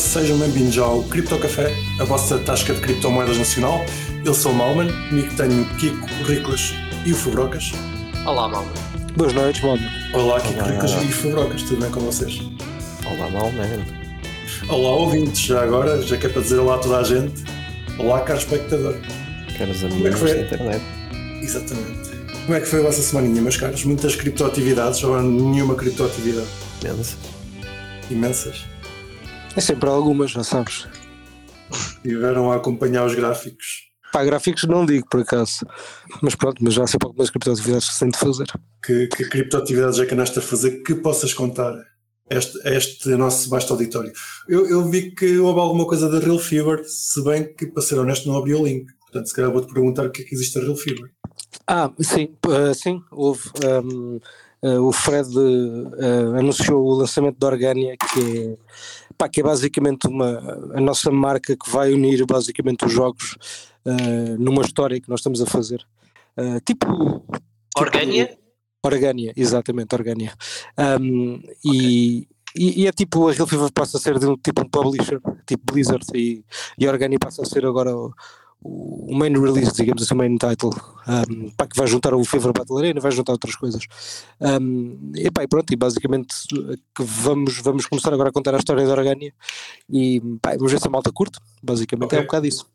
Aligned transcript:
sejam 0.00 0.38
bem-vindos 0.38 0.78
ao 0.78 1.02
Cripto 1.04 1.38
Café, 1.38 1.76
a 2.00 2.04
vossa 2.04 2.38
tasca 2.38 2.72
de 2.72 2.80
criptomoedas 2.80 3.36
nacional. 3.36 3.84
Eu 4.24 4.32
sou 4.32 4.50
o 4.50 4.54
Malman, 4.54 4.88
comigo 5.08 5.36
tenho 5.36 5.62
o 5.62 5.64
Kiko, 5.76 6.06
o 6.20 6.24
Riclas 6.24 6.72
e 7.04 7.12
o 7.12 7.14
Fabrocas. 7.14 7.72
Olá, 8.26 8.48
Malman. 8.48 8.72
Boas 9.14 9.34
noites, 9.34 9.62
Malman. 9.62 9.90
Olá, 10.14 10.40
Kiko, 10.40 10.64
Riclas 10.64 10.92
e 11.02 11.12
Fabrocas, 11.12 11.62
tudo 11.64 11.82
bem 11.82 11.90
com 11.90 12.00
vocês? 12.00 12.40
Olá, 13.04 13.28
Malman. 13.28 13.84
Olá, 14.70 14.90
ouvintes, 14.90 15.42
já 15.42 15.62
agora, 15.62 16.02
já 16.02 16.16
que 16.16 16.26
é 16.26 16.28
para 16.30 16.42
dizer 16.42 16.58
olá 16.58 16.76
a 16.76 16.78
toda 16.78 16.98
a 16.98 17.04
gente. 17.04 17.44
Olá, 17.98 18.20
caro 18.20 18.38
espectador. 18.38 18.96
Caros 19.58 19.84
amigos 19.84 20.20
da 20.20 20.40
internet. 20.40 20.82
Exatamente. 21.42 22.10
Como 22.46 22.54
é 22.54 22.60
que 22.60 22.66
foi 22.66 22.80
a 22.80 22.84
vossa 22.84 23.02
semaninha, 23.02 23.42
meus 23.42 23.58
caros? 23.58 23.84
Muitas 23.84 24.16
criptoatividades 24.16 25.04
ou 25.04 25.22
nenhuma 25.22 25.74
criptoatividade? 25.74 26.48
Imensas. 26.82 27.16
Imensas. 28.10 28.69
É 29.56 29.60
sempre 29.60 29.88
algumas, 29.88 30.30
já 30.30 30.44
sabes. 30.44 30.86
Tiveram 32.02 32.50
a 32.52 32.56
acompanhar 32.56 33.04
os 33.04 33.14
gráficos. 33.14 33.90
Pá, 34.12 34.24
gráficos 34.24 34.64
não 34.64 34.84
digo 34.84 35.06
por 35.08 35.20
acaso. 35.20 35.66
Mas 36.22 36.34
pronto, 36.34 36.62
mas 36.62 36.74
já 36.74 36.84
há 36.84 36.86
sempre 36.86 37.06
algumas 37.08 37.30
criptoatividades 37.30 37.88
que 37.88 37.94
se 37.94 38.00
têm 38.00 38.10
de 38.10 38.18
fazer. 38.18 38.46
Que, 38.84 39.06
que 39.08 39.28
criptoatividades 39.28 39.98
é 39.98 40.06
que 40.06 40.14
andaste 40.14 40.38
a 40.38 40.42
fazer 40.42 40.82
que 40.82 40.94
possas 40.96 41.32
contar 41.32 41.74
este, 42.28 42.58
este 42.68 43.08
nosso 43.16 43.48
vasto 43.48 43.72
auditório? 43.72 44.12
Eu, 44.48 44.68
eu 44.68 44.88
vi 44.88 45.14
que 45.14 45.38
houve 45.38 45.60
alguma 45.60 45.86
coisa 45.86 46.08
da 46.08 46.18
Real 46.18 46.38
Fever, 46.38 46.82
se 46.84 47.22
bem 47.22 47.54
que, 47.54 47.66
para 47.66 47.82
ser 47.82 47.98
honesto, 47.98 48.28
não 48.28 48.36
abri 48.36 48.54
o 48.54 48.64
link. 48.64 48.86
Portanto, 49.00 49.26
se 49.26 49.34
calhar 49.34 49.50
vou-te 49.50 49.72
perguntar 49.72 50.06
o 50.06 50.10
que 50.10 50.22
é 50.22 50.24
que 50.24 50.34
existe 50.34 50.58
a 50.58 50.62
Real 50.62 50.76
Fever. 50.76 51.10
Ah, 51.66 51.90
sim, 52.00 52.34
uh, 52.46 52.74
sim, 52.74 53.00
houve. 53.10 53.42
Um, 53.64 54.20
uh, 54.62 54.86
o 54.86 54.92
Fred 54.92 55.28
uh, 55.36 56.36
anunciou 56.38 56.84
o 56.84 56.94
lançamento 56.94 57.38
da 57.38 57.46
Organia, 57.48 57.96
que 57.96 58.38
é, 58.38 58.56
pá, 59.20 59.28
que 59.28 59.40
é 59.40 59.44
basicamente 59.44 60.08
uma, 60.08 60.38
a 60.74 60.80
nossa 60.80 61.10
marca 61.10 61.54
que 61.54 61.70
vai 61.70 61.92
unir 61.92 62.24
basicamente 62.24 62.86
os 62.86 62.92
jogos 62.92 63.36
numa 64.38 64.62
história 64.62 65.00
que 65.00 65.08
nós 65.08 65.20
estamos 65.20 65.40
a 65.42 65.46
fazer. 65.46 65.84
tipo. 66.64 67.24
Organia? 67.76 68.26
Tipo, 68.26 68.40
Organia, 68.82 69.32
exatamente, 69.36 69.94
Organia. 69.94 70.32
Um, 71.00 71.42
e, 71.64 72.26
e, 72.56 72.82
e, 72.82 72.86
é 72.86 72.92
tipo, 72.92 73.28
a 73.28 73.32
Real 73.32 73.46
Fever 73.46 73.70
passa 73.72 73.98
a 73.98 74.00
ser 74.00 74.18
de 74.18 74.26
um, 74.26 74.36
tipo 74.36 74.62
um 74.62 74.68
publisher, 74.68 75.20
tipo 75.46 75.72
Blizzard, 75.72 76.04
e, 76.14 76.42
e 76.78 76.86
a 76.86 76.90
Organia 76.90 77.18
passa 77.18 77.42
a 77.42 77.44
ser 77.44 77.66
agora 77.66 77.94
o, 77.94 78.12
o 78.62 79.14
main 79.14 79.32
release, 79.32 79.72
digamos 79.74 80.02
assim, 80.02 80.14
o 80.14 80.16
main 80.16 80.36
title, 80.36 80.70
um, 81.08 81.50
pá, 81.50 81.66
que 81.66 81.76
vai 81.76 81.86
juntar 81.86 82.12
o 82.12 82.24
Fever 82.24 82.52
Battle 82.52 82.78
Arena, 82.78 83.00
vai 83.00 83.10
juntar 83.10 83.32
outras 83.32 83.56
coisas. 83.56 83.82
Um, 84.40 85.12
e 85.16 85.30
pá, 85.30 85.42
e 85.42 85.48
pronto, 85.48 85.72
e 85.72 85.76
basicamente 85.76 86.34
que 86.94 87.02
vamos, 87.02 87.58
vamos 87.58 87.86
começar 87.86 88.12
agora 88.12 88.28
a 88.28 88.32
contar 88.32 88.54
a 88.54 88.58
história 88.58 88.86
da 88.86 88.92
Organia 88.92 89.32
e 89.88 90.20
pá, 90.42 90.56
vamos 90.56 90.72
ver 90.72 90.80
se 90.80 90.86
a 90.86 90.90
malta 90.90 91.10
curte, 91.10 91.38
basicamente 91.62 92.06
okay. 92.06 92.18
é 92.18 92.22
um 92.22 92.26
bocado 92.26 92.46
isso. 92.46 92.66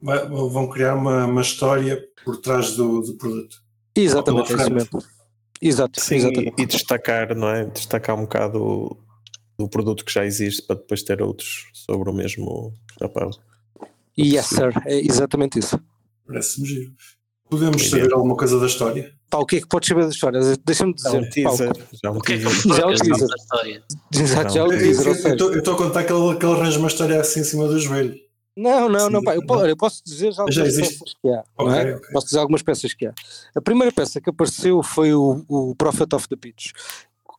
Vão 0.00 0.68
criar 0.68 0.94
uma, 0.94 1.26
uma 1.26 1.40
história 1.40 2.02
por 2.24 2.36
trás 2.36 2.76
do, 2.76 3.00
do 3.00 3.14
produto. 3.14 3.56
Exatamente, 3.96 4.52
é 4.52 4.56
isso 4.56 4.70
mesmo. 4.70 5.02
Exato, 5.60 6.00
Sim, 6.00 6.16
exatamente. 6.16 6.62
e 6.62 6.66
destacar, 6.66 7.34
não 7.34 7.48
é? 7.48 7.64
Destacar 7.64 8.16
um 8.16 8.22
bocado 8.22 8.98
do 9.58 9.68
produto 9.68 10.04
que 10.04 10.12
já 10.12 10.24
existe 10.24 10.62
para 10.62 10.76
depois 10.76 11.02
ter 11.02 11.22
outros 11.22 11.70
sobre 11.72 12.10
o 12.10 12.12
mesmo 12.12 12.72
chapéu. 12.98 13.30
Yes, 14.18 14.46
sir, 14.46 14.72
é 14.86 14.98
exatamente 15.00 15.58
isso. 15.58 15.78
Parece-me 16.26 16.66
giro. 16.66 16.92
Podemos 17.50 17.88
saber 17.88 18.12
alguma 18.12 18.36
coisa 18.36 18.58
da 18.58 18.66
história? 18.66 19.12
Pá, 19.28 19.38
o 19.38 19.46
que 19.46 19.56
é 19.56 19.60
que 19.60 19.66
podes 19.66 19.88
saber 19.88 20.04
da 20.04 20.10
história? 20.10 20.40
Deixa-me 20.64 20.94
dizer. 20.94 21.10
Já 21.10 21.18
um 21.18 21.28
teaser. 21.30 21.74
Pá, 21.74 21.84
já 22.02 22.10
O 22.10 22.20
que 22.20 22.32
é 22.32 22.36
que. 22.38 22.42
Já 22.44 22.86
o 22.86 22.94
teaser. 22.94 23.28
da 23.28 23.34
história? 23.36 23.82
Exato, 24.14 24.54
já 24.54 24.64
o 24.64 24.72
Eu 24.72 24.78
teaser, 24.78 25.14
seja- 25.14 25.34
estou 25.58 25.74
a 25.74 25.76
contar 25.76 26.04
que 26.04 26.12
ele, 26.12 26.36
que 26.36 26.46
ele 26.46 26.52
arranja 26.54 26.78
uma 26.78 26.88
história 26.88 27.20
assim 27.20 27.40
em 27.40 27.44
cima 27.44 27.66
do 27.68 27.78
joelho. 27.78 28.14
Não, 28.56 28.88
não, 28.88 29.10
não, 29.10 29.20
pá, 29.22 29.34
eu, 29.34 29.42
eu 29.66 29.76
posso 29.76 30.00
dizer 30.04 30.30
já 30.32 30.42
algumas 30.42 30.54
Já 30.54 30.64
existe? 30.64 30.98
peças 31.00 31.14
que 31.20 31.28
há. 31.28 31.44
não 31.58 31.66
Ok, 31.66 31.76
é? 31.80 31.94
ok. 31.96 32.08
Posso 32.12 32.26
dizer 32.26 32.38
algumas 32.38 32.62
peças 32.62 32.94
que 32.94 33.06
há. 33.06 33.14
A 33.56 33.60
primeira 33.60 33.92
peça 33.92 34.20
que 34.20 34.30
apareceu 34.30 34.80
foi 34.82 35.12
o, 35.12 35.44
o 35.48 35.74
Prophet 35.74 36.14
of 36.14 36.28
the 36.28 36.36
Pitch. 36.36 36.70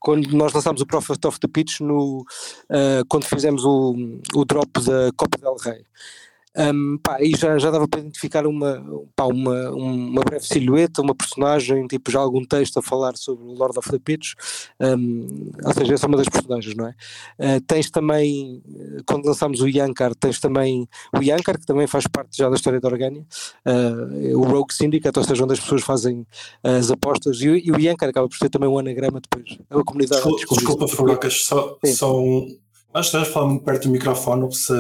Quando 0.02 0.28
nós 0.36 0.52
lançámos 0.54 0.82
o 0.82 0.86
Prophet 0.86 1.26
of 1.26 1.40
the 1.40 1.48
Pitch 1.48 1.80
no, 1.80 2.24
ah, 2.70 3.02
quando 3.08 3.24
fizemos 3.26 3.64
o, 3.64 3.96
o 4.36 4.46
drop 4.46 4.70
da 4.82 5.10
Copa 5.16 5.38
del 5.40 5.56
Rey. 5.56 5.86
Um, 6.58 6.98
pá, 6.98 7.18
e 7.22 7.32
já, 7.36 7.58
já 7.58 7.70
dava 7.70 7.88
para 7.88 8.00
identificar 8.00 8.48
uma, 8.48 8.82
pá, 9.16 9.26
uma, 9.26 9.72
uma 9.72 10.22
breve 10.24 10.46
silhueta, 10.46 11.02
uma 11.02 11.14
personagem, 11.14 11.86
tipo 11.88 12.10
já 12.10 12.20
algum 12.20 12.46
texto 12.46 12.78
a 12.80 12.82
falar 12.82 13.18
sobre 13.18 13.44
o 13.44 13.54
Lord 13.54 13.78
of 13.78 13.90
the 13.92 14.00
Pitch, 14.00 14.34
um, 14.80 15.52
ou 15.66 15.74
seja, 15.74 15.94
essa 15.96 16.06
é 16.06 16.08
uma 16.08 16.18
das 16.18 16.30
personagens, 16.30 16.76
não 16.76 16.88
é? 16.88 16.96
Uh, 17.40 17.62
tens 17.68 17.90
também, 17.92 18.64
quando 19.06 19.26
lançámos 19.26 19.60
o 19.60 19.68
Yankar, 19.68 20.16
tens 20.16 20.40
também 20.40 20.88
o 21.14 21.22
Yankar, 21.22 21.60
que 21.60 21.66
também 21.66 21.88
faz 21.88 22.08
parte 22.08 22.38
já 22.38 22.50
da 22.50 22.56
história 22.56 22.80
da 22.80 22.88
Organia, 22.88 23.26
uh, 23.68 24.38
o 24.40 24.44
Rogue 24.44 24.74
Syndicate, 24.74 25.20
ou 25.20 25.26
seja, 25.26 25.44
onde 25.44 25.54
as 25.54 25.60
pessoas 25.60 25.82
fazem 25.84 26.26
as 26.64 26.90
apostas, 26.90 27.42
e, 27.42 27.50
o- 27.50 27.58
e 27.58 27.72
o 27.72 27.80
Yankar 27.80 28.10
acaba 28.10 28.30
por 28.30 28.38
ter 28.40 28.50
também 28.50 28.70
um 28.70 28.78
anagrama 28.80 29.20
depois, 29.20 29.58
a 29.70 29.84
comunidade. 29.84 30.22
Desculpa, 30.24 30.56
desculpa. 30.56 30.88
Fabrocas, 30.88 31.44
só, 31.46 31.78
Sim. 31.84 31.94
só 31.94 32.18
um. 32.22 32.58
Acho 32.94 33.12
que 33.12 33.18
estás 33.18 33.28
a 33.28 33.32
falar 33.34 33.48
muito 33.50 33.66
perto 33.66 33.84
do 33.84 33.90
microfone, 33.90 34.44
ouve-se 34.44 34.74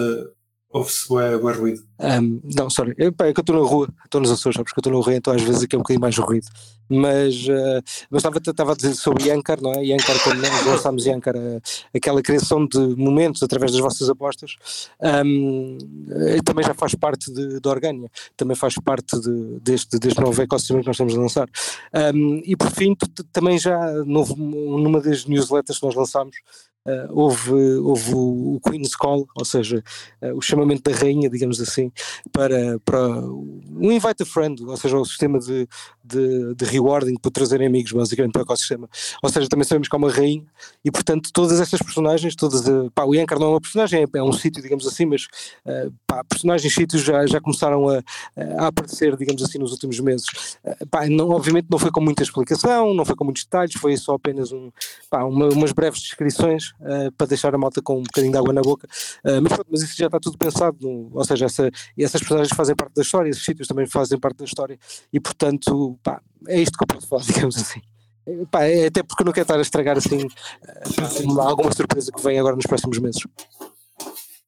ouve-se 0.69 1.07
bué 1.07 1.53
ruído. 1.53 1.81
Um, 1.99 2.41
não, 2.55 2.69
sorry, 2.69 2.93
é, 2.97 3.09
pá, 3.09 3.27
é 3.27 3.33
que 3.33 3.39
eu 3.39 3.41
estou 3.41 3.55
na 3.55 3.67
rua, 3.67 3.87
estou 4.03 4.19
nos 4.19 4.29
Açores, 4.29 4.57
sabes 4.57 4.73
que 4.73 4.77
eu 4.77 4.81
estou 4.81 4.93
na 4.93 4.99
rua, 4.99 5.15
então 5.15 5.33
às 5.33 5.41
vezes 5.41 5.63
aqui 5.63 5.75
é 5.75 5.77
um 5.77 5.81
bocadinho 5.81 6.01
mais 6.01 6.17
ruído. 6.17 6.47
Mas, 6.89 7.47
uh, 7.47 7.81
mas 8.11 8.23
estava, 8.23 8.73
a 8.73 8.75
dizer 8.75 8.93
sobre 8.93 9.29
Yankar, 9.29 9.59
não 9.61 9.73
é? 9.73 9.83
Yankar, 9.85 10.21
quando 10.23 10.41
nós 10.41 10.65
lançámos 10.65 11.05
Yankar, 11.05 11.35
uh, 11.35 11.61
aquela 11.95 12.21
criação 12.21 12.67
de 12.67 12.77
momentos 12.95 13.41
através 13.41 13.71
das 13.71 13.81
vossas 13.81 14.09
apostas, 14.09 14.55
um, 15.25 15.77
também 16.43 16.65
já 16.65 16.73
faz 16.73 16.93
parte 16.93 17.33
de, 17.33 17.59
de 17.59 18.09
também 18.35 18.55
faz 18.55 18.75
parte 18.75 19.19
de, 19.19 19.59
deste, 19.61 19.97
deste 19.97 20.19
novo 20.19 20.39
ecossistema 20.41 20.81
que 20.81 20.87
nós 20.87 20.95
estamos 20.95 21.15
a 21.15 21.19
lançar. 21.19 21.49
Um, 22.13 22.41
e 22.45 22.55
por 22.55 22.69
fim, 22.69 22.93
t- 22.93 23.07
t- 23.07 23.23
também 23.31 23.57
já 23.57 23.79
novo, 24.05 24.35
numa 24.35 25.01
das 25.01 25.25
newsletters 25.25 25.79
que 25.79 25.85
nós 25.85 25.95
lançámos, 25.95 26.35
Uh, 26.88 27.07
houve, 27.09 27.51
houve 27.79 28.13
o 28.13 28.56
o 28.56 28.59
Queen's 28.59 28.96
Call, 28.96 29.28
ou 29.35 29.44
seja, 29.44 29.84
uh, 30.22 30.38
o 30.38 30.41
chamamento 30.41 30.90
da 30.90 30.96
rainha, 30.96 31.28
digamos 31.28 31.59
assim, 31.59 31.91
para, 32.31 32.79
para 32.85 33.00
um 33.19 33.91
invite 33.91 34.22
a 34.22 34.25
friend, 34.25 34.63
ou 34.63 34.78
seja, 34.78 34.95
o 34.95 35.03
sistema 35.03 35.40
de, 35.40 35.68
de, 36.03 36.53
de 36.53 36.66
rewarding 36.66 37.16
para 37.16 37.31
trazerem 37.31 37.66
amigos, 37.66 37.91
basicamente, 37.91 38.34
para 38.34 38.41
o 38.41 38.44
ecossistema. 38.44 38.88
Ou 39.24 39.29
seja, 39.29 39.50
também 39.50 39.66
sabemos 39.66 39.88
que 39.88 39.95
há 39.95 39.97
uma 39.97 40.12
rainha 40.12 40.45
e, 40.84 40.91
portanto, 40.91 41.31
todas 41.34 41.59
estas 41.59 41.81
personagens, 41.81 42.35
todas, 42.35 42.68
uh, 42.68 42.91
pá, 42.94 43.03
o 43.03 43.16
Yankar 43.16 43.40
não 43.40 43.47
é 43.47 43.50
uma 43.51 43.62
personagem, 43.62 44.03
é, 44.03 44.18
é 44.19 44.24
um 44.24 44.31
sítio, 44.31 44.62
digamos 44.62 44.85
assim, 44.85 45.06
mas 45.06 45.24
uh, 45.66 45.91
pá, 46.06 46.24
personagens, 46.24 46.72
sítios 46.72 47.01
já, 47.01 47.25
já 47.25 47.41
começaram 47.41 47.90
a, 47.90 48.03
a 48.59 48.68
aparecer, 48.68 49.18
digamos 49.18 49.41
assim, 49.41 49.57
nos 49.57 49.72
últimos 49.72 50.00
meses. 50.00 50.28
Uh, 50.63 50.85
pá, 50.88 51.07
não, 51.07 51.29
obviamente 51.31 51.66
não 51.69 51.79
foi 51.79 51.90
com 51.90 52.01
muita 52.01 52.22
explicação, 52.22 52.94
não 52.94 53.03
foi 53.06 53.16
com 53.16 53.24
muitos 53.24 53.44
detalhes, 53.44 53.74
foi 53.74 53.97
só 53.97 54.13
apenas 54.13 54.51
um, 54.51 54.69
pá, 55.09 55.24
uma- 55.24 55.50
umas 55.50 55.72
breves 55.72 56.01
descrições 56.01 56.75
uh, 56.81 57.12
para 57.18 57.28
deixar 57.28 57.53
a 57.53 57.58
malta 57.58 57.81
com 57.81 58.00
um 58.00 58.03
bocadinho 58.03 58.31
de 58.31 58.38
água 58.38 58.53
na 58.53 58.62
boca. 58.62 58.88
Uh, 59.25 59.41
mas, 59.41 59.53
pronto, 59.53 59.68
mas 59.72 59.81
isso 59.84 59.96
já 59.97 60.06
está 60.08 60.19
tudo 60.19 60.38
pensado, 60.38 60.78
no- 60.81 61.09
ou 61.13 61.25
seja, 61.25 61.46
essa, 61.46 61.69
essas 61.97 62.22
personagens 62.22 62.56
fazem 62.56 62.75
parte 62.75 62.94
da 62.96 63.02
história, 63.02 63.30
esses 63.30 63.44
sítios 63.44 63.68
também 63.68 63.86
fazem 63.88 64.19
parte 64.19 64.38
da 64.38 64.46
história, 64.46 64.78
e 65.12 65.19
portanto, 65.19 65.97
pá, 66.03 66.22
é 66.47 66.59
isto 66.62 66.78
que 66.78 66.84
eu 66.84 66.88
posso 66.88 67.08
falar, 67.08 67.24
digamos 67.25 67.56
assim. 67.58 67.81
Eh, 68.28 68.46
Pá, 68.50 68.63
é 68.63 68.88
até 68.88 69.03
porque 69.03 69.22
eu 69.22 69.25
não 69.25 69.34
quero 69.34 69.44
estar 69.44 69.58
a 69.58 69.62
estragar 69.62 69.97
assim 69.97 70.25
uma- 71.24 71.44
alguma 71.47 71.72
surpresa 71.72 72.12
que 72.12 72.22
vem 72.24 72.40
agora 72.40 72.56
nos 72.56 72.66
próximos 72.66 72.97
meses. 73.00 73.22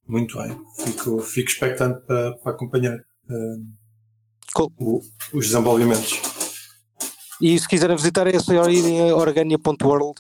Muito 0.08 0.38
bem, 0.38 0.58
fico, 0.84 1.20
fico 1.20 1.50
expectante 1.50 2.00
para, 2.08 2.34
para 2.38 2.52
acompanhar 2.54 2.96
uh, 2.98 3.66
Cool. 4.54 4.72
o- 4.80 5.02
os 5.34 5.48
desenvolvimentos. 5.48 6.22
E 7.42 7.60
se 7.60 7.68
quiserem 7.68 7.96
visitar 7.96 8.26
é 8.26 8.40
só 8.40 8.68
irem 8.70 9.12
a 9.12 9.16
organia.world. 9.16 10.16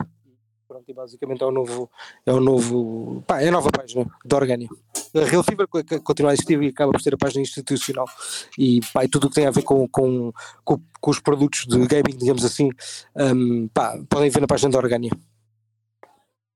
Pronto, 0.68 0.77
e 0.88 0.94
basicamente 0.94 1.44
é 1.44 1.46
o 1.46 1.52
novo, 1.52 1.90
é 2.26 2.32
o 2.34 2.40
novo, 2.40 3.24
pá, 3.28 3.42
é 3.42 3.50
a 3.50 3.52
nova 3.52 3.70
página 3.72 4.06
da 4.26 4.38
Organia. 4.38 4.70
A 5.16 5.20
Real 5.26 5.44
co- 5.70 6.02
continua 6.04 6.32
a 6.32 6.34
existir 6.34 6.62
e 6.62 6.68
acaba 6.68 6.92
por 6.92 7.02
ser 7.02 7.14
a 7.14 7.18
página 7.18 7.42
institucional 7.42 8.06
e, 8.58 8.80
pá, 8.94 9.04
e 9.04 9.08
tudo 9.10 9.28
o 9.28 9.30
que 9.30 9.36
tem 9.36 9.46
a 9.48 9.52
ver 9.52 9.64
com, 9.64 9.88
com, 9.88 10.32
com, 10.64 10.80
com 11.02 11.12
os 11.12 11.20
produtos 11.20 11.66
de 11.66 11.78
gaming, 11.88 12.18
digamos 12.18 12.46
assim, 12.46 12.70
hum, 13.16 13.68
pá, 13.74 13.98
podem 14.10 14.30
ver 14.30 14.40
na 14.42 14.48
página 14.48 14.72
da 14.72 14.78
Organia. 14.78 15.12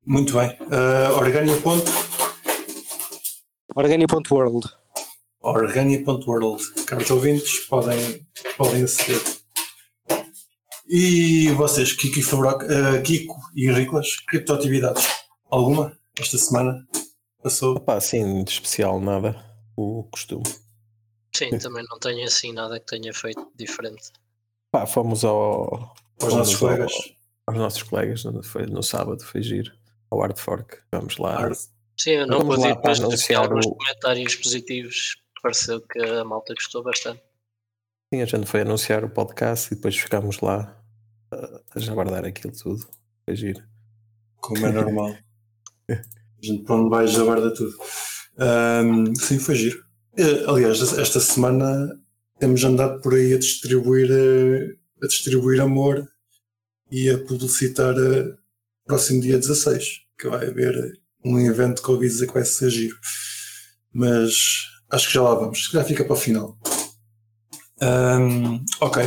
Muito 0.06 0.34
bem. 0.34 0.50
Uh, 0.62 1.18
Organia. 1.18 1.58
ponto- 1.58 1.92
Organia.world. 3.76 4.68
Organia.world. 5.42 6.64
Caros 6.86 7.10
ouvintes, 7.12 7.60
podem, 7.68 8.26
podem 8.58 8.84
aceder. 8.84 9.22
E 10.94 11.50
vocês, 11.52 11.94
Kiko 11.94 12.20
e, 12.20 12.22
Fabroca, 12.22 12.66
uh, 12.66 13.02
Kiko 13.02 13.36
e 13.56 13.72
Riclas, 13.72 14.18
criptoatividades? 14.28 15.08
Alguma 15.50 15.98
esta 16.20 16.38
semana? 16.38 16.86
Passou? 17.42 17.80
Pá, 17.80 17.96
assim, 17.96 18.44
de 18.44 18.52
especial 18.52 19.00
nada. 19.00 19.42
O 19.78 20.04
costume. 20.12 20.44
Sim, 21.34 21.58
também 21.60 21.86
não 21.90 21.98
tenho 21.98 22.26
assim 22.26 22.52
nada 22.52 22.78
que 22.78 22.86
tenha 22.88 23.14
feito 23.14 23.50
diferente. 23.56 24.12
Pá, 24.70 24.86
fomos 24.86 25.24
ao. 25.24 25.94
Aos 26.22 26.34
nossos 26.34 26.54
ao- 26.56 26.60
colegas? 26.60 26.92
aos 27.48 27.58
nossos 27.58 27.84
colegas, 27.84 28.24
no- 28.26 28.44
foi 28.44 28.66
no 28.66 28.84
sábado, 28.84 29.24
foi 29.24 29.42
giro. 29.42 29.72
Ao 30.12 30.20
Hard 30.20 30.38
Fork. 30.38 30.78
Vamos 30.92 31.18
lá. 31.18 31.38
Hard. 31.38 31.58
Sim, 31.98 32.12
eu 32.12 32.28
não 32.28 32.46
pude 32.46 32.68
ir, 32.68 32.76
vi 32.76 32.90
anunciar 33.02 33.44
alguns 33.44 33.66
o- 33.66 33.76
comentários 33.76 34.36
positivos. 34.36 35.16
Pareceu 35.42 35.80
que 35.82 36.00
a 36.00 36.26
malta 36.26 36.54
gostou 36.54 36.84
bastante. 36.84 37.22
Sim, 38.14 38.22
a 38.22 38.26
gente 38.26 38.46
foi 38.46 38.62
anunciar 38.62 39.06
o 39.06 39.10
podcast 39.10 39.72
e 39.72 39.76
depois 39.78 39.96
ficámos 39.98 40.42
lá 40.42 40.78
a, 41.32 41.80
jabardar 41.80 42.26
aquilo 42.26 42.54
tudo. 42.54 42.88
Foi 43.26 43.36
giro. 43.36 43.64
Como 44.38 44.66
é 44.66 44.72
normal. 44.72 45.16
A 45.90 46.46
gente 46.46 46.64
para 46.64 46.76
onde 46.76 46.90
vai 46.90 47.08
jabarda 47.08 47.54
tudo. 47.54 47.76
Ahm, 48.38 49.14
sim, 49.14 49.38
foi 49.38 49.54
giro. 49.54 49.86
Eh, 50.18 50.44
Aliás, 50.48 50.82
esta 50.98 51.20
semana 51.20 51.88
temos 52.40 52.64
andado 52.64 53.00
por 53.02 53.14
aí 53.14 53.34
a 53.34 53.38
distribuir, 53.38 54.10
eh, 54.12 54.76
a 55.04 55.08
distribuir 55.08 55.62
amor 55.62 56.10
e 56.92 57.10
a 57.12 57.20
publicitar 57.20 57.94
eh, 57.96 58.34
próximo 58.86 59.22
dia 59.22 59.38
16, 59.38 60.02
que 60.18 60.28
vai 60.28 60.48
haver 60.48 61.00
um 61.24 61.40
evento 61.40 61.84
que 61.84 61.90
eu 61.90 61.94
ouvi 61.94 62.08
dizer 62.08 62.26
que 62.26 62.34
vai 62.34 62.44
ser 62.46 62.72
giro. 62.72 62.98
Mas 63.94 64.34
acho 64.90 65.08
que 65.08 65.14
já 65.14 65.22
lá 65.22 65.36
vamos. 65.36 65.66
Se 65.66 65.72
calhar 65.72 65.88
fica 65.88 66.04
para 66.04 66.14
o 66.14 66.18
final. 66.18 66.58
Ahm, 67.80 68.66
ok. 68.80 69.04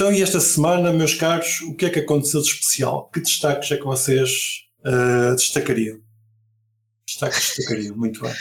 Então, 0.00 0.10
e 0.10 0.22
esta 0.22 0.40
semana, 0.40 0.94
meus 0.94 1.12
caros, 1.12 1.60
o 1.60 1.74
que 1.74 1.84
é 1.84 1.90
que 1.90 1.98
aconteceu 1.98 2.40
de 2.40 2.48
especial? 2.48 3.10
Que 3.10 3.20
destaques 3.20 3.70
é 3.70 3.76
que 3.76 3.84
vocês 3.84 4.30
ah, 4.82 5.34
destacariam? 5.36 5.98
Destaques 7.06 7.54
destacariam, 7.54 7.94
muito 7.98 8.18
bem. 8.22 8.32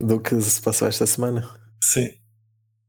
Do 0.00 0.18
que 0.20 0.40
se 0.40 0.58
passou 0.62 0.88
esta 0.88 1.04
semana. 1.04 1.54
Sim. 1.84 2.14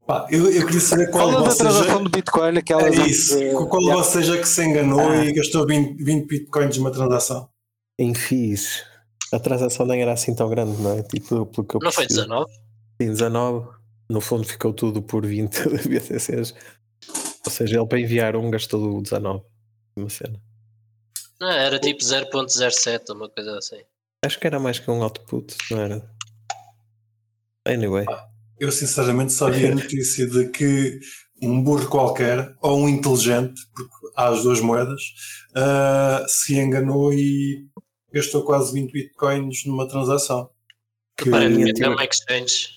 Pá, 0.06 0.26
eu, 0.30 0.50
eu 0.50 0.64
queria 0.64 0.80
saber 0.80 1.10
qual 1.10 1.28
Fala 1.28 1.32
de 1.32 1.44
da 1.44 1.50
vocês 1.50 1.58
transação 1.58 2.00
é, 2.00 2.02
do 2.02 2.08
Bitcoin, 2.08 2.56
aquela 2.56 2.88
é 2.88 2.90
isso. 3.08 3.34
Qual 3.68 3.80
de 3.80 3.86
Yeah. 3.88 4.02
vocês 4.02 4.28
é 4.30 4.38
que 4.38 4.48
se 4.48 4.64
enganou 4.64 5.06
Ah. 5.10 5.22
e 5.22 5.34
gastou 5.34 5.66
20, 5.66 6.02
20 6.02 6.26
bitcoins 6.26 6.78
numa 6.78 6.90
transação? 6.90 7.46
Infis. 7.98 8.82
A 9.30 9.38
transação 9.38 9.84
nem 9.84 10.00
era 10.00 10.14
assim 10.14 10.34
tão 10.34 10.48
grande, 10.48 10.80
não 10.80 10.96
é? 10.98 11.02
Tipo, 11.02 11.44
pelo 11.44 11.66
que 11.66 11.76
eu 11.76 11.80
Não 11.82 11.92
foi 11.92 12.06
percebi. 12.06 12.26
19? 12.26 12.50
Sim, 13.02 13.08
19. 13.10 13.83
No 14.08 14.20
fundo 14.20 14.44
ficou 14.44 14.72
tudo 14.72 15.02
por 15.02 15.26
20 15.26 15.68
BTCs. 15.88 16.54
Ou 17.46 17.50
seja, 17.50 17.78
ele 17.78 17.86
para 17.86 18.00
enviar 18.00 18.36
um 18.36 18.50
gastou 18.50 19.00
19. 19.00 19.42
Uma 19.96 20.08
cena. 20.08 20.40
Não, 21.40 21.50
era 21.50 21.78
tipo 21.78 22.00
0.07, 22.00 23.14
uma 23.14 23.28
coisa 23.28 23.58
assim. 23.58 23.80
Acho 24.24 24.38
que 24.38 24.46
era 24.46 24.58
mais 24.58 24.78
que 24.78 24.90
um 24.90 25.02
output, 25.02 25.54
não 25.70 25.80
era? 25.80 26.10
Anyway. 27.66 28.06
Eu 28.58 28.72
sinceramente 28.72 29.32
só 29.32 29.50
vi 29.50 29.66
a 29.66 29.74
notícia 29.74 30.26
de 30.26 30.48
que 30.48 30.98
um 31.42 31.62
burro 31.62 31.88
qualquer, 31.88 32.54
ou 32.62 32.78
um 32.78 32.88
inteligente, 32.88 33.60
porque 33.74 34.06
há 34.16 34.28
as 34.28 34.42
duas 34.42 34.60
moedas, 34.60 35.02
ah, 35.54 36.24
se 36.28 36.56
enganou 36.56 37.12
e 37.12 37.66
gastou 38.12 38.44
quase 38.44 38.72
20 38.72 38.92
bitcoins 38.92 39.64
numa 39.66 39.88
transação. 39.88 40.48
Que, 41.16 41.28
Aparentemente 41.28 41.82
é 41.82 41.88
uma 41.88 42.04
exchange. 42.04 42.73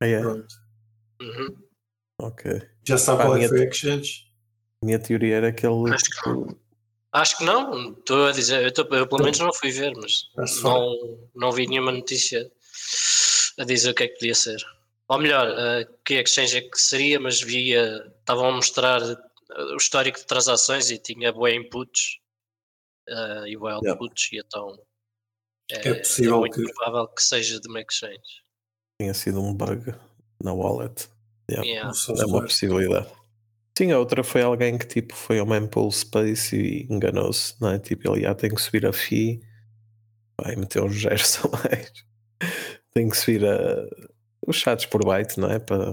Ah, 0.00 0.06
é? 0.06 0.20
pronto, 0.20 0.54
Uhum. 1.20 1.56
Ok. 2.20 2.62
já 2.84 2.98
sabe 2.98 3.18
Pá, 3.18 3.24
qual 3.24 3.36
é 3.36 3.40
que 3.40 3.46
minha- 3.46 3.48
foi 3.48 3.66
a 3.66 3.70
exchange? 3.70 4.26
A 4.82 4.86
minha 4.86 4.98
teoria 4.98 5.36
era 5.36 5.52
que 5.52 5.66
ele. 5.66 5.90
Acho 5.94 6.04
que 6.04 6.28
não. 6.28 6.58
Acho 7.12 7.38
que 7.38 7.44
não, 7.44 7.92
estou 7.92 8.26
a 8.26 8.32
dizer, 8.32 8.64
eu, 8.64 8.72
tô- 8.72 8.82
eu 8.94 9.06
pelo 9.06 9.22
menos 9.22 9.38
não 9.38 9.52
fui 9.52 9.70
ver, 9.70 9.92
mas 9.96 10.28
não, 10.62 11.28
não 11.34 11.52
vi 11.52 11.66
nenhuma 11.68 11.92
notícia 11.92 12.50
a 13.56 13.64
dizer 13.64 13.90
o 13.90 13.94
que 13.94 14.02
é 14.02 14.08
que 14.08 14.14
podia 14.14 14.34
ser. 14.34 14.56
Ou 15.06 15.18
melhor, 15.18 15.46
eh, 15.48 15.86
que 16.04 16.14
exchange 16.14 16.56
é 16.56 16.60
que 16.62 16.76
seria, 16.80 17.20
mas 17.20 17.40
via, 17.40 18.04
estavam 18.18 18.48
a 18.48 18.52
mostrar 18.52 19.00
eh, 19.02 19.62
o 19.74 19.76
histórico 19.76 20.18
de 20.18 20.26
transações 20.26 20.90
e 20.90 20.98
tinha 20.98 21.32
boa 21.32 21.50
inputs 21.52 22.18
eh, 23.08 23.44
e 23.48 23.56
boa 23.56 23.72
Yeah. 23.74 23.90
outputs, 23.92 24.32
e 24.32 24.38
então 24.38 24.76
É 25.70 25.94
possível 25.94 26.40
muito 26.40 26.60
que- 26.60 26.72
provável 26.72 27.06
que 27.08 27.22
seja 27.22 27.60
de 27.60 27.68
uma 27.68 27.80
exchange. 27.80 28.42
Tinha 29.00 29.14
sido 29.14 29.40
um 29.42 29.54
bug 29.54 29.94
na 30.42 30.52
wallet. 30.52 31.08
Yeah. 31.50 31.68
Yeah. 31.68 31.92
É 32.08 32.12
uma 32.12 32.26
claro. 32.26 32.46
possibilidade. 32.46 33.08
Sim, 33.76 33.90
a 33.90 33.98
outra 33.98 34.22
foi 34.22 34.42
alguém 34.42 34.78
que 34.78 34.86
tipo 34.86 35.14
foi 35.14 35.38
ao 35.40 35.46
mempool 35.46 35.90
space 35.90 36.56
e 36.56 36.86
enganou-se, 36.88 37.54
não 37.60 37.70
é? 37.70 37.78
Tipo, 37.78 38.12
ele 38.12 38.22
já 38.22 38.34
tem 38.34 38.54
que 38.54 38.62
subir 38.62 38.86
a 38.86 38.92
FI, 38.92 39.40
vai 40.40 40.54
meter 40.54 40.82
uns 40.82 40.94
zeros 41.02 41.40
a 41.44 41.48
mais, 41.48 41.92
tem 42.94 43.08
que 43.08 43.16
subir 43.16 43.44
a, 43.44 43.84
os 44.46 44.56
chats 44.56 44.86
por 44.86 45.04
byte, 45.04 45.40
não 45.40 45.50
é? 45.50 45.58
Para, 45.58 45.92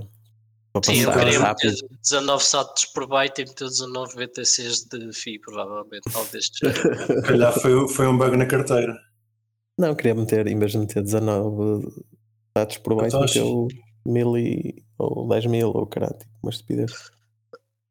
para 0.71 0.83
Sim, 0.83 1.01
eu 1.01 1.11
queria 1.11 1.39
rápido. 1.39 1.71
meter 1.71 1.87
19 2.03 2.43
SATs 2.43 2.85
por 2.93 3.07
byte 3.07 3.41
e 3.41 3.45
meter 3.45 3.67
19 3.67 4.15
BTCs 4.15 4.85
de 4.85 5.11
FI, 5.11 5.39
provavelmente, 5.39 6.07
algo 6.13 6.31
deste 6.31 6.59
género. 6.63 7.21
Calhar 7.23 7.53
foi, 7.59 7.87
foi 7.87 8.07
um 8.07 8.17
bug 8.17 8.37
na 8.37 8.45
carteira. 8.45 8.95
Não, 9.75 9.95
queria 9.95 10.13
meter, 10.13 10.45
em 10.45 10.59
vez 10.59 10.73
de 10.73 10.77
meter 10.77 11.01
19 11.01 11.87
dados 12.55 12.77
por 12.77 12.95
byte, 12.95 13.07
Então, 13.07 13.21
meteu 13.21 13.67
mil 14.05 14.37
e, 14.37 14.83
ou 14.97 15.27
10 15.27 15.45
mil, 15.47 15.69
ou 15.69 15.85
caralho, 15.87 16.17
tipo, 16.17 16.31
uma 16.43 16.49
estupidez. 16.49 17.11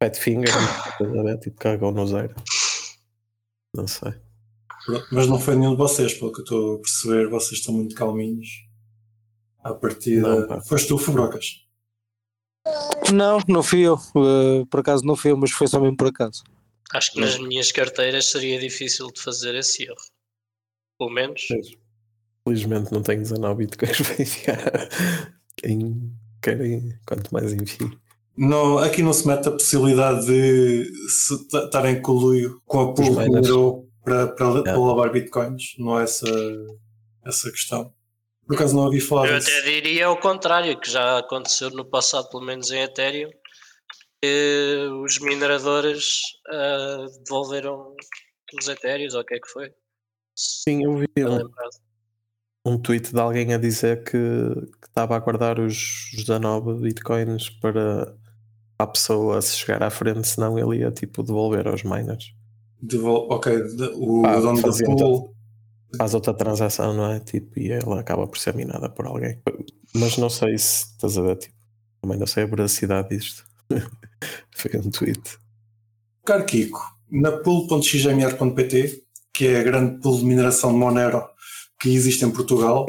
Fat 0.03 0.17
finger, 0.17 0.51
a 0.51 1.39
tipo, 1.39 1.57
carregou 1.59 1.93
no 1.93 2.07
zero. 2.07 2.35
Não 3.75 3.87
sei. 3.87 4.15
Mas 5.13 5.27
não 5.27 5.39
foi 5.39 5.57
nenhum 5.57 5.73
de 5.73 5.77
vocês, 5.77 6.15
pelo 6.15 6.33
que 6.33 6.41
eu 6.41 6.45
estou 6.45 6.75
a 6.77 6.79
perceber, 6.79 7.29
vocês 7.29 7.61
estão 7.61 7.75
muito 7.75 7.95
calminhos. 7.95 8.49
Partida. 9.81 10.41
Não, 10.41 10.49
pá. 10.49 10.61
Foste 10.63 10.89
tu, 10.89 10.97
Fubrocas. 10.97 11.67
Não, 13.13 13.39
não 13.47 13.63
fui 13.63 13.81
eu. 13.81 13.97
eh, 13.97 14.65
por 14.71 14.81
acaso 14.81 15.05
não 15.05 15.17
fui 15.17 15.33
eu, 15.33 15.37
mas 15.37 15.51
foi 15.51 15.67
só 15.67 15.79
mesmo 15.79 15.97
por 15.97 16.09
acaso. 16.09 16.43
Acho 16.93 17.13
que 17.13 17.21
nas 17.21 17.39
minhas 17.39 17.71
carteiras 17.71 18.27
seria 18.27 18.59
difícil 18.59 19.09
de 19.13 19.21
fazer 19.21 19.55
esse 19.55 19.85
erro. 19.85 19.97
Pelo 20.99 21.11
menos. 21.11 21.47
Felizmente 22.51 22.93
não 22.93 23.03
tenho 23.03 23.23
19 23.23 23.67
bitcoins 23.67 24.01
para 24.03 24.23
enviar. 24.23 24.89
Quem 25.57 26.13
querem, 26.43 26.99
quanto 27.07 27.33
mais 27.33 27.53
enfim. 27.53 27.97
Não, 28.37 28.79
aqui 28.79 29.03
não 29.03 29.13
se 29.13 29.27
mete 29.27 29.49
a 29.49 29.53
possibilidade 29.53 30.27
de 30.27 30.91
estar 31.07 31.87
em 31.87 32.03
coluio 32.03 32.61
com 32.67 32.81
a 32.81 32.95
pool 32.95 33.21
minerou 33.21 33.89
para, 34.03 34.27
para, 34.29 34.77
lavar 34.77 35.13
bitcoins. 35.13 35.75
Não 35.79 35.99
é 35.99 36.05
essa, 36.05 36.27
essa 37.25 37.51
questão. 37.53 37.93
Por 38.47 38.57
acaso 38.57 38.75
não 38.75 38.87
ouvi 38.87 39.01
falar 39.01 39.29
Eu 39.29 39.39
disso. 39.39 39.51
até 39.51 39.71
diria 39.71 40.11
o 40.11 40.17
contrário, 40.17 40.81
que 40.81 40.91
já 40.91 41.19
aconteceu 41.19 41.71
no 41.71 41.85
passado, 41.85 42.29
pelo 42.31 42.45
menos 42.45 42.73
em 42.73 42.81
Ethereum, 42.81 43.31
que 44.21 44.89
os 45.05 45.21
mineradores 45.21 46.23
ah, 46.49 47.07
devolveram 47.25 47.95
os 48.59 48.67
Ethereums, 48.67 49.15
ou 49.15 49.21
o 49.21 49.25
que 49.25 49.35
é 49.35 49.39
que 49.39 49.49
foi? 49.49 49.73
Sim, 50.35 50.85
eu 50.85 50.97
vi 50.97 51.07
Estou 51.17 51.39
um, 52.65 52.79
tweet 52.79 53.13
de 53.13 53.21
alguém 53.21 53.53
a 53.55 53.59
dizer 53.59 54.03
que, 54.05 54.11
que 54.13 54.89
estava 54.89 55.17
a 55.17 55.19
guardar 55.19 55.59
os 55.59 56.11
19 56.17 56.81
bitcoins 56.83 57.49
para 57.51 58.15
a 58.79 58.87
pessoa 58.87 59.41
se 59.43 59.57
chegar 59.57 59.83
à 59.83 59.91
frente, 59.91 60.27
senão 60.27 60.59
ele 60.59 60.81
ia 60.83 60.91
tipo 60.91 61.23
devolver 61.23 61.67
aos 61.69 61.83
miners. 61.83 62.35
Devol- 62.83 63.27
ok, 63.31 63.53
o 63.95 64.25
Ah, 64.25 64.41
dono 64.41 64.61
da 64.63 64.73
pool. 64.85 65.35
Faz 65.97 66.15
outra 66.15 66.33
transação, 66.33 66.95
não 66.95 67.11
é? 67.11 67.19
Tipo, 67.21 67.59
e 67.59 67.73
ela 67.73 68.01
acaba 68.01 68.27
por 68.27 68.39
ser 68.39 68.55
minada 68.55 68.89
por 68.89 69.07
alguém. 69.07 69.39
Mas 69.95 70.17
não 70.17 70.31
sei 70.31 70.57
se 70.57 70.85
estás 70.93 71.19
a 71.19 71.23
ver, 71.23 71.37
tipo, 71.37 71.55
também 72.01 72.17
não 72.19 72.27
sei 72.27 72.45
a 72.45 72.47
veracidade 72.47 73.09
disto. 73.17 73.45
Foi 74.55 74.71
um 74.81 74.89
tweet. 74.91 75.21
Caro 76.25 76.45
Kiko, 76.45 76.81
na 77.11 77.33
pool.xmr.pt, 77.33 79.03
que 79.33 79.47
é 79.49 79.61
a 79.61 79.63
grande 79.65 80.01
pool 80.01 80.19
de 80.19 80.25
mineração 80.25 80.73
de 80.73 80.79
Monero 80.79 81.25
que 81.81 81.95
existe 81.95 82.25
em 82.25 82.31
Portugal, 82.31 82.87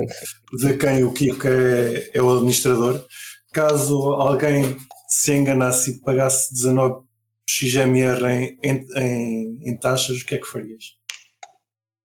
de 0.59 0.77
quem 0.77 1.03
o 1.03 1.13
Kiko 1.13 1.47
é, 1.47 2.11
é 2.13 2.21
o 2.21 2.29
administrador, 2.31 3.05
caso 3.53 4.13
alguém 4.13 4.77
se 5.07 5.33
enganasse 5.33 5.91
e 5.91 6.01
pagasse 6.01 6.53
19 6.53 7.05
XMR 7.49 8.25
em, 8.25 8.59
em, 8.63 8.85
em, 8.95 9.59
em 9.69 9.77
taxas, 9.77 10.21
o 10.21 10.25
que 10.25 10.35
é 10.35 10.37
que 10.37 10.47
farias? 10.47 10.95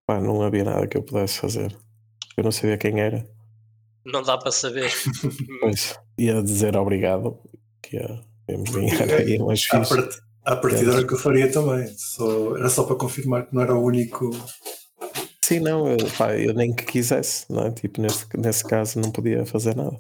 Pá, 0.07 0.21
não 0.21 0.43
havia 0.43 0.65
nada 0.65 0.87
que 0.87 0.97
eu 0.97 1.03
pudesse 1.03 1.39
fazer. 1.39 1.77
Eu 2.37 2.45
não 2.45 2.53
sabia 2.53 2.79
quem 2.79 3.01
era. 3.01 3.27
Não 4.05 4.23
dá 4.23 4.39
para 4.39 4.53
saber. 4.53 4.93
Pois, 5.61 5.99
ia 6.17 6.43
dizer 6.43 6.77
obrigado, 6.77 7.39
que 7.83 7.97
ia, 7.97 8.21
íamos 8.49 8.71
ganhar 8.71 9.11
aí 9.11 9.39
umas 9.39 9.63
fichas. 9.63 9.89
part, 9.89 10.17
à 10.45 10.57
partida 10.57 10.93
era 10.93 11.03
o 11.03 11.07
que 11.07 11.15
eu 11.15 11.19
faria 11.19 11.51
também, 11.51 11.93
só, 11.97 12.57
era 12.57 12.69
só 12.69 12.85
para 12.85 12.97
confirmar 12.97 13.47
que 13.47 13.55
não 13.55 13.63
era 13.63 13.75
o 13.75 13.83
único. 13.83 14.31
Sim, 15.47 15.61
não, 15.61 15.87
eu, 15.91 15.97
pá, 16.19 16.37
eu 16.37 16.53
nem 16.55 16.75
que 16.75 16.85
quisesse, 16.85 17.47
não 17.53 17.67
é? 17.67 17.71
Tipo, 17.71 18.01
nesse, 18.01 18.27
nesse 18.37 18.65
caso 18.67 18.99
não 18.99 19.13
podia 19.13 19.47
fazer 19.47 19.77
nada. 19.77 19.97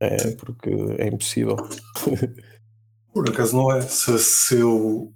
É 0.00 0.30
porque 0.36 0.70
é 0.98 1.08
impossível. 1.08 1.56
Por 3.12 3.28
acaso 3.28 3.56
não 3.56 3.72
é. 3.72 3.80
Se, 3.82 4.18
se 4.18 4.58
eu. 4.60 5.12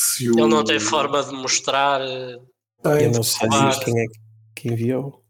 Se 0.00 0.30
o, 0.30 0.38
Ele 0.38 0.48
não 0.48 0.62
tem 0.64 0.78
forma 0.78 1.22
de 1.22 1.32
mostrar. 1.32 2.00
eh, 2.02 2.36
Tem, 2.82 3.04
Eu 3.04 3.12
não 3.12 3.22
sei 3.22 3.48
quem 3.84 3.98
é 4.00 4.04
que 4.54 4.68
enviou. 4.68 5.24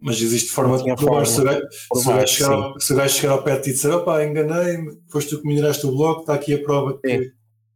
Mas 0.00 0.20
existe 0.20 0.50
forma 0.50 0.78
de 0.78 0.94
provar. 0.96 1.26
Se 1.26 1.32
o 1.32 1.36
forma 1.36 1.52
gajo- 1.52 1.68
se 1.70 1.84
o 1.84 1.88
provar, 1.90 2.16
gajo 2.20 2.32
chegar 2.34 3.08
chegar 3.08 3.32
ao 3.34 3.42
pé 3.44 3.56
de 3.56 3.62
ti 3.64 3.70
e 3.70 3.72
dizer: 3.74 3.90
opá, 3.92 4.24
enganei-me, 4.24 4.98
foste 5.10 5.30
tu 5.30 5.42
que 5.42 5.46
mineraste 5.48 5.86
o 5.86 5.92
bloco, 5.94 6.20
está 6.22 6.34
aqui 6.34 6.54
a 6.54 6.62
prova 6.62 6.98
que, 6.98 7.08
Sim. 7.24 7.30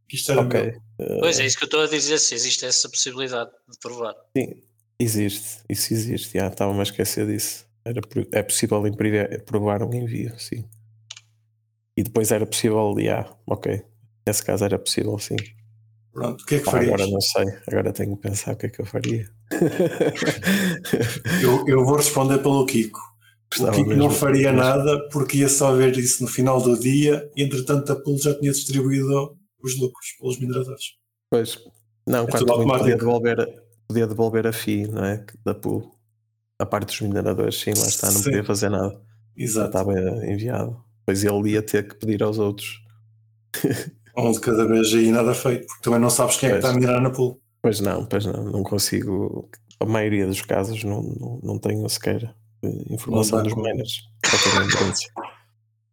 que 0.09 0.15
isto 0.15 0.31
era 0.31 0.41
Ok. 0.41 0.59
meu. 0.61 0.81
eh, 0.99 1.19
Pois 1.19 1.39
é, 1.39 1.45
isso 1.45 1.57
que 1.57 1.63
eu 1.65 1.67
estou 1.67 1.81
a 1.81 1.87
dizer, 1.87 2.17
se 2.17 2.33
existe 2.33 2.65
essa 2.65 2.89
possibilidade 2.89 3.51
de 3.69 3.77
provar. 3.79 4.15
Sim, 4.35 4.55
Existe, 4.99 5.63
isso 5.69 5.93
existe, 5.93 6.37
já 6.37 6.47
estava-me 6.47 6.79
a 6.79 6.83
esquecer 6.83 7.27
disso. 7.27 7.65
Era, 7.83 8.01
é 8.31 8.41
possível 8.41 8.85
imprimir, 8.87 9.43
provar 9.43 9.83
um 9.83 9.93
envio, 9.93 10.33
sim. 10.39 10.65
E 11.97 12.03
depois 12.03 12.31
era 12.31 12.45
possível, 12.45 12.95
já, 12.99 13.29
ok. 13.45 13.83
Nesse 14.25 14.43
caso 14.43 14.65
era 14.65 14.79
possível, 14.79 15.17
sim. 15.19 15.35
Pronto, 16.11 16.41
o 16.41 16.45
que 16.45 16.55
é 16.55 16.59
que 16.59 16.65
Pá, 16.65 16.71
farias? 16.71 16.93
agora 16.93 17.11
não 17.11 17.21
sei, 17.21 17.45
agora 17.67 17.91
tenho 17.93 18.15
que 18.15 18.21
pensar 18.21 18.53
o 18.53 18.57
que 18.57 18.65
é 18.67 18.69
que 18.69 18.81
eu 18.81 18.85
faria. 18.85 19.29
Eu, 21.41 21.67
eu 21.67 21.85
vou 21.85 21.97
responder 21.97 22.39
pelo 22.39 22.65
Kiko. 22.65 22.99
O 22.99 23.03
Gostava 23.51 23.75
Kiko 23.75 23.89
mesmo 23.89 24.03
não 24.03 24.09
faria 24.09 24.51
nada 24.51 25.07
porque 25.09 25.37
ia 25.39 25.49
só 25.49 25.73
ver 25.75 25.95
isso 25.97 26.23
no 26.23 26.29
final 26.29 26.61
do 26.61 26.79
dia 26.79 27.29
e 27.35 27.43
entretanto 27.43 27.91
a 27.91 27.95
Pool 27.95 28.17
já 28.17 28.33
tinha 28.33 28.51
distribuído 28.51 29.37
os 29.61 29.77
lucros 29.77 30.13
pelos 30.19 30.39
mineradores. 30.39 30.83
Pois, 31.29 31.59
não, 32.07 32.23
É 32.23 32.31
quanto 32.31 32.57
muito 32.57 32.77
podia 32.77 32.97
devolver, 32.97 33.64
podia 33.87 34.07
devolver 34.07 34.45
a 34.47 34.53
FII, 34.53 34.87
não 34.87 35.03
é? 35.05 35.25
Da 35.43 35.53
pool. 35.53 35.91
A 36.59 36.65
parte 36.65 36.87
dos 36.87 37.01
mineradores, 37.01 37.59
sim, 37.59 37.73
lá 37.77 37.85
está, 37.87 38.07
não 38.07 38.17
Sim. 38.17 38.23
podia 38.25 38.43
fazer 38.43 38.69
nada. 38.69 38.89
Já 39.37 39.43
Exato. 39.43 39.67
estava 39.67 39.93
enviado. 40.25 40.81
Pois 41.05 41.23
ele 41.23 41.51
ia 41.51 41.61
ter 41.61 41.87
que 41.87 41.95
pedir 41.95 42.23
aos 42.23 42.39
outros. 42.39 42.81
Um 44.17 44.31
de 44.31 44.39
cada 44.39 44.65
vez 44.65 44.93
aí 44.93 45.11
nada 45.11 45.33
feito, 45.33 45.67
porque 45.67 45.81
também 45.83 45.99
não 45.99 46.09
sabes 46.09 46.37
quem 46.37 46.49
é 46.49 46.53
que 46.53 46.61
Pois. 46.61 46.65
está 46.65 46.77
a 46.77 46.79
minerar 46.79 47.01
na 47.01 47.09
pool. 47.09 47.41
Pois 47.61 47.79
não, 47.81 48.05
pois 48.05 48.25
não, 48.25 48.43
não 48.45 48.63
consigo. 48.63 49.49
A 49.79 49.85
maioria 49.85 50.25
dos 50.25 50.41
casos 50.41 50.83
não, 50.83 51.01
não, 51.03 51.39
não 51.43 51.59
tenho 51.59 51.87
sequer 51.89 52.33
eh, 52.63 52.83
informação 52.89 53.43
dos 53.43 53.53
miners. 53.55 54.03
Só 54.25 54.37
tenho 54.49 54.61
o 54.61 54.65
endereço. 54.67 55.07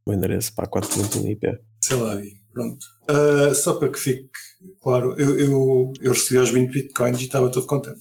O 0.07 0.13
endereço 0.13 0.55
para 0.55 0.69
4.1 0.69 1.31
IP. 1.31 1.59
Sei 1.83 1.97
lá, 1.97 2.15
pronto. 2.53 2.87
Ah, 3.09 3.55
só 3.55 3.75
para 3.75 3.89
que 3.89 3.99
fique 3.99 4.31
claro, 4.81 5.15
eu, 5.19 5.39
eu, 5.39 5.93
eu 6.01 6.13
recebi 6.13 6.39
os 6.39 6.51
20 6.51 6.71
bitcoins 6.71 7.21
e 7.21 7.25
estava 7.25 7.51
todo 7.51 7.67
contente. 7.67 8.01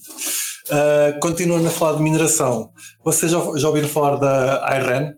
Ah, 0.70 1.18
continuando 1.20 1.66
a 1.66 1.70
falar 1.70 1.96
de 1.96 2.02
mineração, 2.02 2.72
vocês 3.04 3.30
já, 3.30 3.38
já 3.56 3.68
ouviram 3.68 3.88
falar 3.88 4.16
da 4.16 4.76
IRAN? 4.76 5.14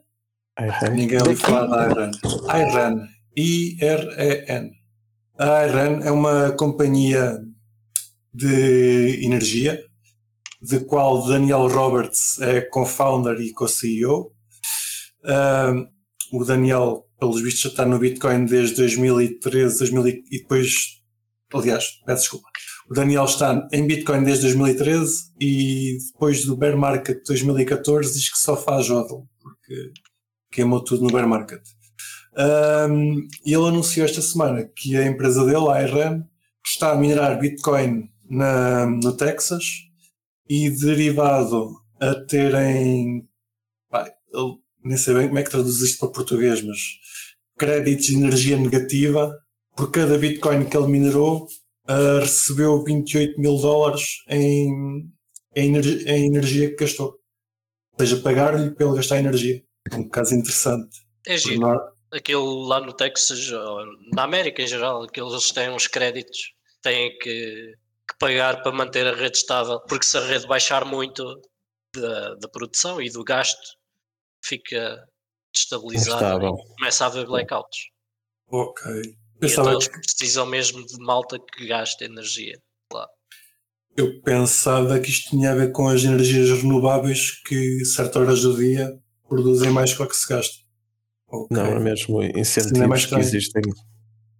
IRAN? 0.58 0.94
Ninguém 0.94 1.18
ouviu 1.18 1.36
falar 1.36 1.66
da 1.66 1.90
IRAN. 1.90 2.10
IRAN. 2.48 3.08
I-R-E-N. 3.36 4.70
A 5.38 5.66
IRAN 5.66 6.00
é 6.04 6.10
uma 6.10 6.52
companhia 6.52 7.38
de 8.32 9.24
energia, 9.24 9.80
de 10.62 10.80
qual 10.80 11.26
Daniel 11.26 11.66
Roberts 11.68 12.40
é 12.40 12.60
co-founder 12.60 13.40
e 13.40 13.52
co-CEO. 13.52 14.32
Um, 15.24 15.86
o 16.32 16.44
Daniel, 16.44 17.03
pelos 17.18 17.42
vistos, 17.42 17.62
já 17.62 17.68
está 17.70 17.86
no 17.86 17.98
Bitcoin 17.98 18.46
desde 18.46 18.76
2013, 18.76 19.78
2000 19.78 20.08
e 20.08 20.38
depois, 20.38 21.02
aliás, 21.52 21.84
peço 22.04 22.22
desculpa. 22.22 22.48
O 22.90 22.94
Daniel 22.94 23.24
está 23.24 23.66
em 23.72 23.86
Bitcoin 23.86 24.24
desde 24.24 24.42
2013 24.42 25.32
e 25.40 25.98
depois 26.12 26.44
do 26.44 26.56
bear 26.56 26.76
market 26.76 27.18
de 27.18 27.24
2014 27.24 28.12
diz 28.12 28.30
que 28.30 28.38
só 28.38 28.56
faz 28.56 28.88
hodl, 28.88 29.26
porque 29.40 29.92
queimou 30.52 30.84
tudo 30.84 31.04
no 31.04 31.12
bear 31.12 31.26
market. 31.26 31.62
Um, 32.36 33.26
ele 33.44 33.68
anunciou 33.68 34.04
esta 34.04 34.20
semana 34.20 34.64
que 34.64 34.96
a 34.96 35.06
empresa 35.06 35.44
dele, 35.44 35.70
a 35.70 35.82
IRAN, 35.82 36.24
está 36.66 36.92
a 36.92 36.96
minerar 36.96 37.38
Bitcoin 37.38 38.10
na, 38.28 38.86
no 38.86 39.16
Texas 39.16 39.64
e 40.48 40.68
derivado 40.70 41.70
a 42.00 42.14
terem, 42.26 43.26
pá, 43.88 44.10
eu 44.32 44.58
nem 44.84 44.96
sei 44.96 45.14
bem 45.14 45.26
como 45.28 45.38
é 45.38 45.42
que 45.42 45.50
traduz 45.50 45.80
isto 45.80 45.98
para 46.00 46.10
português, 46.12 46.62
mas 46.62 46.78
créditos 47.58 48.06
de 48.06 48.14
energia 48.16 48.56
negativa, 48.56 49.36
por 49.76 49.90
cada 49.90 50.18
Bitcoin 50.18 50.68
que 50.68 50.76
ele 50.76 50.86
minerou, 50.88 51.46
uh, 51.88 52.20
recebeu 52.20 52.82
28 52.84 53.40
mil 53.40 53.56
dólares 53.56 54.02
em, 54.28 55.08
em, 55.56 55.68
energia, 55.68 56.10
em 56.10 56.26
energia 56.26 56.68
que 56.70 56.76
gastou. 56.76 57.18
Ou 57.92 58.06
seja, 58.06 58.16
pagar-lhe 58.22 58.70
pelo 58.72 58.94
gastar 58.94 59.18
energia. 59.18 59.62
É 59.90 59.96
um 59.96 60.08
caso 60.08 60.34
interessante. 60.34 60.98
É 61.26 61.36
giro. 61.36 61.60
Nor- 61.60 61.94
Aquilo 62.12 62.62
lá 62.68 62.80
no 62.80 62.92
Texas, 62.92 63.50
na 64.12 64.22
América 64.22 64.62
em 64.62 64.68
geral, 64.68 65.02
aqueles 65.02 65.50
têm 65.50 65.70
uns 65.70 65.88
créditos, 65.88 66.52
têm 66.80 67.10
que, 67.18 67.72
que 68.08 68.18
pagar 68.20 68.62
para 68.62 68.70
manter 68.70 69.04
a 69.04 69.16
rede 69.16 69.36
estável, 69.38 69.80
porque 69.88 70.06
se 70.06 70.16
a 70.16 70.20
rede 70.20 70.46
baixar 70.46 70.84
muito 70.84 71.24
da, 71.92 72.34
da 72.36 72.48
produção 72.48 73.02
e 73.02 73.10
do 73.10 73.24
gasto, 73.24 73.58
fica 74.44 75.06
destabilizada 75.52 76.16
Instável. 76.16 76.54
e 76.54 76.74
começa 76.76 77.04
a 77.04 77.06
haver 77.06 77.26
blackouts. 77.26 77.78
Ok. 78.48 78.92
E 78.92 78.98
então 79.00 79.14
Pensava 79.40 79.72
eles 79.72 79.88
que, 79.88 80.00
precisam 80.00 80.46
mesmo 80.46 80.84
de 80.86 80.98
malta 80.98 81.38
que 81.38 81.66
gaste 81.66 82.04
energia. 82.04 82.58
eu 83.96 84.20
pensava 84.22 84.98
que 84.98 85.08
isto 85.10 85.30
tinha 85.30 85.52
a 85.52 85.54
ver 85.54 85.72
com 85.72 85.88
as 85.88 86.02
energias 86.04 86.50
renováveis 86.62 87.42
que, 87.42 87.84
certas 87.84 88.22
horas 88.22 88.42
do 88.42 88.56
dia, 88.56 88.98
produzem 89.28 89.70
mais 89.70 89.92
que 89.92 90.02
o 90.02 90.08
que 90.08 90.16
se 90.16 90.28
gasta. 90.28 90.64
Ok. 91.28 91.56
Não, 91.56 91.66
é 91.66 91.80
mesmo 91.80 92.20
Ainda 92.20 92.30
é 92.38 92.86
mais 92.86 93.02
incentivos 93.02 93.06
que 93.06 93.14
existem 93.16 93.62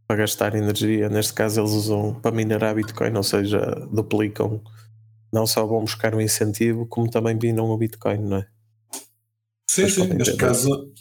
para 0.07 0.17
gastar 0.17 0.55
energia. 0.55 1.09
Neste 1.09 1.33
caso, 1.33 1.61
eles 1.61 1.71
usam 1.71 2.21
para 2.21 2.35
minerar 2.35 2.75
Bitcoin, 2.75 3.17
ou 3.17 3.23
seja, 3.23 3.61
duplicam. 3.93 4.63
Não 5.33 5.47
só 5.47 5.67
vão 5.67 5.81
buscar 5.81 6.15
um 6.15 6.21
incentivo, 6.21 6.87
como 6.87 7.11
também 7.11 7.35
minam 7.35 7.67
o 7.67 7.77
Bitcoin, 7.77 8.19
não 8.19 8.37
é? 8.39 8.54
Sim, 9.69 9.89
sim. 9.89 10.07
Neste 10.09 10.37
caso, 10.37 10.93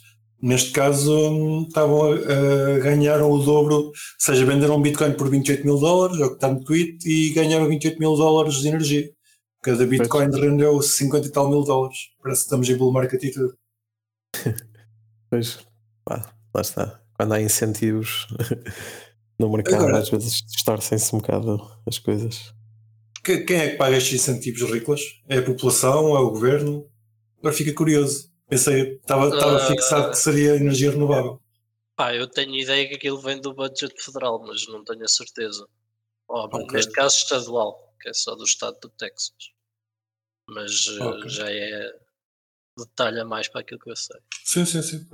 neste 0.41 0.72
caso 0.72 1.65
estavam 1.67 2.12
a, 2.13 2.79
ganharam 2.79 3.29
o 3.32 3.38
dobro, 3.43 3.75
ou 3.75 3.91
seja, 4.20 4.46
venderam 4.46 4.77
um 4.77 4.82
Bitcoin 4.82 5.13
por 5.13 5.29
28 5.29 5.63
mil 5.65 5.77
dólares, 5.79 6.20
é 6.20 6.25
o 6.25 6.29
que 6.29 6.36
está 6.36 6.51
no 6.51 6.63
tweet, 6.63 6.98
e 7.08 7.32
ganharam 7.34 7.67
28 7.67 8.00
mil 8.00 8.15
dólares 8.15 8.55
de 8.55 8.67
energia. 8.67 9.10
Cada 9.62 9.86
Bitcoin 9.86 10.29
rendeu 10.32 10.82
50 10.82 11.27
e 11.27 11.32
tal 11.32 11.50
mil 11.50 11.63
dólares. 11.63 11.98
Parece 12.22 12.41
que 12.41 12.46
estamos 12.46 12.70
em 12.70 12.75
bull 12.75 12.91
market 12.91 13.24
e 13.24 13.32
tudo. 13.32 13.58
Pois, 15.29 15.60
pá, 16.05 16.32
lá 16.53 16.62
está. 16.62 17.01
Quando 17.17 17.34
há 17.34 17.41
incentivos 17.41 18.27
no 19.39 19.50
mercado, 19.51 19.75
Agora- 19.86 20.00
às 20.00 20.10
vezes 20.10 20.43
distorcem-se 20.46 21.15
um 21.15 21.20
bocado 21.20 21.60
as 21.88 21.98
coisas. 21.98 22.53
Que- 23.24 23.39
Quem 23.39 23.58
é 23.58 23.70
que 23.72 23.77
paga 23.77 23.98
estes 23.98 24.13
incentivos 24.22 24.62
ridículos? 24.62 25.01
É 25.27 25.38
a 25.39 25.41
população? 25.41 26.15
É 26.15 26.20
o 26.20 26.29
governo? 26.29 26.86
Agora 27.39 27.55
fica 27.55 27.74
curioso. 27.74 28.29
Pensei, 28.48 28.96
estava, 28.96 29.30
estava 29.34 29.56
Ah. 29.58 29.68
fixado 29.68 30.10
que 30.12 30.18
seria 30.18 30.56
energia 30.56 30.92
renovável. 30.92 31.42
Pá, 31.96 32.14
eu 32.16 32.28
tenho 32.28 32.56
ideia 32.56 32.88
que 32.88 32.96
aquilo 32.96 33.20
vem 33.20 33.40
do 33.40 33.54
budget 33.54 33.94
federal, 34.02 34.42
mas 34.46 34.68
não 34.68 34.84
tenho 34.84 35.04
a 35.04 35.08
certeza. 35.08 35.68
Ó, 36.28 36.46
Ok. 36.48 36.68
Neste 36.74 36.92
caso 36.92 37.16
estadual, 37.18 37.94
que 38.02 38.10
é 38.10 38.14
só 38.14 38.36
do 38.36 38.44
estado 38.44 38.78
do 38.80 38.90
Texas. 38.90 39.52
Mas 40.50 40.88
eh, 40.88 41.04
Ok. 41.04 41.30
já 41.30 41.50
é 41.52 42.00
detalhe 42.78 43.20
a 43.20 43.26
mais 43.26 43.48
para 43.48 43.62
aquilo 43.62 43.80
que 43.80 43.92
eu 43.92 43.96
sei. 43.96 44.20
Sim, 44.44 44.66
sim, 44.66 44.82
sim. 44.82 45.08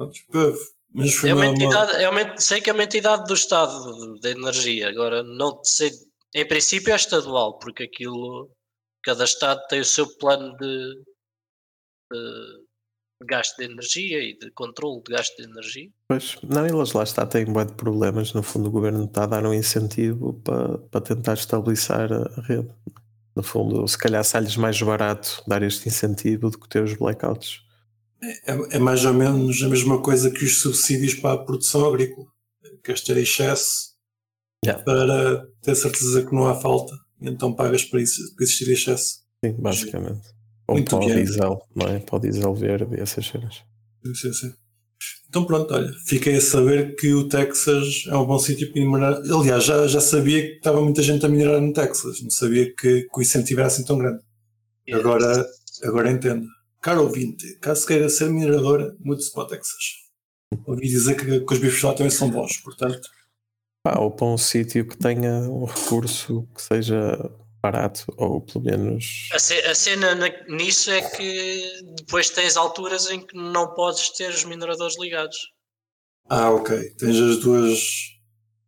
Mas 0.91 1.13
foi 1.13 1.29
É 1.29 1.33
uma 1.33 1.45
uma, 1.45 1.53
entidade, 1.53 1.91
é 2.03 2.09
uma, 2.09 2.37
sei 2.37 2.61
que 2.61 2.69
é 2.69 2.73
uma 2.73 2.83
entidade 2.83 3.25
do 3.27 3.33
Estado 3.33 4.19
de 4.19 4.29
energia, 4.29 4.89
agora 4.89 5.21
não 5.21 5.63
sei, 5.63 5.91
em 6.33 6.47
princípio 6.47 6.91
é 6.91 6.95
estadual, 6.95 7.59
porque 7.59 7.83
aquilo, 7.83 8.49
cada 9.03 9.23
Estado 9.25 9.61
tem 9.67 9.81
o 9.81 9.85
seu 9.85 10.07
plano 10.17 10.57
de, 10.57 11.03
de 12.11 12.65
gasto 13.25 13.57
de 13.57 13.65
energia 13.65 14.21
e 14.23 14.37
de 14.37 14.51
controle 14.51 15.01
de 15.03 15.13
gasto 15.13 15.35
de 15.37 15.43
energia. 15.43 15.89
Pois, 16.07 16.37
não, 16.43 16.65
eles 16.65 16.93
lá 16.93 17.03
está, 17.03 17.25
têm 17.25 17.45
bué 17.45 17.65
de 17.65 17.73
problemas. 17.73 18.33
No 18.33 18.41
fundo, 18.43 18.67
o 18.67 18.71
governo 18.71 19.05
está 19.05 19.23
a 19.23 19.27
dar 19.27 19.45
um 19.45 19.53
incentivo 19.53 20.33
para, 20.43 20.77
para 20.77 21.01
tentar 21.01 21.33
estabilizar 21.33 22.11
a, 22.11 22.41
rede. 22.41 22.69
No 23.35 23.43
fundo, 23.43 23.87
se 23.87 23.97
calhar 23.97 24.23
sai-lhes 24.23 24.57
mais 24.57 24.81
barato 24.81 25.43
dar 25.47 25.61
este 25.63 25.87
incentivo 25.87 26.49
do 26.49 26.59
que 26.59 26.67
ter 26.67 26.83
os 26.83 26.93
blackouts. 26.93 27.61
é, 28.21 28.75
é 28.75 28.79
mais 28.79 29.05
ou 29.05 29.13
menos 29.13 29.61
a 29.63 29.69
mesma 29.69 30.01
coisa 30.01 30.29
que 30.31 30.43
os 30.43 30.61
subsídios 30.61 31.13
para 31.15 31.33
a 31.33 31.43
produção 31.43 31.85
agrícola. 31.85 32.27
Queres 32.83 33.01
ter 33.01 33.17
excesso 33.17 33.89
Yeah. 34.65 34.83
para 34.83 35.47
ter 35.61 35.73
certeza 35.75 36.25
que 36.25 36.35
não 36.35 36.45
há 36.45 36.53
falta. 36.53 36.93
E 37.21 37.29
então 37.29 37.53
pagas 37.53 37.85
para, 37.85 38.01
isso, 38.01 38.35
para 38.35 38.43
existir 38.43 38.69
excesso. 38.69 39.21
Sim, 39.43 39.53
basicamente. 39.53 40.27
Ou 40.69 40.75
Muito 40.75 40.89
para 40.89 41.03
o 41.03 41.07
bem. 41.07 41.15
diesel, 41.15 41.61
não 41.75 41.87
é? 41.87 41.99
Para 41.99 42.15
o 42.15 42.19
diesel 42.19 42.53
verde 42.53 42.95
e 42.95 43.01
essas 43.01 43.25
cenas. 43.25 43.63
Sim, 44.05 44.13
sim, 44.13 44.33
sim. 44.33 44.53
Então 45.27 45.43
pronto, 45.43 45.73
olha, 45.73 45.91
fiquei 46.05 46.35
a 46.35 46.41
saber 46.41 46.95
que 46.95 47.11
o 47.11 47.27
Texas 47.27 48.03
é 48.07 48.15
um 48.15 48.25
bom 48.25 48.37
sítio 48.37 48.71
para 48.71 48.81
minerar. 48.81 49.13
Aliás, 49.31 49.63
já, 49.63 49.87
já 49.87 49.99
sabia 49.99 50.41
que 50.41 50.57
estava 50.57 50.79
muita 50.81 51.01
gente 51.01 51.25
a 51.25 51.29
minerar 51.29 51.59
no 51.59 51.73
Texas. 51.73 52.21
Não 52.21 52.29
sabia 52.29 52.67
que, 52.75 53.01
que 53.01 53.19
o 53.19 53.21
incentivo 53.21 53.61
era 53.61 53.67
assim 53.67 53.83
tão 53.83 53.97
grande. 53.97 54.21
Agora, 54.91 55.45
agora 55.83 56.11
entendo. 56.11 56.45
Caro 56.81 57.01
ouvinte, 57.03 57.57
caso 57.59 57.85
queira 57.85 58.07
ser 58.07 58.29
mineradora, 58.29 58.95
mude-se 58.99 59.33
para 59.33 59.43
o 59.43 59.47
Texas. 59.47 59.83
Ouvi 60.65 60.87
dizer 60.87 61.15
que, 61.15 61.39
que 61.39 61.53
os 61.53 61.59
bifes 61.59 61.81
lá 61.81 61.93
também 61.93 62.11
são 62.11 62.29
bons, 62.29 62.57
portanto, 62.57 63.09
Pá, 63.83 63.97
ou 63.99 64.11
para 64.11 64.27
um 64.27 64.37
sítio 64.37 64.85
que 64.85 64.97
tenha 64.97 65.31
um 65.49 65.65
recurso 65.65 66.47
que 66.53 66.61
seja 66.61 67.17
barato, 67.61 68.05
ou 68.17 68.41
pelo 68.41 68.63
menos. 68.63 69.29
A, 69.33 69.39
ce- 69.39 69.61
a 69.65 69.75
cena 69.75 70.15
na- 70.15 70.43
nisso 70.47 70.91
é 70.91 71.01
que 71.01 71.63
depois 71.97 72.29
tens 72.29 72.55
alturas 72.57 73.09
em 73.09 73.19
que 73.21 73.35
não 73.35 73.73
podes 73.73 74.09
ter 74.11 74.29
os 74.29 74.43
mineradores 74.43 74.97
ligados. 74.99 75.37
ah, 76.29 76.51
ok. 76.51 76.91
Tens 76.97 77.17
as 77.17 77.37
duas, 77.39 77.79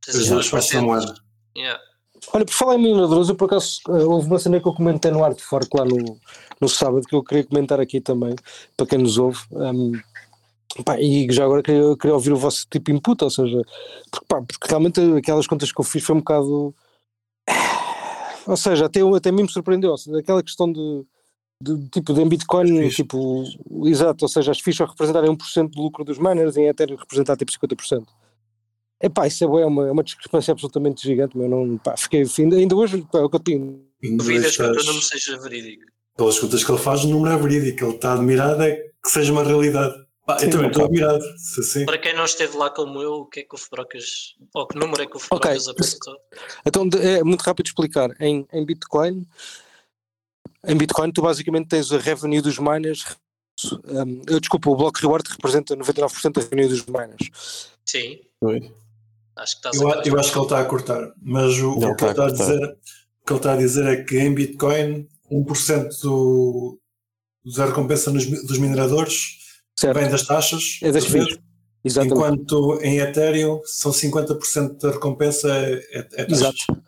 Tens 0.06 0.18
as 0.18 0.28
duas 0.28 0.50
partes 0.50 0.72
da 0.72 0.82
moeda. 0.82 1.16
Yeah. 1.56 1.82
Olha, 2.34 2.46
por 2.46 2.54
falar 2.54 2.76
em 2.76 2.84
mineradores, 2.84 3.30
eu 3.30 3.36
por 3.36 3.46
acaso 3.46 3.80
uh, 3.88 4.10
houve 4.10 4.28
uma 4.28 4.38
cena 4.40 4.60
que 4.60 4.68
eu 4.68 4.74
comentei 4.74 5.10
no 5.10 5.24
Arte 5.24 5.42
Forte 5.42 5.70
lá 5.76 5.84
no, 5.84 6.20
no 6.60 6.70
sábado 6.70 7.06
que 7.08 7.16
eu 7.16 7.24
queria 7.24 7.44
comentar 7.44 7.80
aqui 7.80 8.00
também, 8.00 8.36
para 8.78 8.86
quem 8.86 9.00
nos 9.00 9.18
ouve. 9.18 9.40
Um, 9.52 9.94
pá, 10.86 11.00
e 11.00 11.28
já 11.32 11.44
agora 11.46 11.64
queria, 11.64 11.98
queria, 11.98 12.14
ouvir 12.14 12.32
o 12.32 12.38
vosso 12.38 12.68
tipo 12.70 12.92
de 12.92 12.98
input, 12.98 13.24
ou 13.24 13.30
seja, 13.30 13.62
porque, 14.12 14.26
pá, 14.28 14.42
porque 14.42 14.68
realmente 14.68 15.00
aquelas 15.18 15.48
contas 15.48 15.72
que 15.72 15.82
eu 15.82 15.86
fiz 15.86 16.04
foi 16.04 16.16
um 16.16 16.20
bocado. 16.20 16.76
Ou 18.48 18.58
seja, 18.58 18.86
até, 18.86 19.02
até 19.02 19.32
mim 19.32 19.44
me 19.44 19.52
surpreendeu. 19.52 19.98
Seja, 19.98 20.20
aquela 20.20 20.42
questão 20.44 20.72
de, 20.72 21.06
de, 21.62 21.90
tipo 21.90 22.14
de 22.14 22.26
Bitcoin, 22.26 22.90
tipo, 22.90 23.44
exato, 23.86 24.26
ou 24.26 24.30
seja, 24.30 24.52
as 24.52 24.60
fichas 24.60 24.90
representarem 24.90 25.32
1% 25.36 25.70
do 25.70 25.82
lucro 25.82 26.04
dos 26.04 26.18
miners 26.18 26.56
e 26.56 26.62
em 26.62 26.68
Ethereum 26.68 26.98
representar 26.98 27.36
tipo 27.38 27.52
50%. 27.52 28.06
Epá, 29.02 29.26
isso 29.26 29.44
é, 29.44 29.66
uma, 29.66 29.88
é 29.88 29.92
uma 29.92 30.04
discrepância 30.04 30.52
absolutamente 30.52 31.02
gigante, 31.02 31.36
mas 31.36 31.50
não, 31.50 31.78
pá, 31.78 31.98
fiquei, 31.98 32.24
ainda 32.38 32.76
hoje, 32.76 33.06
pá, 33.12 33.20
é 33.20 33.24
o 33.24 33.30
que 33.30 33.36
eu 33.36 33.40
tenho. 33.40 33.84
Duvidas 34.02 34.56
que 34.56 34.64
o 34.64 34.72
teu 34.72 34.84
número 34.84 35.04
seja 35.04 35.40
verídico? 35.40 35.86
Pelas 36.16 36.38
contas 36.38 36.64
que 36.64 36.72
ele 36.72 36.80
faz, 36.80 37.04
o 37.04 37.08
número 37.08 37.34
é 37.34 37.38
verídico, 37.38 37.86
ele 37.86 37.96
está 37.96 38.14
admirado 38.14 38.62
é 38.62 38.76
que 39.04 39.10
seja 39.10 39.32
uma 39.32 39.44
realidade. 39.44 39.96
Eu 40.42 40.50
também 40.50 40.68
estou 40.68 40.86
admirado. 40.86 41.24
Sim. 41.38 41.86
Para 41.86 41.98
quem 41.98 42.16
não 42.16 42.26
esteve 42.26 42.58
lá 42.58 42.70
como 42.70 43.02
eu, 43.02 43.14
o 43.14 43.26
que 43.26 43.42
é 43.42 43.44
que 43.44 43.56
o 43.56 43.58
Fubrocas, 43.58 44.36
ou 44.54 44.68
que 44.68 44.78
número 44.78 45.04
é 45.04 45.06
que 45.08 45.18
o 45.18 45.20
Fubrocas 45.20 45.68
okay. 45.68 45.72
apresentou? 45.72 46.18
Então, 46.66 46.90
é 47.02 47.24
muito 47.24 47.42
rápido 47.42 47.68
explicar. 47.68 48.10
Em, 48.20 48.46
em 48.52 48.66
Bitcoin, 48.66 49.28
em 50.68 50.78
Bitcoin 50.78 51.12
tu 51.12 51.22
basicamente 51.22 51.68
tens 51.68 51.92
a 51.92 51.98
revenue 51.98 52.42
dos 52.42 52.60
miners 52.60 53.18
um, 53.86 54.22
eu 54.28 54.40
desculpa, 54.40 54.70
o 54.70 54.76
bloco 54.76 55.00
reward 55.00 55.30
representa 55.30 55.76
99% 55.76 56.34
da 56.34 56.42
revenue 56.42 56.68
dos 56.68 56.86
miners. 56.86 57.70
Sim. 57.86 58.20
Oi. 58.42 58.72
Acho 59.36 59.62
que 59.62 59.68
eu, 59.68 59.90
eu 59.90 60.20
acho 60.20 60.32
que 60.32 60.38
ele 60.38 60.46
está 60.46 60.60
a 60.60 60.66
cortar, 60.66 61.14
mas 61.22 61.58
o, 61.60 61.72
o 61.72 61.96
que, 61.96 62.04
ele 62.04 62.12
está 62.12 62.26
a 62.26 62.32
dizer, 62.32 62.64
o 62.64 63.26
que 63.26 63.34
ele 63.34 63.40
está 63.40 63.54
a 63.54 63.58
dizer 63.58 63.86
é 63.86 64.04
que 64.04 64.20
em 64.20 64.34
Bitcoin 64.34 65.08
1% 65.32 66.02
do, 66.02 66.80
da 67.56 67.66
recompensa 67.66 68.12
nos, 68.12 68.26
dos 68.26 68.58
mineradores 68.58 69.38
certo. 69.82 70.00
vem 70.00 70.10
das 70.10 70.26
taxas. 70.26 70.80
É 70.82 70.92
das 70.92 71.06
FIIs. 71.06 71.38
Enquanto 71.84 72.80
em 72.82 73.00
Ethereum 73.00 73.62
são 73.66 73.92
50% 73.92 74.78
da 74.78 74.92
recompensa 74.92 75.50
é, 75.50 75.74
é, 75.74 76.00
é 76.00 76.04
taxas. 76.04 76.32
Exato. 76.32 76.84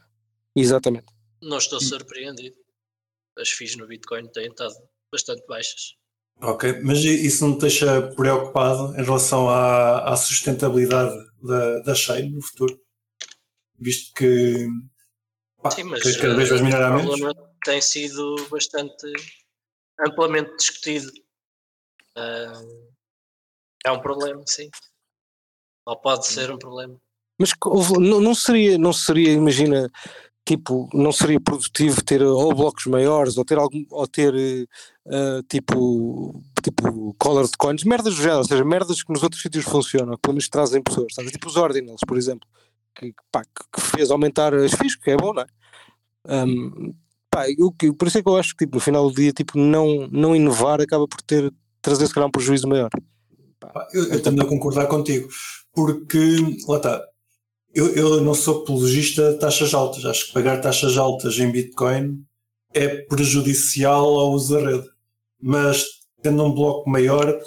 Exatamente. 0.56 1.08
Não 1.42 1.58
estou 1.58 1.82
surpreendido. 1.82 2.56
As 3.38 3.50
FIIs 3.50 3.76
no 3.76 3.88
Bitcoin 3.88 4.28
têm 4.28 4.48
estado 4.48 4.76
bastante 5.12 5.44
baixas. 5.48 5.96
Ok, 6.42 6.82
mas 6.84 7.00
isso 7.00 7.48
não 7.48 7.58
te 7.58 7.62
deixa 7.62 8.02
preocupado 8.16 8.94
em 9.00 9.04
relação 9.04 9.50
à, 9.50 10.12
à 10.12 10.16
sustentabilidade 10.16 11.16
da, 11.42 11.80
da 11.80 11.96
chain 11.96 12.32
no 12.32 12.42
futuro? 12.42 12.80
Visto 13.80 14.14
que, 14.14 14.68
pá, 15.62 15.72
Sim, 15.72 15.84
mas, 15.84 16.04
que 16.04 16.18
cada 16.22 16.36
vez 16.36 16.50
vais 16.50 16.62
minerar 16.62 16.96
menos? 16.96 17.20
Tem 17.64 17.82
sido 17.82 18.36
bastante 18.50 19.12
amplamente 20.06 20.56
discutido. 20.58 21.12
Uh, 22.18 22.94
é 23.86 23.92
um 23.92 24.00
problema, 24.00 24.44
sim. 24.46 24.70
Ou 25.86 25.98
pode 25.98 26.28
ser 26.28 26.52
um 26.52 26.58
problema. 26.58 27.00
Mas 27.40 27.52
não, 28.00 28.34
seria, 28.36 28.78
não 28.78 28.94
seria, 28.94 29.32
imagina, 29.32 29.90
tipo, 30.46 30.90
não 30.94 31.12
seria 31.12 31.40
produtivo 31.40 32.04
ter 32.04 32.22
ou 32.22 32.54
blocos 32.54 32.86
maiores 32.86 33.38
ou 33.38 33.44
ter 33.44 33.58
algum, 33.58 33.84
ou 33.90 34.08
ter 34.08 34.34
uh, 34.34 35.44
tipo, 35.50 36.42
tipo 36.64 37.14
colored 37.18 37.52
coins, 37.58 37.84
merdas 37.84 38.16
do 38.16 38.22
género, 38.22 38.40
ou 38.40 38.46
seja, 38.46 38.64
merdas 38.64 39.04
que 39.04 39.12
nos 39.12 39.24
outros 39.24 39.42
sítios 39.42 39.66
funcionam, 39.66 40.16
que 40.16 40.22
pelo 40.22 40.34
menos 40.34 40.48
trazem 40.48 40.82
pessoas, 40.82 41.14
sabe? 41.14 41.32
tipo 41.32 41.48
os 41.48 41.58
ordinals, 41.58 42.02
por 42.08 42.18
exemplo, 42.18 42.48
que, 42.96 43.14
pá, 43.32 43.44
que 43.44 43.82
fez 43.82 44.12
aumentar 44.12 44.54
as 44.54 44.72
FIIs, 44.74 44.96
que 44.96 45.12
é 45.12 45.18
bom, 45.18 45.34
não 45.34 45.42
é? 45.44 45.48
Um, 46.26 46.94
pá, 47.30 47.46
eu, 47.50 47.74
por 47.94 48.08
isso 48.08 48.20
é 48.20 48.24
que 48.24 48.30
eu 48.30 48.38
acho 48.38 48.56
que 48.56 48.66
tipo, 48.66 48.76
no 48.76 48.82
final 48.82 49.10
do 49.10 49.16
dia 49.16 49.34
tipo, 49.34 49.58
não, 49.58 50.08
não 50.12 50.36
inovar 50.36 50.80
acaba 50.80 51.08
por 51.08 51.22
ter 51.22 51.52
trazer 51.84 52.08
se 52.08 52.14
calhar 52.14 52.28
um 52.28 52.32
prejuízo 52.32 52.68
maior. 52.68 52.90
Eu, 53.94 54.06
eu 54.06 54.24
tendo 54.24 54.42
a 54.42 54.48
concordar 54.48 54.88
contigo, 54.88 55.30
porque 55.74 56.38
lá 56.68 56.78
está, 56.78 57.04
eu, 57.74 57.94
eu 57.96 58.22
não 58.22 58.34
sou 58.34 58.62
apologista 58.62 59.34
de 59.34 59.40
taxas 59.40 59.74
altas. 59.74 60.06
Acho 60.06 60.28
que 60.28 60.34
pagar 60.34 60.62
taxas 60.62 60.98
altas 60.98 61.38
em 61.38 61.52
Bitcoin 61.52 62.24
é 62.74 62.88
prejudicial 63.06 64.20
ao 64.20 64.32
uso 64.32 64.56
da 64.56 64.72
rede. 64.72 64.90
Mas 65.42 65.84
tendo 66.22 66.44
um 66.44 66.54
bloco 66.54 66.90
maior, 66.90 67.38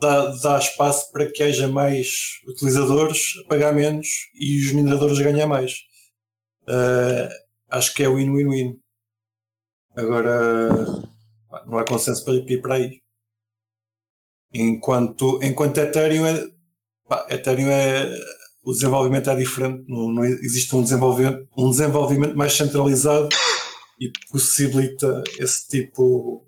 dá, 0.00 0.34
dá 0.36 0.58
espaço 0.58 1.12
para 1.12 1.30
que 1.30 1.42
haja 1.42 1.68
mais 1.68 2.40
utilizadores 2.48 3.34
a 3.44 3.48
pagar 3.48 3.74
menos 3.74 4.08
e 4.34 4.64
os 4.64 4.72
mineradores 4.72 5.18
ganhar 5.18 5.46
mais. 5.46 5.72
Uh, 6.62 7.28
acho 7.70 7.94
que 7.94 8.02
é 8.02 8.08
win-win-win. 8.08 8.78
Agora, 9.94 10.68
não 11.66 11.78
há 11.78 11.84
consenso 11.84 12.24
para 12.24 12.34
ir 12.34 12.60
para 12.60 12.74
aí. 12.74 13.03
Enquanto, 14.54 15.40
enquanto 15.42 15.78
Ethereum 15.78 16.26
é, 16.26 16.46
pá, 17.08 17.26
Ethereum 17.28 17.70
é 17.70 18.08
o 18.64 18.72
desenvolvimento 18.72 19.28
é 19.28 19.36
diferente, 19.36 19.84
não, 19.86 20.10
não 20.10 20.24
existe 20.24 20.74
um 20.74 20.82
desenvolvimento, 20.82 21.46
um 21.56 21.70
desenvolvimento 21.70 22.34
mais 22.34 22.54
centralizado 22.54 23.28
e 24.00 24.10
possibilita 24.30 25.22
esse 25.38 25.68
tipo. 25.68 26.46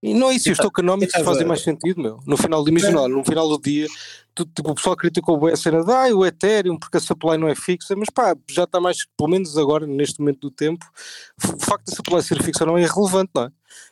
E 0.00 0.14
não 0.14 0.30
é 0.30 0.34
isso, 0.34 0.52
os 0.52 0.58
tokenomics 0.58 1.18
fazem 1.24 1.46
mais 1.46 1.62
sentido, 1.62 2.00
meu. 2.00 2.20
No 2.26 2.36
final 2.36 2.62
do 2.62 2.70
imagina, 2.70 3.08
no 3.08 3.24
final 3.24 3.48
do 3.48 3.58
dia, 3.58 3.86
tu, 4.34 4.44
tipo, 4.44 4.70
o 4.70 4.74
pessoal 4.74 4.94
criticou 4.94 5.40
bem 5.40 5.54
a 5.54 5.56
cena 5.56 5.82
de 5.82 5.90
ah, 5.90 6.14
o 6.14 6.24
Ethereum, 6.24 6.78
porque 6.78 6.98
a 6.98 7.00
supply 7.00 7.38
não 7.38 7.48
é 7.48 7.54
fixa, 7.54 7.96
mas 7.96 8.10
pá, 8.10 8.36
já 8.48 8.64
está 8.64 8.80
mais, 8.80 8.98
pelo 9.16 9.30
menos 9.30 9.56
agora, 9.56 9.86
neste 9.86 10.20
momento 10.20 10.40
do 10.40 10.50
tempo, 10.50 10.84
o 11.42 11.64
facto 11.64 11.86
da 11.86 11.96
supply 11.96 12.22
ser 12.22 12.42
fixa 12.42 12.66
não 12.66 12.76
é 12.76 12.82
irrelevante, 12.82 13.30
não 13.34 13.44
é? 13.44 13.50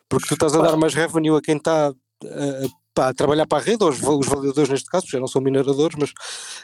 Porque 0.09 0.29
tu 0.29 0.35
estás 0.35 0.55
a 0.55 0.61
dar 0.61 0.77
mais 0.77 0.95
revenue 0.95 1.37
a 1.37 1.40
quem 1.40 1.57
está 1.57 1.88
a, 1.88 2.66
pá, 2.95 3.13
trabalhar 3.13 3.47
para 3.47 3.59
a 3.59 3.65
rede, 3.65 3.83
os, 3.85 4.03
os 4.03 4.27
validadores 4.27 4.69
neste 4.69 4.91
caso, 4.91 5.07
já 5.07 5.19
não 5.19 5.27
são 5.27 5.41
mineradores, 5.41 5.97
mas 5.99 6.13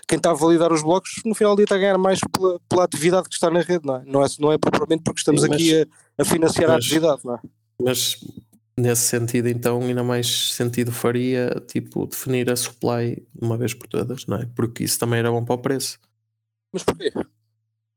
quem 0.06 0.16
está 0.16 0.30
a 0.30 0.34
validar 0.34 0.72
os 0.72 0.82
blocos 0.82 1.20
no 1.24 1.34
final 1.34 1.54
do 1.54 1.58
dia 1.58 1.64
está 1.64 1.76
a 1.76 1.78
ganhar 1.78 1.98
mais 1.98 2.20
pela, 2.32 2.60
pela 2.68 2.84
atividade 2.84 3.28
que 3.28 3.34
está 3.34 3.50
na 3.50 3.60
rede, 3.60 3.86
não 3.86 3.96
é? 3.96 4.02
Não 4.04 4.24
é, 4.24 4.28
não 4.38 4.52
é 4.52 4.58
propriamente 4.58 5.02
porque 5.02 5.20
estamos 5.20 5.42
mas, 5.42 5.52
aqui 5.52 5.82
a, 5.82 5.86
a 6.18 6.24
financiar 6.24 6.68
mas, 6.68 6.74
a 6.74 6.78
atividade, 6.78 7.20
não 7.24 7.34
é? 7.34 7.40
Mas 7.82 8.16
nesse 8.76 9.02
sentido, 9.02 9.48
então, 9.48 9.80
ainda 9.82 10.04
mais 10.04 10.54
sentido 10.54 10.92
faria, 10.92 11.50
tipo, 11.66 12.06
definir 12.06 12.50
a 12.50 12.56
supply 12.56 13.26
uma 13.40 13.56
vez 13.56 13.74
por 13.74 13.88
todas, 13.88 14.26
não 14.26 14.36
é? 14.38 14.46
Porque 14.54 14.84
isso 14.84 14.98
também 14.98 15.18
era 15.18 15.30
bom 15.30 15.44
para 15.44 15.54
o 15.54 15.58
preço. 15.58 15.98
Mas 16.72 16.82
porquê? 16.82 17.12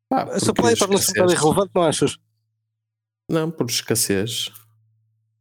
Pá, 0.10 0.24
a 0.24 0.40
supply 0.40 0.76
torna-se 0.76 1.20
um 1.22 1.30
irrelevante, 1.30 1.72
não 1.76 1.84
achas? 1.84 2.18
Não, 3.30 3.50
por 3.52 3.70
escassez 3.70 4.52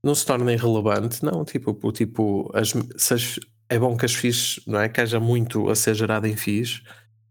não 0.03 0.15
se 0.15 0.25
torna 0.25 0.53
irrelevante, 0.53 1.25
não, 1.25 1.45
tipo, 1.45 1.75
tipo 1.93 2.51
as, 2.55 2.73
as, 3.11 3.39
é 3.69 3.79
bom 3.79 3.97
que 3.97 4.07
as 4.07 4.15
FIIs, 4.15 4.61
não 4.67 4.81
é? 4.81 4.89
Que 4.89 5.01
haja 5.01 5.21
muito 5.21 5.69
a 5.69 5.75
ser 5.77 5.95
gerado 5.95 6.27
em 6.27 6.37
FIIs. 6.37 6.83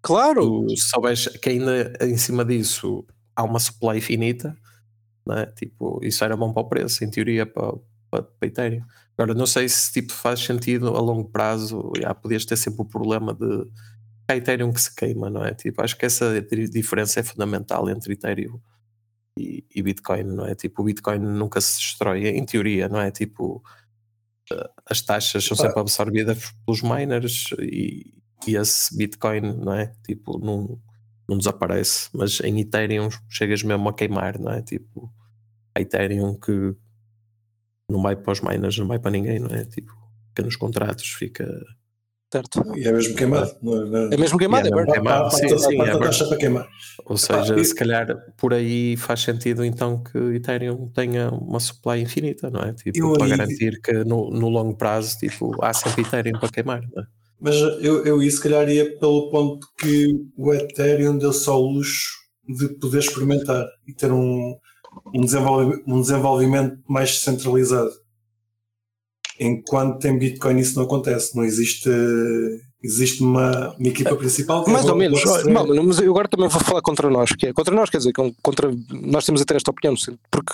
Claro! 0.01 0.65
Tu 0.67 0.77
souberes 0.77 1.27
que 1.27 1.49
ainda 1.49 1.93
em 2.01 2.17
cima 2.17 2.45
disso 2.45 3.05
há 3.35 3.43
uma 3.43 3.59
supply 3.59 3.97
infinita, 3.97 4.55
não 5.25 5.37
é? 5.37 5.45
Tipo, 5.47 5.99
isso 6.03 6.23
era 6.23 6.37
bom 6.37 6.53
para 6.53 6.61
o 6.61 6.69
preço, 6.69 7.03
em 7.03 7.09
teoria, 7.09 7.45
para, 7.45 7.73
para, 8.09 8.23
para 8.23 8.47
Ethereum. 8.47 8.83
Agora, 9.17 9.33
não 9.33 9.45
sei 9.45 9.67
se 9.67 9.91
tipo 9.91 10.13
faz 10.13 10.39
sentido 10.39 10.95
a 10.95 11.01
longo 11.01 11.29
prazo, 11.29 11.91
já 11.99 12.13
podias 12.13 12.45
ter 12.45 12.55
sempre 12.55 12.81
o 12.83 12.85
problema 12.85 13.33
de 13.33 13.65
a 14.29 14.37
Ethereum 14.37 14.71
que 14.71 14.81
se 14.81 14.93
queima, 14.95 15.29
não 15.29 15.43
é? 15.43 15.53
Tipo, 15.53 15.81
acho 15.81 15.97
que 15.97 16.05
essa 16.05 16.39
diferença 16.71 17.19
é 17.19 17.23
fundamental 17.23 17.89
entre 17.89 18.13
Ethereum 18.13 18.59
e, 19.39 19.65
e, 19.73 19.81
Bitcoin, 19.81 20.23
não 20.23 20.45
é? 20.45 20.55
Tipo, 20.55 20.81
o 20.81 20.85
Bitcoin 20.85 21.19
nunca 21.19 21.61
se 21.61 21.77
destrói, 21.77 22.27
em 22.27 22.45
teoria, 22.45 22.89
não 22.89 22.99
é? 22.99 23.11
Tipo, 23.11 23.63
eh, 24.51 24.69
as 24.85 25.01
taxas 25.01 25.43
são 25.45 25.55
sempre 25.55 25.79
absorvidas 25.79 26.51
pelos 26.65 26.81
miners 26.81 27.49
e, 27.59 28.13
e 28.47 28.55
esse 28.55 28.95
Bitcoin, 28.95 29.41
não 29.41 29.73
é? 29.73 29.93
Tipo, 30.05 30.37
não, 30.39 30.79
não 31.27 31.37
desaparece, 31.37 32.09
mas 32.13 32.39
em 32.41 32.59
Ethereum 32.59 33.09
chegas 33.29 33.63
mesmo 33.63 33.87
a 33.89 33.93
queimar, 33.93 34.39
não 34.39 34.51
é? 34.51 34.61
Tipo, 34.61 35.11
a 35.75 35.81
Ethereum 35.81 36.37
que 36.37 36.75
não 37.89 38.01
vai 38.01 38.15
para 38.15 38.31
os 38.31 38.41
miners, 38.41 38.77
não 38.77 38.87
vai 38.87 38.99
para 38.99 39.11
ninguém, 39.11 39.39
não 39.39 39.55
é? 39.55 39.65
Tipo, 39.65 39.91
fica 40.29 40.43
nos 40.43 40.55
contratos, 40.55 41.07
fica 41.07 41.47
Certo. 42.31 42.61
E 42.77 42.87
é 42.87 42.91
mesmo 42.91 43.15
queimado. 43.15 43.51
É, 44.11 44.13
é 44.13 44.17
mesmo 44.17 44.37
queimado, 44.37 44.67
é, 44.67 44.81
é 44.81 44.85
queimado. 44.85 45.31
Sim, 45.31 45.57
sim, 45.57 45.81
é 45.81 45.97
para 45.97 46.37
queimar. 46.37 46.69
Ou 47.05 47.17
seja, 47.17 47.63
se 47.63 47.73
calhar 47.73 48.15
por 48.37 48.53
aí 48.53 48.95
faz 48.97 49.21
sentido 49.21 49.65
então 49.65 50.03
que 50.03 50.17
Ethereum 50.35 50.87
tenha 50.93 51.31
uma 51.31 51.59
supply 51.59 52.01
infinita, 52.01 52.51
não 52.51 52.61
é? 52.61 52.73
Tipo, 52.73 53.13
para 53.13 53.25
aí... 53.25 53.31
garantir 53.31 53.81
que 53.81 54.03
no, 54.03 54.29
no, 54.29 54.47
longo 54.47 54.77
prazo 54.77 55.17
tipo, 55.17 55.55
há 55.63 55.73
sempre 55.73 56.03
Ethereum 56.03 56.39
para 56.39 56.49
queimar, 56.49 56.81
não 56.93 57.01
é? 57.01 57.05
Mas 57.41 57.55
eu, 57.55 58.05
eu 58.05 58.21
ia 58.21 58.29
se 58.29 58.41
calhar 58.41 58.69
ia 58.69 58.97
pelo 58.99 59.31
ponto 59.31 59.65
que 59.79 60.13
o 60.37 60.53
Ethereum 60.53 61.17
deu 61.17 61.33
só 61.33 61.59
o 61.59 61.71
luxo 61.71 62.19
de 62.47 62.67
poder 62.75 62.99
experimentar 62.99 63.65
e 63.87 63.93
ter 63.93 64.11
um, 64.11 64.55
um, 65.15 65.21
desenvolvimento, 65.21 65.83
um 65.87 66.01
desenvolvimento 66.01 66.77
mais 66.87 67.19
centralizado 67.21 67.91
enquanto 69.39 70.05
em 70.05 70.17
Bitcoin 70.17 70.59
isso 70.59 70.75
não 70.75 70.85
acontece, 70.85 71.35
não 71.35 71.43
existe 71.43 71.89
Existe 72.81 73.21
uma, 73.21 73.75
uma 73.75 73.87
equipa 73.89 74.15
principal 74.15 74.63
que 74.63 74.71
Mais 74.71 74.85
é 74.85 74.89
ou 74.89 74.95
menos, 74.95 75.21
Blockstream. 75.21 75.65
não, 75.67 75.83
mas 75.83 75.99
eu 75.99 76.09
agora 76.11 76.29
também 76.29 76.47
vou 76.47 76.61
falar 76.61 76.81
contra 76.81 77.09
nós, 77.09 77.33
que 77.33 77.47
é 77.47 77.53
contra 77.53 77.75
nós, 77.75 77.89
quer 77.89 77.97
dizer, 77.97 78.13
contra 78.41 78.71
nós 78.89 79.25
temos 79.25 79.41
até 79.41 79.53
esta 79.57 79.69
opinião, 79.69 79.95
porque 80.31 80.53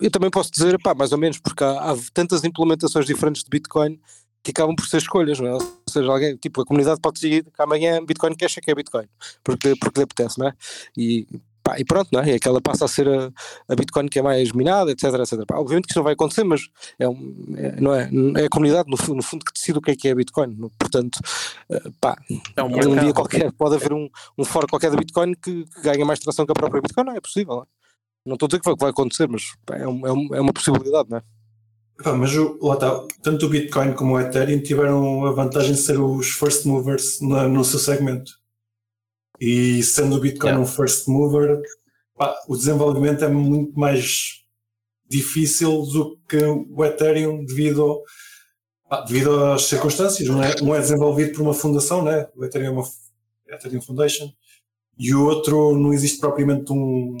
eu 0.00 0.10
também 0.10 0.30
posso 0.30 0.50
dizer, 0.50 0.76
pá, 0.82 0.94
mais 0.94 1.12
ou 1.12 1.18
menos, 1.18 1.38
porque 1.38 1.62
há, 1.62 1.92
há 1.92 1.96
tantas 2.12 2.42
implementações 2.42 3.06
diferentes 3.06 3.44
de 3.44 3.50
Bitcoin 3.50 4.00
que 4.42 4.50
acabam 4.50 4.74
por 4.74 4.84
ser 4.86 4.96
escolhas, 4.96 5.38
não 5.38 5.46
é? 5.46 5.52
Ou 5.52 5.60
seja, 5.88 6.10
alguém, 6.10 6.36
tipo, 6.36 6.60
a 6.60 6.66
comunidade 6.66 7.00
pode 7.00 7.20
decidir 7.20 7.44
que 7.44 7.62
amanhã 7.62 8.04
Bitcoin 8.04 8.34
Cash 8.34 8.58
é 8.58 8.60
que 8.60 8.72
é 8.72 8.74
Bitcoin, 8.74 9.06
porque, 9.44 9.76
porque 9.76 10.00
lhe 10.00 10.04
apetece, 10.04 10.40
não 10.40 10.48
é? 10.48 10.54
E, 10.96 11.24
pá, 11.64 11.76
e 11.80 11.84
pronto, 11.84 12.10
não 12.12 12.20
é? 12.20 12.28
E 12.30 12.34
aquela 12.34 12.60
passa 12.60 12.84
a 12.84 12.88
ser 12.88 13.08
a, 13.08 13.32
a 13.68 13.74
Bitcoin 13.74 14.06
que 14.06 14.18
é 14.18 14.22
mais 14.22 14.52
minada, 14.52 14.90
etc, 14.92 15.04
etc. 15.14 15.44
Pá, 15.46 15.56
obviamente 15.58 15.86
que 15.86 15.92
isso 15.92 15.98
não 15.98 16.04
vai 16.04 16.12
acontecer, 16.12 16.44
mas 16.44 16.68
é, 16.98 17.08
um, 17.08 17.34
é- 17.56 17.80
não 17.80 17.94
é, 17.94 18.10
é 18.36 18.44
a 18.44 18.48
comunidade, 18.50 18.88
no, 18.88 19.14
no 19.14 19.22
fundo, 19.22 19.44
que 19.44 19.52
decide 19.52 19.78
o 19.78 19.80
que 19.82 19.90
é 19.92 19.96
que 19.96 20.08
é 20.08 20.14
Bitcoin, 20.14 20.56
portanto, 20.78 21.18
eh, 21.70 21.82
pá, 22.00 22.16
É 22.54 22.62
um 22.62 22.92
um 22.92 22.96
dia 23.00 23.12
qualquer 23.14 23.50
pode 23.52 23.74
haver 23.76 23.92
um, 23.92 24.08
um 24.38 24.44
fora 24.44 24.66
qualquer 24.68 24.90
da 24.90 24.96
Bitcoin 24.96 25.32
que, 25.34 25.64
que 25.64 25.80
ganha 25.82 26.04
mais 26.04 26.20
tração 26.20 26.44
que 26.46 26.52
a 26.52 26.54
própria 26.54 26.80
Bitcoin, 26.82 27.04
não 27.06 27.16
é 27.16 27.20
possível. 27.20 27.54
Não, 27.56 27.62
é? 27.62 27.66
Não 28.26 28.34
estou 28.34 28.46
a 28.46 28.48
dizer 28.48 28.60
que 28.60 28.64
vai, 28.66 28.74
que 28.74 28.80
vai 28.80 28.90
acontecer, 28.90 29.28
mas 29.28 29.42
pá, 29.66 29.76
é, 29.76 29.86
um- 29.88 30.06
é 30.06 30.12
um- 30.12 30.34
é 30.34 30.40
uma 30.40 30.52
possibilidade, 30.52 31.08
não 31.10 31.18
é? 31.18 31.22
Pá, 32.02 32.12
mas 32.12 32.34
o, 32.36 32.58
lá 32.60 32.74
está, 32.74 33.02
tanto 33.22 33.46
o 33.46 33.48
Bitcoin 33.48 33.92
como 33.92 34.14
o 34.14 34.20
Ethereum 34.20 34.60
tiveram 34.60 35.24
a 35.26 35.32
vantagem 35.32 35.72
de 35.72 35.78
ser 35.80 35.98
os 36.00 36.28
first 36.30 36.64
movers 36.66 37.20
na- 37.20 37.46
no 37.48 37.64
seu 37.64 37.78
segmento. 37.78 38.32
E 39.40 39.82
sendo 39.82 40.16
o 40.16 40.20
Bitcoin 40.20 40.50
Yeah. 40.50 40.62
um 40.64 40.66
first 40.66 41.08
mover, 41.08 41.60
pá, 42.16 42.34
o 42.48 42.56
desenvolvimento 42.56 43.24
é 43.24 43.28
muito 43.28 43.78
mais 43.78 44.42
difícil 45.08 45.82
do 45.82 46.16
que 46.28 46.36
o 46.38 46.84
Ethereum 46.84 47.44
devido, 47.44 48.00
pá, 48.88 49.00
devido 49.02 49.44
às 49.44 49.62
circunstâncias. 49.66 50.28
Não 50.28 50.42
é? 50.42 50.54
Um 50.62 50.74
é 50.74 50.80
desenvolvido 50.80 51.32
por 51.32 51.42
uma 51.42 51.54
fundação, 51.54 52.02
né? 52.04 52.28
o 52.36 52.44
Ethereum 52.44 52.68
é 52.68 52.70
uma 52.70 52.84
Ethereum 53.48 53.80
Foundation, 53.82 54.32
e 54.98 55.14
o 55.14 55.24
outro 55.26 55.76
não 55.76 55.92
existe 55.92 56.18
propriamente 56.20 56.72
um 56.72 57.16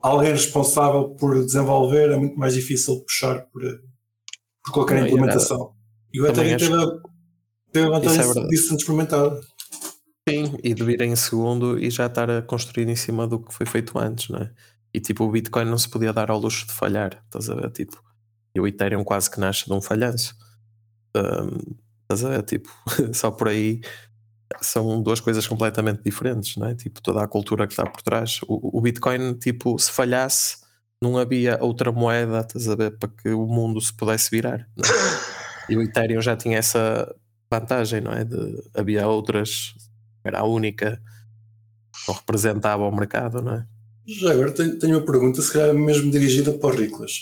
alguém 0.00 0.32
responsável 0.32 1.10
por 1.10 1.44
desenvolver, 1.44 2.10
é 2.10 2.16
muito 2.16 2.38
mais 2.38 2.54
difícil 2.54 3.00
puxar 3.02 3.46
por, 3.46 3.62
por 4.64 4.72
qualquer 4.72 5.00
Não, 5.00 5.06
e 5.06 5.10
implementação. 5.10 5.74
E 6.12 6.20
o 6.20 6.26
Ethereum 6.26 6.56
teve, 6.58 6.74
a- 6.74 7.00
teve 7.72 7.86
a 7.86 7.88
é 7.88 7.90
vantagem 7.92 8.22
verdade. 8.24 8.48
disso 8.48 8.68
sendo 8.68 8.78
experimentado. 8.78 9.40
Sim, 10.28 10.56
e 10.62 10.72
de 10.72 10.84
vir 10.84 11.02
em 11.02 11.16
segundo 11.16 11.78
e 11.78 11.90
já 11.90 12.06
estar 12.06 12.30
a 12.30 12.42
construir 12.42 12.88
em 12.88 12.94
cima 12.94 13.26
do 13.26 13.40
que 13.40 13.52
foi 13.52 13.66
feito 13.66 13.98
antes, 13.98 14.28
não 14.28 14.38
é? 14.40 14.52
E 14.94 15.00
tipo, 15.00 15.24
o 15.24 15.30
Bitcoin 15.30 15.64
não 15.64 15.78
se 15.78 15.88
podia 15.88 16.12
dar 16.12 16.30
ao 16.30 16.38
luxo 16.38 16.66
de 16.66 16.72
falhar, 16.72 17.20
estás 17.24 17.50
a 17.50 17.54
ver? 17.54 17.70
Tipo, 17.72 18.00
e 18.54 18.60
o 18.60 18.66
Ethereum 18.66 19.02
quase 19.04 19.30
que 19.30 19.40
nasce 19.40 19.66
de 19.66 19.72
um 19.72 19.80
falhanço. 19.80 20.36
Ahm, 21.16 21.58
estás 22.02 22.24
a 22.24 22.30
ver? 22.30 22.42
Tipo, 22.44 22.70
só 23.14 23.30
por 23.30 23.48
aí 23.48 23.80
são 24.60 25.02
duas 25.02 25.20
coisas 25.20 25.46
completamente 25.46 26.02
diferentes, 26.04 26.56
não 26.56 26.68
é? 26.68 26.74
Tipo, 26.74 27.02
toda 27.02 27.22
a 27.22 27.28
cultura 27.28 27.66
que 27.66 27.72
está 27.72 27.84
por 27.86 28.02
trás. 28.02 28.40
O, 28.48 28.78
o 28.78 28.80
Bitcoin, 28.82 29.34
tipo, 29.34 29.78
se 29.78 29.90
falhasse, 29.92 30.58
não 31.02 31.18
havia 31.18 31.58
outra 31.62 31.92
moeda, 31.92 32.40
estás 32.40 32.68
a 32.68 32.76
ver, 32.76 32.98
para 32.98 33.08
que 33.10 33.30
o 33.30 33.46
mundo 33.46 33.80
se 33.80 33.92
pudesse 33.94 34.30
virar. 34.30 34.60
é? 34.60 34.66
E 35.68 35.76
o 35.76 35.82
Ethereum 35.82 36.20
já 36.20 36.36
tinha 36.36 36.58
essa 36.58 37.14
vantagem, 37.50 38.00
não 38.00 38.12
é? 38.12 38.24
De, 38.24 38.36
havia 38.74 39.06
outras, 39.06 39.74
era 40.24 40.40
a 40.40 40.44
única 40.44 41.00
que 41.92 42.08
não 42.08 42.14
representava 42.14 42.82
o 42.84 42.94
mercado, 42.94 43.42
não 43.42 43.54
é? 43.54 43.66
Já 44.06 44.32
agora 44.32 44.50
tenho, 44.52 44.78
tenho 44.78 44.98
uma 44.98 45.06
pergunta, 45.06 45.40
se 45.42 45.52
calhar 45.52 45.74
mesmo 45.74 46.10
dirigida 46.10 46.52
para 46.52 46.74
o 46.74 46.78
Riclas. 46.78 47.20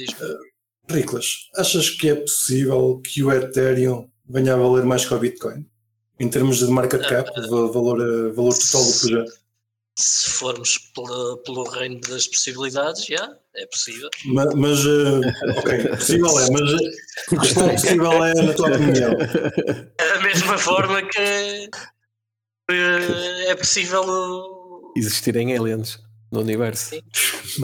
Uh, 0.00 0.92
Riclas, 0.92 1.48
achas 1.56 1.90
que 1.90 2.08
é 2.08 2.14
possível 2.14 3.00
que 3.04 3.22
o 3.24 3.32
Ethereum 3.32 4.08
venha 4.28 4.54
a 4.54 4.56
valer 4.56 4.84
mais 4.84 5.04
que 5.04 5.12
o 5.14 5.18
Bitcoin? 5.18 5.66
Em 6.20 6.28
termos 6.28 6.58
de 6.58 6.66
market 6.66 7.02
cap, 7.08 7.30
Ah, 7.34 7.40
de 7.40 7.48
valor, 7.48 8.00
uh, 8.00 8.32
valor 8.34 8.54
total 8.56 8.84
do 8.84 8.98
projeto? 9.00 9.32
Se 10.00 10.30
formos 10.30 10.78
pela- 10.94 11.36
pelo 11.42 11.64
reino 11.64 12.00
das 12.02 12.28
possibilidades, 12.28 13.04
já, 13.04 13.36
é 13.56 13.66
possível. 13.66 14.08
Ma- 14.26 14.54
Mas, 14.54 14.84
uh, 14.84 15.20
ok, 15.58 15.88
possível 15.88 16.38
é, 16.38 16.50
mas 16.52 16.72
uh, 16.72 17.40
questão 17.40 17.68
possível 17.70 18.24
é 18.24 18.34
na 18.34 18.52
tua 18.54 18.68
opinião. 18.76 19.16
Da 19.98 20.20
mesma 20.22 20.56
forma 20.58 21.02
que 21.02 21.18
eh, 21.18 21.68
é 22.70 23.54
possível 23.54 24.02
Existirem 24.96 25.56
aliens 25.56 25.98
no 26.30 26.40
universo. 26.40 26.90
Sim. 26.90 27.00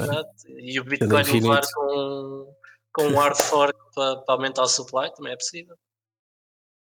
Exato. 0.03 0.29
E 0.49 0.79
o 0.81 0.85
Bitcoin 0.85 1.40
levar 1.40 1.62
com, 1.75 2.55
com 2.93 3.03
um 3.09 3.17
hard 3.17 3.37
fork 3.37 3.79
para, 3.95 4.17
para 4.17 4.35
aumentar 4.35 4.62
o 4.62 4.69
supply 4.69 5.12
também 5.14 5.33
é 5.33 5.37
possível. 5.37 5.77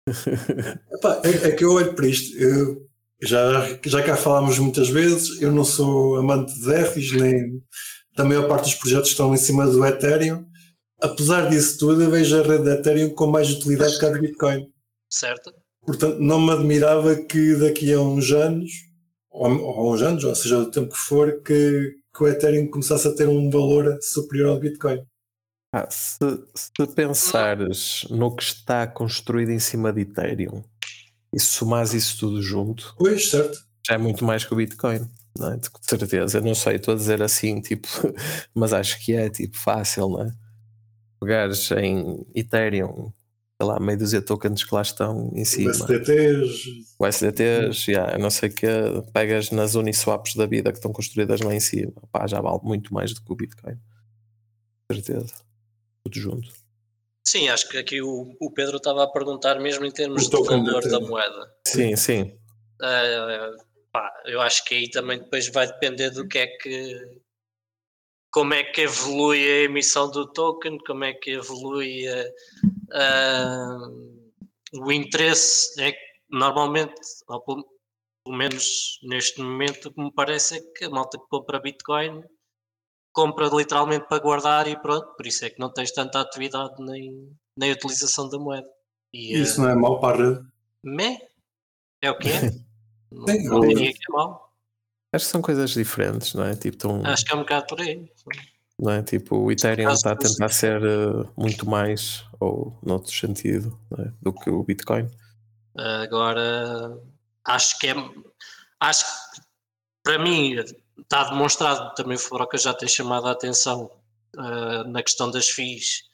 Epá, 0.93 1.21
é, 1.25 1.49
é 1.49 1.53
que 1.53 1.65
eu 1.65 1.73
olho 1.73 1.95
para 1.95 2.07
isto, 2.07 2.39
eu, 2.39 2.89
já, 3.21 3.79
já 3.85 4.03
cá 4.03 4.17
falámos 4.17 4.59
muitas 4.59 4.89
vezes, 4.89 5.41
eu 5.43 5.51
não 5.51 5.65
sou 5.65 6.17
amante 6.17 6.55
de 6.55 6.67
DEFIs, 6.67 7.13
nem 7.13 7.63
da 8.17 8.25
maior 8.25 8.47
parte 8.49 8.65
dos 8.65 8.75
projetos 8.77 9.09
que 9.09 9.13
estão 9.13 9.35
em 9.35 9.39
cima 9.39 9.67
do 9.67 9.85
Ethereum. 9.85 10.47
Apesar 11.01 11.51
disso 11.51 11.79
tudo, 11.79 12.03
eu 12.03 12.11
vejo 12.11 12.39
a 12.39 12.43
rede 12.43 12.65
de 12.65 12.71
Ethereum 12.71 13.11
com 13.11 13.27
mais 13.27 13.51
utilidade 13.51 13.99
que 13.99 14.07
a 14.07 14.11
de 14.11 14.21
Bitcoin. 14.21 14.73
Certo? 15.11 15.53
Portanto, 15.87 16.19
não 16.19 16.41
me 16.41 16.51
admirava 16.53 17.15
que 17.15 17.55
daqui 17.57 17.93
a 17.93 18.01
uns 18.01 18.33
anos, 18.33 18.71
ou, 19.31 19.51
ou 19.63 19.95
uns 19.95 20.03
anos, 20.03 20.25
ou 20.25 20.35
seja, 20.35 20.59
o 20.59 20.71
tempo 20.71 20.93
que 20.93 20.99
for, 20.99 21.41
que, 21.43 21.95
que 22.15 22.23
o 22.23 22.27
Ethereum 22.29 22.69
começasse 22.69 23.07
a 23.07 23.15
ter 23.15 23.29
um 23.29 23.49
valor 23.49 23.97
superior 24.03 24.49
ao 24.51 24.59
Bitcoin. 24.61 25.07
Ah, 25.73 25.87
se, 25.91 26.19
se 26.55 26.87
pensares 26.95 28.07
no 28.11 28.35
que 28.35 28.43
está 28.43 28.87
construído 28.87 29.51
em 29.51 29.59
cima 29.59 29.93
de 29.93 30.03
Ethereum 30.03 30.63
e 31.33 31.39
somares 31.39 31.93
isso 31.93 32.19
tudo 32.19 32.41
junto, 32.43 32.95
Pois, 32.99 33.29
certo. 33.31 33.59
já 33.87 33.95
é 33.95 33.99
muito 33.99 34.25
mais 34.25 34.45
que 34.45 34.53
o 34.53 34.57
Bitcoin. 34.57 35.07
Não 35.39 35.53
é? 35.53 35.57
De 35.59 35.69
certeza, 35.83 36.39
eu 36.39 36.43
não 36.43 36.55
sei, 36.55 36.77
estou 36.77 36.95
a 36.95 36.97
dizer 36.97 37.23
assim, 37.23 37.61
tipo, 37.61 37.87
mas 38.55 38.73
acho 38.73 38.99
que 39.05 39.13
é 39.13 39.29
tipo 39.29 39.57
fácil, 39.59 40.09
não 40.09 40.23
é? 40.23 40.33
Pegares 41.21 41.71
em 41.73 42.27
Ethereum, 42.35 43.13
sei 43.61 43.69
lá, 43.69 43.81
meio 43.81 43.99
dúzia 43.99 44.21
de 44.21 44.27
tokens 44.27 44.63
que 44.63 44.75
lá 44.75 44.83
estão 44.83 45.33
em 45.35 45.45
cima, 45.45 45.71
SDTs, 45.71 46.95
o 46.99 47.07
SDTs, 47.07 47.93
já, 47.93 48.13
eu 48.13 48.19
não 48.19 48.31
sei 48.31 48.51
que 48.51 48.67
pegas 49.13 49.51
nas 49.51 49.75
Uniswaps 49.75 50.35
da 50.35 50.47
vida 50.47 50.71
que 50.71 50.79
estão 50.79 50.93
construídas 50.93 51.41
lá 51.41 51.55
em 51.55 51.61
cima, 51.61 51.93
pá, 52.13 52.27
já 52.27 52.41
vale 52.41 52.61
muito 52.63 52.93
mais 52.93 53.15
do 53.15 53.23
que 53.23 53.33
o 53.33 53.37
Bitcoin, 53.37 53.79
certeza, 54.93 55.35
tudo 56.05 56.19
junto. 56.19 56.67
Sim, 57.27 57.49
acho 57.49 57.69
que 57.69 57.79
aqui 57.79 58.01
o, 58.01 58.37
o 58.41 58.51
Pedro 58.53 58.77
estava 58.77 59.03
a 59.03 59.11
perguntar 59.11 59.59
mesmo 59.59 59.85
em 59.85 59.91
termos 59.91 60.23
O 60.23 60.25
de 60.27 60.31
token 60.31 60.65
valor 60.65 60.89
da 60.89 61.01
moeda. 61.01 61.53
Sim, 61.67 61.97
sim, 61.97 62.39
Eh, 62.81 63.51
pá, 63.91 64.13
eu 64.27 64.41
acho 64.41 64.65
que 64.65 64.75
aí 64.75 64.91
também 64.91 65.19
depois 65.19 65.49
vai 65.49 65.67
depender 65.67 66.11
do 66.11 66.29
que 66.29 66.39
é 66.39 66.47
que 66.47 67.21
como 68.37 68.53
é 68.53 68.63
que 68.63 68.83
evolui 68.83 69.39
a 69.51 69.63
emissão 69.63 70.11
do 70.11 70.31
token, 70.31 70.77
como 70.87 71.05
é 71.05 71.15
que 71.15 71.31
evolui 71.31 72.07
a- 72.07 72.31
a- 72.93 73.89
o 74.75 74.93
interesse. 74.93 75.81
É 75.81 75.93
que 75.93 75.99
normalmente, 76.29 77.01
ou 77.29 77.41
pelo, 77.41 77.67
menos 78.29 78.99
neste 79.05 79.41
momento, 79.41 79.87
o 79.89 79.91
que 79.95 80.03
me 80.03 80.13
parece 80.13 80.59
é 80.59 80.61
que 80.77 80.85
a 80.85 80.91
malta 80.91 81.17
que 81.19 81.25
compra 81.31 81.59
Bitcoin 81.59 82.25
compra 83.11 83.49
literalmente 83.49 84.07
para 84.07 84.23
guardar 84.23 84.69
e 84.69 84.79
pronto, 84.83 85.17
por 85.17 85.27
isso 85.27 85.43
é 85.47 85.49
que 85.49 85.59
não 85.59 85.73
tens 85.73 85.91
tanta 85.93 86.21
atividade 86.21 86.75
nem, 86.81 87.35
nem 87.59 87.73
utilização 87.73 88.29
da 88.29 88.39
moeda. 88.39 88.69
E, 89.15 89.33
isso 89.41 89.63
não 89.63 89.71
é 89.71 89.75
mau 89.75 89.99
para 89.99 90.15
a 90.15 90.29
rede. 90.35 90.47
Meh. 90.85 91.17
É 92.03 92.11
o 92.11 92.19
que 92.19 92.29
é. 92.29 92.33
Não, 93.11 93.25
não 93.25 93.61
diria 93.61 93.93
que 93.95 94.01
é 94.11 94.13
mau. 94.13 94.46
Acho 95.13 95.25
que 95.27 95.31
são 95.31 95.43
coisas 95.43 95.71
diferentes, 95.71 96.35
não 96.35 96.45
é? 96.45 96.55
Tipo, 96.55 96.77
tão, 96.77 97.05
Acho 97.05 97.25
que 97.25 97.33
é 97.33 97.37
um 97.37 97.41
bocado 97.41 97.67
por 97.67 97.81
aí. 97.81 98.11
não 98.79 98.93
é? 98.93 99.03
Tipo, 99.03 99.37
o 99.37 99.53
Ethereum 99.53 99.93
está 99.93 100.13
a 100.13 100.17
tentar 100.17 100.49
ser 100.49 100.83
eh, 100.83 101.29
muito 101.37 101.69
mais, 101.69 102.25
ou 102.41 102.79
noutro 102.85 103.13
sentido, 103.13 103.79
é? 103.99 104.11
do 104.21 104.33
que 104.33 104.51
o 104.51 104.63
Bitcoin. 104.63 105.09
Agora, 105.77 106.99
acho 107.45 107.79
que 107.79 107.89
é. 107.89 107.95
Acho 108.81 109.05
que 109.05 109.41
para 110.03 110.19
mim 110.19 110.55
está 110.99 111.25
demonstrado, 111.25 111.95
também 111.95 112.17
fora 112.17 112.45
o 112.45 112.47
que 112.47 112.57
eu 112.57 112.61
já 112.61 112.73
tenho 112.73 112.91
chamado 112.91 113.27
a 113.27 113.33
atenção 113.33 113.91
ah, 114.39 114.85
na 114.85 115.03
questão 115.03 115.31
das 115.31 115.49
FIIs. 115.49 116.05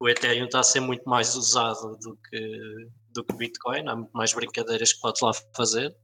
O 0.00 0.08
Ethereum 0.08 0.46
está 0.46 0.60
a 0.60 0.64
ser 0.64 0.80
muito 0.80 1.08
mais 1.08 1.34
usado 1.34 1.96
do 1.98 2.16
que, 2.28 2.88
do 3.10 3.24
que 3.24 3.34
o 3.34 3.36
Bitcoin. 3.36 3.88
Há 3.88 3.96
muito 3.96 4.12
mais 4.12 4.32
brincadeiras 4.32 4.92
que 4.92 5.00
podes 5.00 5.22
lá 5.22 5.32
fazer. 5.56 5.94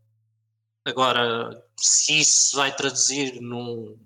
Agora, 0.88 1.62
se 1.76 2.18
isso 2.20 2.56
vai 2.56 2.74
traduzir 2.74 3.40
num 3.42 3.98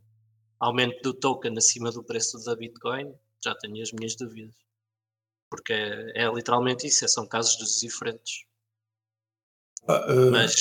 aumento 0.58 1.00
do 1.02 1.14
token 1.14 1.56
acima 1.56 1.92
do 1.92 2.02
preço 2.02 2.44
da 2.44 2.56
Bitcoin, 2.56 3.14
já 3.42 3.54
tenho 3.54 3.80
as 3.80 3.92
minhas 3.92 4.16
dúvidas. 4.16 4.54
Porque 5.48 5.72
é, 5.72 6.24
é 6.24 6.28
literalmente 6.32 6.86
isso, 6.86 7.04
é- 7.04 7.08
são 7.08 7.24
casos 7.26 7.78
diferentes. 7.78 8.44
Ah, 9.86 9.94
ah, 10.08 10.30
Mas 10.32 10.54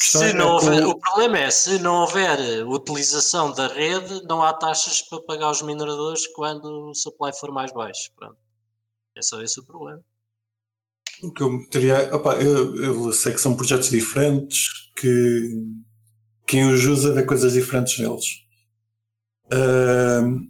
questão 0.00 0.22
se 0.22 0.28
é 0.30 0.32
não 0.32 0.52
houver, 0.54 0.86
o- 0.86 0.90
o 0.92 0.98
problema 0.98 1.38
é 1.40 1.50
se 1.50 1.78
não 1.78 1.96
houver 2.02 2.38
eh, 2.40 2.64
utilização 2.64 3.52
da 3.52 3.66
rede, 3.66 4.22
não 4.26 4.42
há 4.42 4.54
taxas 4.54 5.02
para 5.02 5.20
pagar 5.24 5.50
os 5.50 5.60
mineradores 5.60 6.26
quando 6.28 6.90
o 6.90 6.94
supply 6.94 7.32
for 7.38 7.50
mais 7.52 7.70
baixo. 7.72 8.10
Pronto. 8.16 8.38
É 9.14 9.20
só 9.20 9.42
esse 9.42 9.60
o 9.60 9.64
problema. 9.64 10.02
O 11.22 11.32
que 11.32 11.42
eu 11.42 11.68
teria. 11.70 12.14
Opa, 12.14 12.34
eu, 12.36 12.76
eu 12.76 13.12
sei 13.12 13.32
que 13.32 13.40
são 13.40 13.56
projetos 13.56 13.90
diferentes, 13.90 14.68
que 14.96 15.50
quem 16.46 16.70
os 16.70 16.84
usa 16.86 17.12
vê 17.12 17.24
coisas 17.24 17.52
diferentes 17.52 17.98
neles. 17.98 18.24
Uh, 19.46 20.48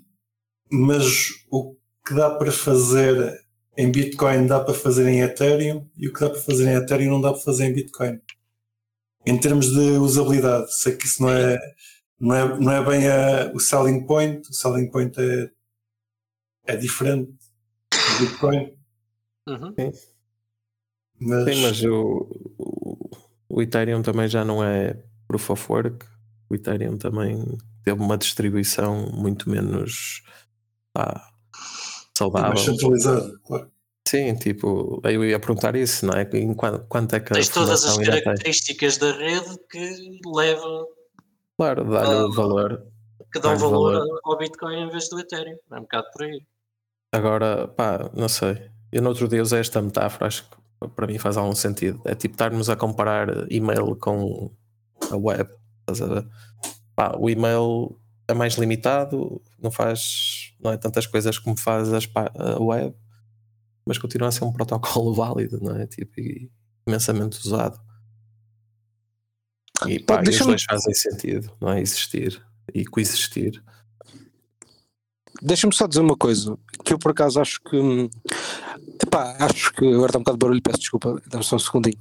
mas 0.71 1.29
o 1.51 1.77
que 2.07 2.15
dá 2.15 2.31
para 2.31 2.53
fazer 2.53 3.39
em 3.77 3.91
Bitcoin 3.93 4.47
dá 4.47 4.61
para 4.61 4.75
fazer 4.75 5.07
em 5.09 5.21
Ethereum 5.21 5.89
e 5.97 6.09
o 6.09 6.13
que 6.13 6.21
dá 6.21 6.31
para 6.31 6.41
fazer 6.41 6.69
em 6.69 6.75
Ethereum 6.75 7.13
não 7.13 7.21
dá 7.21 7.33
para 7.33 7.41
fazer 7.41 7.67
em 7.67 7.73
Bitcoin. 7.73 8.21
Em 9.25 9.39
termos 9.39 9.71
de 9.71 9.99
usabilidade, 9.99 10.75
sei 10.75 10.97
que 10.97 11.07
isso 11.07 11.23
não 11.23 11.31
é, 11.31 11.59
não 12.19 12.35
é, 12.35 12.59
não 12.59 12.73
é 12.73 12.85
bem 12.85 13.09
a, 13.09 13.53
o 13.55 13.61
selling 13.61 14.05
point, 14.05 14.49
o 14.51 14.53
selling 14.53 14.91
point 14.91 15.15
é, 15.21 15.51
é 16.67 16.77
diferente 16.77 17.33
do 17.93 18.27
Bitcoin. 18.27 18.77
Uhum. 19.49 19.75
Mas... 21.21 21.45
Sim, 21.45 21.63
mas 21.63 21.85
o, 21.85 22.29
o, 22.59 23.11
o, 23.49 23.63
Ethereum 23.63 24.03
também 24.03 24.29
já 24.29 24.45
não 24.45 24.63
é 24.63 24.97
proof 25.27 25.51
of 25.51 25.73
work. 25.73 26.07
O 26.49 26.55
Ethereum 26.55 26.97
também 26.97 27.45
teve 27.85 28.01
uma 28.01 28.17
distribuição 28.17 29.11
muito 29.13 29.51
menos 29.51 30.23
ah, 30.95 31.29
saudável. 32.17 32.49
Mais 32.51 32.61
centralizada, 32.61 33.39
claro. 33.45 33.71
Sim, 34.09 34.35
tipo, 34.37 35.03
eu 35.05 35.23
ia 35.23 35.39
perguntar 35.39 35.77
isso, 35.77 36.07
não 36.07 36.15
é? 36.15 36.23
Em 36.33 36.55
quanto, 36.55 36.87
quanto 36.89 37.15
é 37.15 37.21
que 37.21 37.35
Tens 37.35 37.51
todas 37.51 37.85
as 37.85 37.99
características 37.99 38.97
da 38.97 39.13
rede 39.13 39.59
que 39.71 40.19
levam. 40.35 40.87
Claro, 41.59 41.85
dá-lhe 41.85 42.15
o 42.15 42.33
valor. 42.33 42.87
Que 43.31 43.39
dão 43.39 43.59
valor, 43.59 43.99
valor 43.99 44.21
ao 44.25 44.39
Bitcoin 44.39 44.85
em 44.85 44.91
vez 44.91 45.11
do 45.11 45.21
Ethereum. 45.21 45.59
É 45.71 45.77
um 45.77 45.83
bocado 45.83 46.07
por 46.11 46.23
aí. 46.23 46.41
Agora, 47.13 47.69
pá, 47.69 48.11
não 48.15 48.31
sei. 48.31 48.71
Eu 48.91 49.03
no 49.03 49.11
outro 49.11 49.29
dia 49.29 49.43
usei 49.43 49.61
esta 49.61 49.83
metáfora, 49.83 50.27
acho 50.27 50.49
que 50.49 50.57
para 50.95 51.07
mim 51.07 51.19
faz 51.19 51.37
algum 51.37 51.55
sentido. 51.55 52.01
É 52.05 52.15
tipo 52.15 52.35
estarmos 52.35 52.69
a 52.69 52.77
comparar 52.77 53.51
e-mail 53.51 53.97
com 53.97 54.51
a 55.11 55.17
web. 55.17 55.51
Pá, 56.95 57.17
o 57.19 57.31
e-mail 57.31 57.99
é 58.27 58.35
mais 58.35 58.55
limitado, 58.55 59.41
não 59.59 59.71
faz 59.71 60.55
não 60.61 60.73
é 60.73 60.77
tantas 60.77 61.07
coisas 61.07 61.39
como 61.39 61.57
faz 61.57 61.89
a 61.93 62.63
web, 62.63 62.95
mas 63.87 63.99
continua 63.99 64.29
a 64.29 64.33
ser 64.33 64.45
um 64.45 64.53
protocolo 64.53 65.15
válido, 65.15 65.61
não 65.63 65.77
é? 65.77 65.87
Tipo, 65.87 66.21
e 66.21 66.51
imensamente 66.87 67.39
usado. 67.39 67.81
E, 69.87 70.01
pá, 70.01 70.23
e 70.25 70.29
os 70.29 70.39
dois 70.39 70.65
fazem 70.65 70.95
sentido, 70.95 71.53
não 71.61 71.71
é? 71.71 71.81
Existir 71.81 72.43
e 72.75 72.85
coexistir. 72.85 73.63
Deixa-me 75.41 75.75
só 75.75 75.87
dizer 75.87 76.01
uma 76.01 76.17
coisa, 76.17 76.59
que 76.85 76.93
eu 76.93 76.99
por 76.99 77.13
acaso 77.13 77.41
acho 77.41 77.61
que 77.63 77.77
epá, 79.03 79.37
acho 79.41 79.73
que 79.73 79.87
agora 79.87 80.07
está 80.07 80.19
um 80.19 80.23
bocado 80.23 80.39
de 80.39 80.45
barulho, 80.45 80.63
peço 80.63 80.79
desculpa, 80.79 81.23
dá-me 81.27 81.45
só 81.45 81.57
um 81.57 81.59
segundinho. 81.59 81.99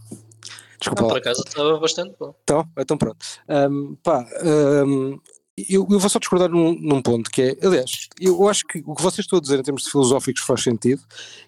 Desculpa. 0.79 1.01
Não, 1.01 1.09
por 1.09 1.17
acaso 1.17 1.43
estava 1.45 1.79
bastante 1.79 2.15
bom. 2.19 2.35
Então, 2.43 2.69
então 2.77 2.97
pronto. 2.97 3.25
Um, 3.49 3.95
pá, 3.95 4.25
um, 4.43 5.19
eu, 5.57 5.87
eu, 5.89 5.99
vou 5.99 6.09
só 6.09 6.19
discordar 6.19 6.49
num, 6.49 6.79
num, 6.79 7.01
ponto 7.01 7.31
que 7.31 7.41
é, 7.41 7.57
aliás, 7.65 8.07
eu 8.21 8.47
acho 8.47 8.63
que 8.67 8.83
o 8.85 8.93
que 8.93 9.01
vocês 9.01 9.25
estão 9.25 9.39
a 9.39 9.41
dizer 9.41 9.59
em 9.59 9.63
termos 9.63 9.87
filosóficos 9.87 10.43
faz 10.43 10.61
sentido, 10.61 11.01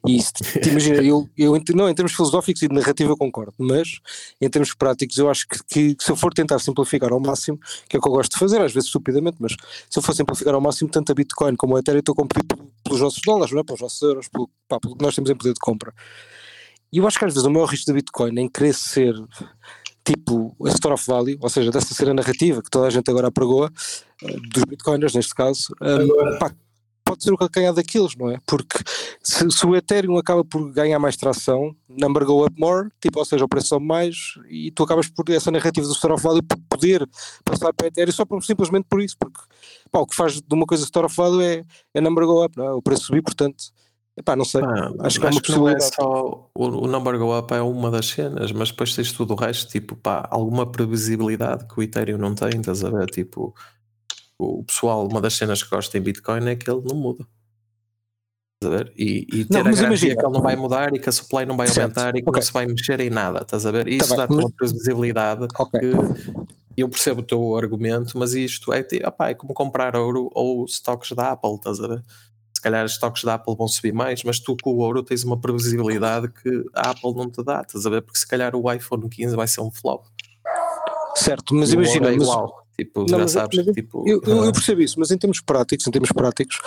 e 0.08 0.17
isso, 0.17 0.34
te, 0.34 0.69
imagina, 0.69 0.98
eu, 1.04 1.30
eu, 1.38 1.62
não, 1.76 1.88
em 1.88 1.93
termos 1.93 2.13
filosóficos 2.13 2.63
e 2.63 2.67
de 2.67 2.74
narrativa 2.74 3.15
concordo, 3.15 3.54
mas 3.60 4.00
em 4.41 4.50
termos 4.50 4.74
práticos 4.74 5.15
eu 5.19 5.30
acho 5.30 5.48
que, 5.48 5.60
que, 5.95 6.04
se 6.04 6.12
eu 6.12 6.15
for 6.15 6.34
tentar 6.34 6.58
simplificar 6.58 7.13
ao 7.13 7.19
máximo, 7.19 7.60
que 7.88 7.95
é 7.95 8.00
o 8.00 8.02
que 8.02 8.08
eu 8.08 8.12
gosto 8.12 8.32
de 8.32 8.39
fazer, 8.39 8.60
às 8.62 8.74
vezes 8.74 8.88
estupidamente, 8.88 9.38
mas 9.39 9.56
se 9.88 10.00
eu 10.00 10.02
for 10.02 10.15
simplificar 10.15 10.56
ao 10.56 10.62
máximo, 10.62 10.89
tanto 10.89 11.12
a 11.12 11.15
Bitcoin 11.15 11.56
como 11.56 11.76
a 11.76 11.80
Ethereum 11.80 12.00
estou 12.00 12.13
a 12.13 12.15
competir 12.15 12.43
pelos 12.84 13.02
nossos 13.02 13.22
dólares, 13.24 13.54
não 13.54 13.62
é? 13.62 13.63
pelos 13.63 13.82
nossos 13.82 14.02
euros, 14.02 14.28
pelo, 14.28 14.50
pá, 14.67 14.80
pelo 14.80 14.95
que 14.95 15.04
nós 15.04 15.13
temos 15.13 15.30
em 15.30 15.36
poder 15.36 15.54
de 15.54 15.60
compra. 15.60 15.93
E 16.91 16.98
eu 16.98 17.08
acho 17.08 17.19
que 17.19 17.26
às 17.26 17.34
vezes 17.34 17.45
o 17.45 17.52
maior 17.52 17.67
risco 17.67 17.86
da 17.86 17.93
Bitcoin 17.93 18.34
em 18.39 18.74
ser 18.74 19.13
tipo 20.10 20.56
a 20.65 20.69
Store 20.69 20.93
of 20.93 21.06
Value, 21.06 21.38
ou 21.39 21.50
seja, 21.50 21.69
dessa 21.69 21.93
cena 21.93 22.13
narrativa 22.13 22.62
que 22.63 22.69
toda 22.69 22.88
a 22.88 22.89
gente 22.89 23.10
agora 23.10 23.28
apregoa, 23.28 23.72
eh, 24.24 24.38
dos 24.52 24.63
bitcoiners 24.63 25.13
neste 25.13 25.36
caso, 25.36 25.74
um, 25.82 26.39
pá, 26.39 26.52
pode 27.06 27.24
ser 27.24 27.32
o 27.32 27.38
calcanhar 27.38 27.74
daqueles, 27.74 28.15
não 28.15 28.30
é? 28.30 28.39
Porque 28.45 28.80
se, 29.22 29.50
se, 29.52 29.65
o 29.65 29.76
Ethereum 29.76 30.17
acaba 30.17 30.43
por 30.43 30.72
ganhar 30.72 30.98
mais 30.98 31.15
tração, 31.15 31.76
number 31.88 32.26
go 32.26 32.45
up 32.45 32.60
more, 32.60 32.89
tipo, 33.00 33.19
ou 33.19 33.26
seja, 33.26 33.45
o 33.45 33.48
preço 33.48 33.67
sobe 33.67 33.86
mais 33.86 34.34
e 34.50 34.72
tu 34.72 34.84
acabas 34.84 35.08
por 35.08 35.30
essa 35.30 35.52
narrativa 35.52 35.86
do 35.86 35.93
Store 35.93 36.13
of 36.13 36.24
Value 36.24 36.41
poder 36.67 37.08
passar 37.45 37.72
para 37.74 37.86
o 37.86 37.88
Ethereum 37.88 38.12
só 38.12 38.26
por, 38.26 38.43
simplesmente 38.43 38.86
por 38.89 39.02
isso, 39.02 39.15
porque 39.19 39.39
pá, 39.91 40.00
o 40.00 40.08
que 40.08 40.15
faz 40.15 40.41
de 40.41 40.56
uma 40.56 40.65
coisa 40.65 40.84
Store 40.84 41.06
of 41.06 41.15
Value 41.15 41.41
é, 41.41 41.63
é 41.93 42.02
number 42.02 42.26
go 42.26 42.43
up, 42.43 42.58
não 42.58 42.65
é? 42.65 42.72
O 42.72 42.82
preço 42.82 43.06
subir, 43.06 43.22
portanto 43.22 43.72
Epá, 44.19 44.36
não 44.36 44.43
sei. 44.43 44.62
Ah, 44.62 44.91
acho 44.99 45.17
que, 45.17 45.25
é 45.25 45.29
acho 45.29 45.41
que 45.41 45.51
não 45.53 45.69
é 45.69 45.79
só 45.79 46.51
o, 46.53 46.65
o, 46.65 46.88
number 46.88 47.17
go 47.17 47.38
up 47.38 47.53
é 47.53 47.62
uma 47.62 47.89
das 47.89 48.08
cenas, 48.08 48.51
mas 48.51 48.69
depois 48.69 48.93
tens 48.93 49.13
tudo 49.13 49.34
o 49.34 49.38
resto, 49.38 49.71
tipo, 49.71 49.95
pá, 49.95 50.27
alguma 50.29 50.69
previsibilidade 50.69 51.65
que 51.65 51.79
o 51.79 51.82
Ethereum 51.82 52.17
não 52.17 52.36
tem, 52.36 52.60
estás 52.60 52.84
a 52.84 52.89
ver? 52.89 53.05
Tipo, 53.05 53.55
o 54.38 54.62
pessoal, 54.65 55.08
uma 55.08 55.21
das 55.21 55.36
cenas 55.36 55.63
que 55.63 55.69
gosta 55.69 55.97
em 55.97 56.01
Bitcoin 56.01 56.49
é 56.49 56.55
que 56.58 56.69
ele 56.69 56.82
não 56.84 56.97
muda. 56.97 57.25
Estás 58.62 58.73
a 58.73 58.84
ver? 58.84 58.93
E, 58.97 59.25
e 59.32 59.45
ter 59.45 59.53
não, 59.53 59.62
a 59.62 59.63
garantia 59.63 59.86
imagina. 59.86 60.15
que 60.17 60.25
ele 60.25 60.34
não 60.34 60.41
vai 60.41 60.55
mudar 60.58 60.93
e 60.93 60.99
que 60.99 61.08
a 61.08 61.13
supply 61.13 61.45
não 61.45 61.55
vai 61.55 61.67
certo. 61.67 61.97
aumentar 61.97 62.10
e 62.17 62.21
que 62.21 62.29
okay. 62.29 62.41
não 62.41 62.45
se 62.45 62.51
vai 62.51 62.65
mexer 62.65 62.99
em 62.99 63.10
nada, 63.10 63.39
estás 63.39 63.65
a 63.65 63.71
ver? 63.71 63.86
Tá 63.86 63.89
isso 63.89 64.10
tá 64.10 64.15
dá-te 64.17 64.34
uma 64.34 64.51
previsibilidade 64.51 65.47
okay. 65.58 65.79
que 65.79 65.95
eu 66.75 66.89
percebo 66.89 67.21
o 67.21 67.23
teu 67.23 67.55
argumento, 67.55 68.17
mas 68.17 68.34
isto 68.34 68.73
é, 68.73 68.86
opá, 69.05 69.29
é 69.29 69.34
como 69.34 69.53
comprar 69.53 69.95
ouro 69.95 70.29
ou 70.34 70.65
stocks 70.65 71.13
da 71.13 71.32
Apple, 71.32 71.55
estás 71.55 71.79
a 71.79 71.88
ver? 71.88 72.03
Se 72.53 72.62
calhar 72.62 72.85
os 72.85 72.93
estoques 72.93 73.23
da 73.23 73.35
Apple 73.35 73.55
vão 73.55 73.67
subir 73.67 73.93
mais, 73.93 74.23
mas 74.23 74.39
tu 74.39 74.55
com 74.62 74.71
o 74.71 74.77
ouro 74.79 75.01
tens 75.01 75.23
uma 75.23 75.39
previsibilidade 75.39 76.29
que 76.29 76.65
a 76.73 76.91
Apple 76.91 77.13
não 77.13 77.29
te 77.29 77.43
dá, 77.43 77.62
estás 77.62 77.85
a 77.85 77.89
ver? 77.89 78.01
Porque 78.01 78.19
se 78.19 78.27
calhar 78.27 78.55
o 78.55 78.71
iPhone 78.71 79.07
15 79.07 79.35
vai 79.35 79.47
ser 79.47 79.62
um 79.62 79.71
flop. 79.71 80.05
Certo, 81.15 81.53
mas 81.55 81.71
imagina. 81.71 82.09
É 82.09 82.13
igual. 82.13 82.65
Tipo, 82.77 83.01
não, 83.01 83.07
já 83.07 83.17
mas, 83.17 83.31
sabes, 83.31 83.65
mas, 83.65 83.75
tipo, 83.75 84.07
eu, 84.07 84.21
eu, 84.25 84.45
eu, 84.45 84.51
percebo 84.53 84.81
isso, 84.81 84.97
mas 84.97 85.12
em 85.12 85.17
termos 85.17 85.41
práticos, 85.41 85.85
em 85.85 85.91
termos 85.91 86.13
práticos, 86.13 86.59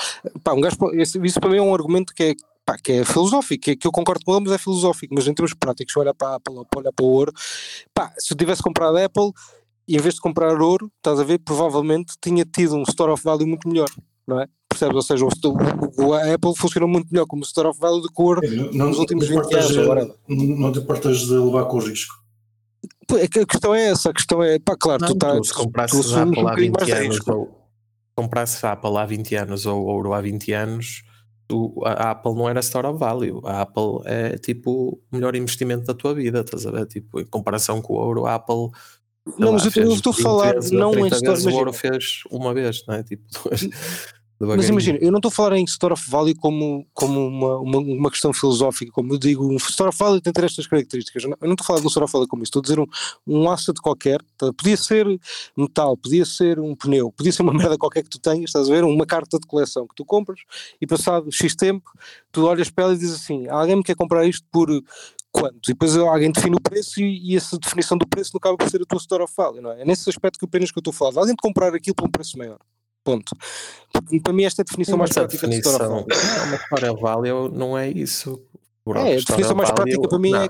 pá, 0.45 0.53
um 0.53 0.61
gajo, 0.61 0.77
isso 0.95 1.41
para 1.41 1.49
mim 1.49 1.57
é 1.57 1.63
um 1.63 1.75
argumento 1.75 2.13
que 2.15 2.23
é, 2.23 2.35
pá, 2.67 2.77
que 2.77 2.93
é 2.93 3.05
filosófico, 3.05 3.65
que, 3.65 3.71
é, 3.71 3.77
que, 3.77 3.87
eu 3.87 3.91
concordo 3.93 4.23
com 4.23 4.33
ele, 4.33 4.45
mas 4.45 4.53
é 4.53 4.59
filosófico, 4.59 5.15
mas 5.15 5.27
em 5.27 5.33
termos 5.33 5.55
práticos, 5.55 5.97
olhar 5.97 6.13
para 6.13 6.29
a 6.29 6.35
Apple, 6.35 6.55
olhar 6.55 6.93
para 6.93 7.05
o 7.05 7.09
ouro, 7.09 7.33
pá, 7.95 8.13
se 8.19 8.33
eu 8.33 8.37
tivesse 8.37 8.63
comprado 8.63 8.99
a 8.99 9.05
Apple, 9.07 9.31
em 9.89 9.99
vez 9.99 10.15
de 10.15 10.21
comprar 10.21 10.61
ouro, 10.61 10.93
estás 10.99 11.19
a 11.19 11.25
ver, 11.25 11.39
provavelmente 11.39 12.15
tinha 12.21 12.45
tido 12.45 12.77
um 12.77 12.83
store 12.83 13.13
of 13.13 13.25
value 13.25 13.47
muito 13.47 13.67
melhor, 13.67 13.89
não 14.27 14.39
é? 14.39 14.47
Percebes? 14.73 14.97
Ou 14.97 15.03
seja, 15.03 15.25
o, 15.25 16.05
o, 16.05 16.15
a 16.15 16.35
Apple 16.35 16.57
funcionou 16.57 16.89
muito 16.89 17.09
melhor 17.11 17.27
como 17.27 17.43
store 17.43 17.69
of 17.69 17.79
value 17.79 18.03
do 18.03 18.09
que 18.09 18.21
o 18.21 18.25
Word 18.25 18.77
não, 18.77 18.89
nos 18.89 18.99
últimos 18.99 19.29
20 19.29 19.55
anos. 19.55 19.79
Agora. 19.79 20.15
Não 20.29 20.73
te 20.73 20.79
importas 20.79 21.19
de 21.19 21.35
levar 21.35 21.65
com 21.67 21.77
o 21.77 21.81
risco? 21.81 22.23
É 23.13 23.25
a 23.25 23.47
questão 23.47 23.75
é 23.75 23.91
essa, 23.91 24.11
a 24.11 24.13
questão 24.15 24.43
é, 24.43 24.59
pá, 24.59 24.77
claro, 24.77 25.03
não, 25.03 25.09
tu 25.09 25.15
estás. 25.15 25.49
Se 25.49 25.55
comprasses 25.55 26.15
a 26.15 26.23
Apple 26.23 26.49
há 26.49 26.55
20 26.55 26.93
anos, 26.93 27.29
ou 27.29 27.63
comprasses 28.15 28.65
a 28.65 28.73
Apple 28.73 28.97
há 28.97 29.05
20 29.05 29.35
anos 29.37 29.67
ou 29.67 29.85
ouro 29.85 30.15
há 30.15 30.21
20 30.21 30.53
anos, 30.53 31.03
tu, 31.47 31.75
a 31.85 32.13
Apple 32.13 32.35
não 32.35 32.49
era 32.49 32.61
store 32.61 32.87
of 32.87 32.99
value. 32.99 33.43
A 33.45 33.63
Apple 33.63 34.01
é 34.07 34.39
tipo 34.39 34.99
o 35.11 35.17
melhor 35.17 35.37
investimento 35.37 35.85
da 35.85 35.95
tua 35.95 36.15
vida, 36.15 36.41
estás 36.41 36.67
a 36.67 36.71
ver? 36.71 36.87
Tipo, 36.87 37.21
em 37.21 37.27
comparação 37.27 37.83
com 37.83 37.93
o 37.93 37.97
ouro, 37.97 38.27
a 38.27 38.35
Apple 38.35 38.71
não, 39.39 39.53
mas 39.53 39.77
eu 39.77 39.93
estou 39.93 40.11
a 40.11 40.17
falar 40.17 40.55
não 40.73 40.95
em 40.95 41.07
história. 41.07 41.49
O 41.49 41.55
ouro 41.55 41.73
fez 41.73 42.23
uma 42.31 42.53
vez, 42.53 42.85
não 42.87 42.95
é? 42.95 43.03
Tipo, 43.05 43.23
Mas 44.47 44.69
imagina, 44.69 44.99
eu 45.01 45.13
não 45.13 45.19
estou 45.19 45.29
a 45.29 45.33
falar 45.33 45.57
em 45.57 45.65
Store 45.65 45.93
of 45.93 46.11
Value 46.11 46.35
como, 46.35 46.87
como 46.93 47.29
uma, 47.29 47.59
uma, 47.59 47.79
uma, 47.79 48.11
questão 48.11 48.33
filosófica, 48.33 48.91
como 48.91 49.15
eu 49.15 49.19
digo, 49.19 49.47
um 49.47 49.57
Store 49.57 49.89
of 49.89 49.99
Value 49.99 50.21
tem 50.21 50.33
ter 50.33 50.45
estas 50.45 50.67
características. 50.67 51.23
Eu 51.23 51.31
não 51.41 51.53
estou 51.53 51.65
a 51.65 51.67
falar 51.67 51.79
de 51.79 51.87
um 51.87 51.89
Store 51.89 52.05
of 52.05 52.13
Value 52.13 52.27
como 52.27 52.43
isso, 52.43 52.49
estou 52.49 52.61
a 52.61 52.63
dizer 52.63 52.81
um, 52.81 52.87
um 53.27 53.49
asset 53.49 53.81
qualquer, 53.81 54.21
tá? 54.37 54.53
podia 54.53 54.77
ser 54.77 55.07
metal, 55.57 55.97
podia 55.97 56.25
ser 56.25 56.59
um 56.59 56.75
pneu, 56.75 57.13
podia 57.13 57.33
ser 57.33 57.43
uma 57.43 57.53
merda 57.55 57.79
qualquer 57.79 58.03
que 58.03 58.11
tu 58.11 58.19
tenhas, 58.19 58.51
estás 58.51 58.69
a 58.69 58.73
ver? 58.73 58.83
Uma 58.83 59.07
carta 59.07 59.39
de 59.39 59.47
coleção 59.47 59.87
que 59.87 59.95
tu 59.95 60.05
compras 60.05 60.41
e 60.81 60.87
passado 60.87 61.31
X 61.31 61.55
tempo 61.55 61.91
tu 62.33 62.47
olhas 62.47 62.71
para 62.71 62.85
ela 62.85 62.95
e 62.95 62.99
dizes 62.99 63.21
assim: 63.21 63.47
alguém 63.49 63.77
me 63.77 63.85
quer 63.85 63.95
comprar 63.95 64.27
isto 64.27 64.47
por 64.51 64.69
quanto? 65.31 65.69
E 65.69 65.73
depois 65.73 65.97
alguém 65.97 66.33
define 66.33 66.57
o 66.57 66.61
preço 66.61 67.01
e, 67.01 67.33
e, 67.33 67.37
essa 67.37 67.59
definição 67.59 67.97
do 67.97 68.07
preço 68.07 68.33
não 68.35 68.39
acaba 68.39 68.57
por 68.57 68.69
ser 68.69 68.83
a 68.83 68.85
tua 68.85 68.99
Store 68.99 69.23
of 69.23 69.33
Value, 69.37 69.61
não 69.61 69.71
é? 69.71 69.83
É 69.83 69.85
nesse 69.85 70.09
aspecto 70.09 70.39
que 70.39 70.45
apenas 70.45 70.73
que 70.73 70.79
eu 70.79 70.81
estou 70.81 70.91
a 70.91 70.95
falar, 70.95 71.21
alguém 71.21 71.35
te 71.35 71.43
comprar 71.43 71.75
aquilo 71.75 71.95
por 71.95 72.09
um 72.09 72.11
preço 72.11 72.37
maior. 72.37 72.59
Ponto. 73.05 73.37
Porque 73.93 74.21
para 74.21 74.33
mim 74.33 74.45
esta 74.45 74.63
é 74.63 74.65
a 74.65 74.67
definição 74.67 74.97
mais 74.97 75.11
prática 75.11 75.47
definição, 75.47 75.79
de 75.79 75.83
of 75.83 75.89
Value. 75.89 76.07
Uma 76.47 76.57
Store 76.57 76.89
of 76.89 77.03
Value 77.03 77.51
não 77.53 77.77
é 77.77 77.89
isso. 77.89 78.41
é, 78.97 79.13
a 79.13 79.17
definição 79.17 79.57
mais 79.57 79.71
prática 79.71 80.09
para 80.09 80.19
mim 80.19 80.31
não. 80.31 80.43
é 80.43 80.49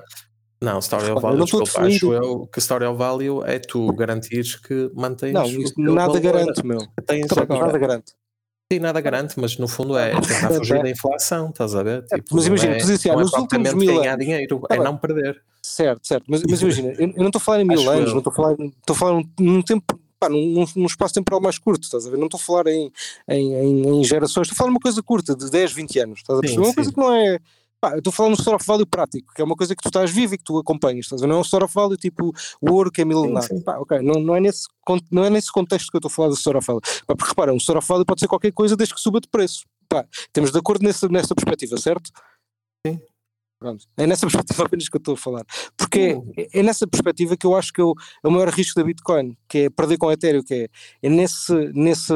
não, 0.62 0.78
Story 0.78 1.10
of 1.10 1.20
Value, 1.20 1.44
desculpa, 1.44 1.80
acho 1.80 2.12
eu 2.12 2.46
que 2.46 2.60
Story 2.60 2.84
of 2.84 2.96
Value 2.96 3.44
é 3.44 3.58
tu 3.58 3.92
garantires 3.94 4.54
que 4.54 4.92
mantens. 4.94 5.32
Não, 5.32 5.44
isso 5.44 5.74
nada 5.76 6.20
garante, 6.20 6.64
meu. 6.64 6.78
Tens 7.04 7.26
nada 7.48 7.76
garante. 7.76 8.12
Sim, 8.72 8.78
nada 8.78 9.00
garante, 9.00 9.38
mas 9.38 9.58
no 9.58 9.66
fundo 9.66 9.98
é 9.98 10.12
tentar 10.12 10.50
fugir 10.50 10.80
da 10.80 10.88
inflação, 10.88 11.50
estás 11.50 11.74
a 11.74 11.82
ver? 11.82 12.06
É, 12.10 12.16
tipo, 12.16 12.36
mas 12.36 12.46
imagina, 12.46 12.74
é, 12.74 12.78
tu 12.78 12.82
dizes 12.82 13.00
assim, 13.00 13.10
ah, 13.10 13.16
nos 13.16 13.32
últimos 13.34 13.74
mil 13.74 14.02
anos. 14.02 14.18
dinheiro, 14.24 14.60
tá 14.60 14.76
é 14.76 14.78
não 14.78 14.96
perder. 14.96 15.42
Certo, 15.62 16.06
certo, 16.06 16.24
mas, 16.28 16.42
mas 16.48 16.62
imagina, 16.62 16.88
eu, 16.92 17.08
eu 17.08 17.18
não 17.18 17.26
estou 17.26 17.38
a 17.38 17.42
falar 17.42 17.60
em 17.60 17.64
mil 17.68 17.80
acho 17.80 17.90
anos, 17.90 18.06
eu. 18.06 18.12
não 18.12 18.18
estou 18.18 18.32
a 18.32 18.34
falar, 18.36 18.52
estou 18.52 18.94
a 18.94 18.94
falar 18.94 19.22
num 19.38 19.62
tempo 19.62 20.00
pá, 20.22 20.28
num, 20.28 20.64
num, 20.76 20.86
espaço 20.86 21.14
temporal 21.14 21.40
mais 21.40 21.58
curto, 21.58 21.82
estás 21.82 22.06
a 22.06 22.10
ver? 22.10 22.16
Não 22.16 22.26
estou 22.26 22.38
a 22.38 22.42
falar 22.42 22.68
em, 22.68 22.92
em, 23.28 23.54
em, 23.54 23.88
em, 23.88 24.04
gerações, 24.04 24.46
estou 24.46 24.54
a 24.54 24.58
falar 24.58 24.70
uma 24.70 24.78
coisa 24.78 25.02
curta, 25.02 25.34
de 25.34 25.50
10, 25.50 25.72
20 25.72 25.98
anos, 25.98 26.18
estás 26.20 26.38
a 26.38 26.40
perceber? 26.40 26.62
Sim, 26.62 26.68
uma 26.68 26.74
coisa 26.74 26.92
que 26.92 26.98
não 26.98 27.12
é, 27.12 27.38
Pá, 27.80 27.94
eu 27.94 27.98
estou 27.98 28.12
a 28.12 28.14
falar 28.14 28.28
no 28.28 28.36
store 28.36 28.54
of 28.54 28.64
value 28.64 28.86
prático, 28.86 29.34
que 29.34 29.42
é 29.42 29.44
uma 29.44 29.56
coisa 29.56 29.74
que 29.74 29.82
tu 29.82 29.88
estás 29.88 30.08
vivo 30.08 30.34
e 30.34 30.38
que 30.38 30.44
tu 30.44 30.56
acompanhas, 30.56 31.06
estás 31.06 31.20
a 31.20 31.26
ver? 31.26 31.30
Não 31.30 31.38
é 31.38 31.38
um 31.40 31.42
store 31.42 31.64
of 31.64 31.74
value 31.74 31.96
tipo 31.96 32.32
o 32.60 32.72
ouro 32.72 32.92
que 32.92 33.02
é 33.02 33.04
milenar. 33.04 33.42
Pá, 33.64 33.76
ok, 33.78 33.98
não, 33.98 34.20
não, 34.20 34.36
é 34.36 34.40
nesse, 34.40 34.68
não 35.10 35.24
é 35.24 35.30
nesse 35.30 35.50
contexto 35.50 35.90
que 35.90 35.96
eu 35.96 35.98
estou 35.98 36.08
a 36.08 36.12
falar 36.12 36.28
do 36.28 36.34
store 36.34 36.58
of 36.58 36.66
value. 36.66 36.80
Pá, 36.80 37.16
porque 37.16 37.30
repara, 37.30 37.52
um 37.52 37.56
store 37.56 37.78
of 37.78 37.88
value 37.88 38.06
pode 38.06 38.20
ser 38.20 38.28
qualquer 38.28 38.52
coisa 38.52 38.76
desde 38.76 38.94
que 38.94 39.00
suba 39.00 39.20
de 39.20 39.26
preço. 39.26 39.64
Pá, 39.88 40.06
temos 40.32 40.52
de 40.52 40.58
acordo 40.58 40.84
nessa, 40.84 41.08
nessa 41.08 41.34
perspectiva, 41.34 41.76
certo? 41.76 42.12
Sim. 42.86 43.00
Pronto. 43.62 43.84
É 43.96 44.06
nessa 44.08 44.26
perspectiva 44.26 44.64
apenas 44.64 44.88
que 44.88 44.96
eu 44.96 44.98
estou 44.98 45.14
a 45.14 45.16
falar. 45.16 45.44
Porque 45.76 46.18
é, 46.36 46.58
é 46.58 46.62
nessa 46.64 46.84
perspectiva 46.86 47.36
que 47.36 47.46
eu 47.46 47.54
acho 47.56 47.72
que 47.72 47.80
eu- 47.80 47.94
é 48.24 48.28
o 48.28 48.30
maior 48.30 48.48
risco 48.48 48.78
da 48.78 48.84
Bitcoin, 48.84 49.36
que 49.48 49.58
é 49.58 49.70
perder 49.70 49.98
com 49.98 50.06
o 50.06 50.12
Ethereum, 50.12 50.42
que 50.42 50.54
é, 50.54 50.68
é 51.02 51.08
nesse, 51.08 51.52
nesse, 51.72 52.12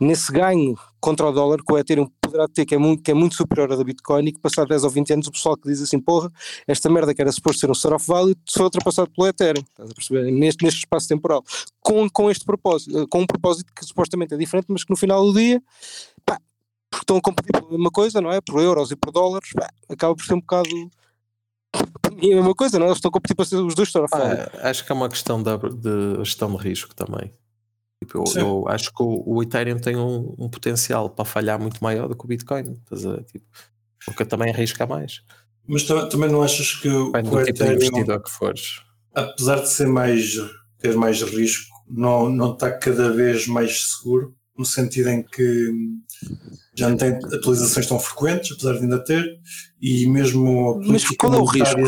nesse 0.00 0.30
ganho 0.30 0.76
contra 1.00 1.26
o 1.26 1.32
dólar 1.32 1.58
que 1.64 1.72
o 1.72 1.78
Ethereum 1.78 2.08
poderá 2.20 2.46
ter, 2.48 2.64
que 2.66 2.74
é, 2.74 2.78
muito, 2.78 3.02
que 3.02 3.10
é 3.10 3.14
muito 3.14 3.34
superior 3.34 3.70
ao 3.70 3.78
da 3.78 3.84
Bitcoin, 3.84 4.26
e 4.28 4.32
que 4.32 4.40
passado 4.40 4.68
10 4.68 4.84
ou 4.84 4.90
20 4.90 5.12
anos 5.12 5.26
o 5.26 5.32
pessoal 5.32 5.56
que 5.56 5.68
diz 5.68 5.80
assim, 5.82 5.98
porra, 6.00 6.30
esta 6.68 6.88
merda 6.88 7.14
que 7.14 7.20
era 7.20 7.32
suposto 7.32 7.60
ser 7.60 7.68
um 7.68 7.72
store 7.72 7.94
of 7.96 8.06
value, 8.06 8.34
foi 8.48 8.64
ultrapassado 8.64 9.10
pelo 9.10 9.26
Ethereum, 9.28 9.62
estás 9.62 9.90
a 9.90 9.94
perceber? 9.94 10.30
Neste, 10.30 10.64
neste 10.64 10.80
espaço 10.80 11.08
temporal, 11.08 11.42
com, 11.80 12.08
com 12.10 12.30
este 12.30 12.44
propósito, 12.44 13.06
com 13.08 13.20
um 13.22 13.26
propósito 13.26 13.72
que 13.74 13.84
supostamente 13.84 14.34
é 14.34 14.36
diferente, 14.36 14.66
mas 14.68 14.84
que 14.84 14.90
no 14.90 14.96
final 14.96 15.24
do 15.24 15.32
dia, 15.38 15.62
porque 16.96 17.02
estão 17.04 17.16
a 17.18 17.20
competir 17.20 17.52
pela 17.52 17.68
mesma 17.70 17.90
coisa, 17.90 18.20
não 18.22 18.32
é? 18.32 18.40
Por 18.40 18.60
euros 18.62 18.90
e 18.90 18.96
por 18.96 19.12
dólares, 19.12 19.50
pá, 19.52 19.68
acaba 19.88 20.14
por 20.16 20.24
ser 20.24 20.34
um 20.34 20.40
bocado. 20.40 20.68
A 22.06 22.10
mesma 22.10 22.54
coisa, 22.54 22.78
não 22.78 22.86
é? 22.86 22.88
Eles 22.88 22.98
estão 22.98 23.10
a 23.10 23.12
competir 23.12 23.36
para 23.36 23.44
ser 23.44 23.56
os 23.56 23.74
dois 23.74 23.92
value. 23.92 24.08
Ah, 24.12 24.70
acho 24.70 24.84
que 24.84 24.90
é 24.90 24.94
uma 24.94 25.08
questão 25.08 25.42
da- 25.42 25.56
de 25.56 26.16
gestão 26.24 26.50
de 26.56 26.62
risco 26.62 26.94
também. 26.94 27.30
Tipo, 28.02 28.24
eu, 28.34 28.40
eu 28.40 28.68
acho 28.68 28.92
que 28.92 29.02
o, 29.02 29.22
o 29.26 29.42
Ethereum 29.42 29.78
tem 29.78 29.96
um, 29.96 30.34
um 30.38 30.48
potencial 30.48 31.10
para 31.10 31.24
falhar 31.24 31.60
muito 31.60 31.82
maior 31.82 32.08
do 32.08 32.16
que 32.16 32.24
o 32.24 32.28
Bitcoin. 32.28 32.72
Estás 32.72 33.04
a 33.04 33.12
ver? 33.16 33.24
Tipo, 33.24 33.44
porque 34.06 34.24
também 34.24 34.50
arrisca 34.50 34.86
mais. 34.86 35.22
Mas 35.66 35.82
ta- 35.84 36.06
também 36.06 36.30
não 36.30 36.42
achas 36.42 36.74
que 36.74 36.88
o, 36.88 37.06
Depende 37.12 37.28
o 37.34 37.38
tipo 37.44 37.50
Ethereum, 37.50 37.74
investidor 37.74 38.22
que 38.22 38.30
fores. 38.30 38.80
apesar 39.14 39.60
de 39.60 39.68
ser 39.68 39.86
mais, 39.88 40.34
ter 40.78 40.94
mais 40.96 41.20
risco, 41.22 41.74
não, 41.88 42.30
não 42.30 42.52
está 42.54 42.70
cada 42.70 43.10
vez 43.12 43.46
mais 43.46 43.84
seguro, 43.96 44.34
no 44.56 44.64
sentido 44.64 45.08
em 45.10 45.22
que 45.22 45.70
já 46.76 46.88
não 46.88 46.96
tem 46.96 47.10
atualizações 47.10 47.86
tão 47.86 47.98
frequentes, 47.98 48.52
apesar 48.52 48.74
de 48.74 48.80
ainda 48.80 49.02
ter, 49.02 49.40
e 49.80 50.06
mesmo 50.06 50.80
Mas 50.86 51.04
qual 51.16 51.34
é 51.34 51.38
o 51.38 51.44
risco? 51.44 51.78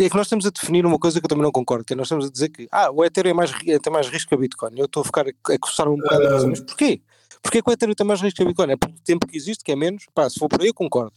É 0.00 0.08
que 0.08 0.16
nós 0.16 0.26
estamos 0.26 0.46
a 0.46 0.50
definir 0.50 0.86
uma 0.86 0.98
coisa 0.98 1.18
que 1.20 1.24
eu 1.26 1.28
também 1.28 1.42
não 1.42 1.50
concordo, 1.50 1.84
que 1.84 1.92
é 1.92 1.96
nós 1.96 2.06
estamos 2.06 2.26
a 2.26 2.30
dizer 2.30 2.48
que 2.50 2.68
ah, 2.70 2.88
o 2.90 3.04
Ethereum 3.04 3.30
é 3.32 3.34
mais, 3.34 3.50
tem 3.52 3.92
mais 3.92 4.08
risco 4.08 4.28
que 4.28 4.34
a 4.34 4.38
Bitcoin. 4.38 4.78
Eu 4.78 4.84
estou 4.84 5.00
a 5.00 5.04
ficar 5.04 5.26
a 5.26 5.58
coçar 5.58 5.88
um 5.88 5.96
bocado 5.96 6.26
Ah. 6.28 6.46
mas 6.46 6.60
porquê? 6.60 7.00
Porquê 7.42 7.60
que 7.62 7.68
o 7.68 7.72
Ethereum 7.72 7.94
tem 7.94 8.06
mais 8.06 8.20
risco 8.20 8.36
que 8.36 8.42
a 8.42 8.46
Bitcoin? 8.46 8.70
É 8.72 8.76
pelo 8.76 8.94
tempo 9.04 9.26
que 9.26 9.36
existe, 9.36 9.64
que 9.64 9.72
é 9.72 9.76
menos? 9.76 10.04
Pá, 10.14 10.28
se 10.30 10.38
for 10.38 10.48
por 10.48 10.60
aí 10.60 10.68
eu 10.68 10.74
concordo. 10.74 11.12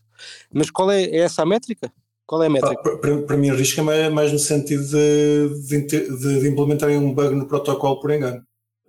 Mas 0.51 0.71
qual 0.71 0.89
é, 0.91 1.03
é 1.03 1.17
essa 1.17 1.43
a 1.43 1.45
métrica? 1.45 1.91
Qual 2.25 2.41
é 2.41 2.47
a 2.47 2.49
métrica? 2.49 2.81
para- 2.81 2.97
Para 2.97 3.17
para 3.23 3.37
mim, 3.37 3.51
o 3.51 3.55
risco 3.55 3.79
é 3.81 3.83
mais, 3.83 4.11
mais 4.13 4.31
no 4.31 4.39
sentido 4.39 4.83
de, 4.83 5.77
de- 5.87 6.39
de 6.41 6.47
implementarem 6.49 6.97
um 6.97 7.13
bug 7.13 7.35
no 7.35 7.45
protocolo 7.47 7.99
por 7.99 8.09
engano. 8.11 8.41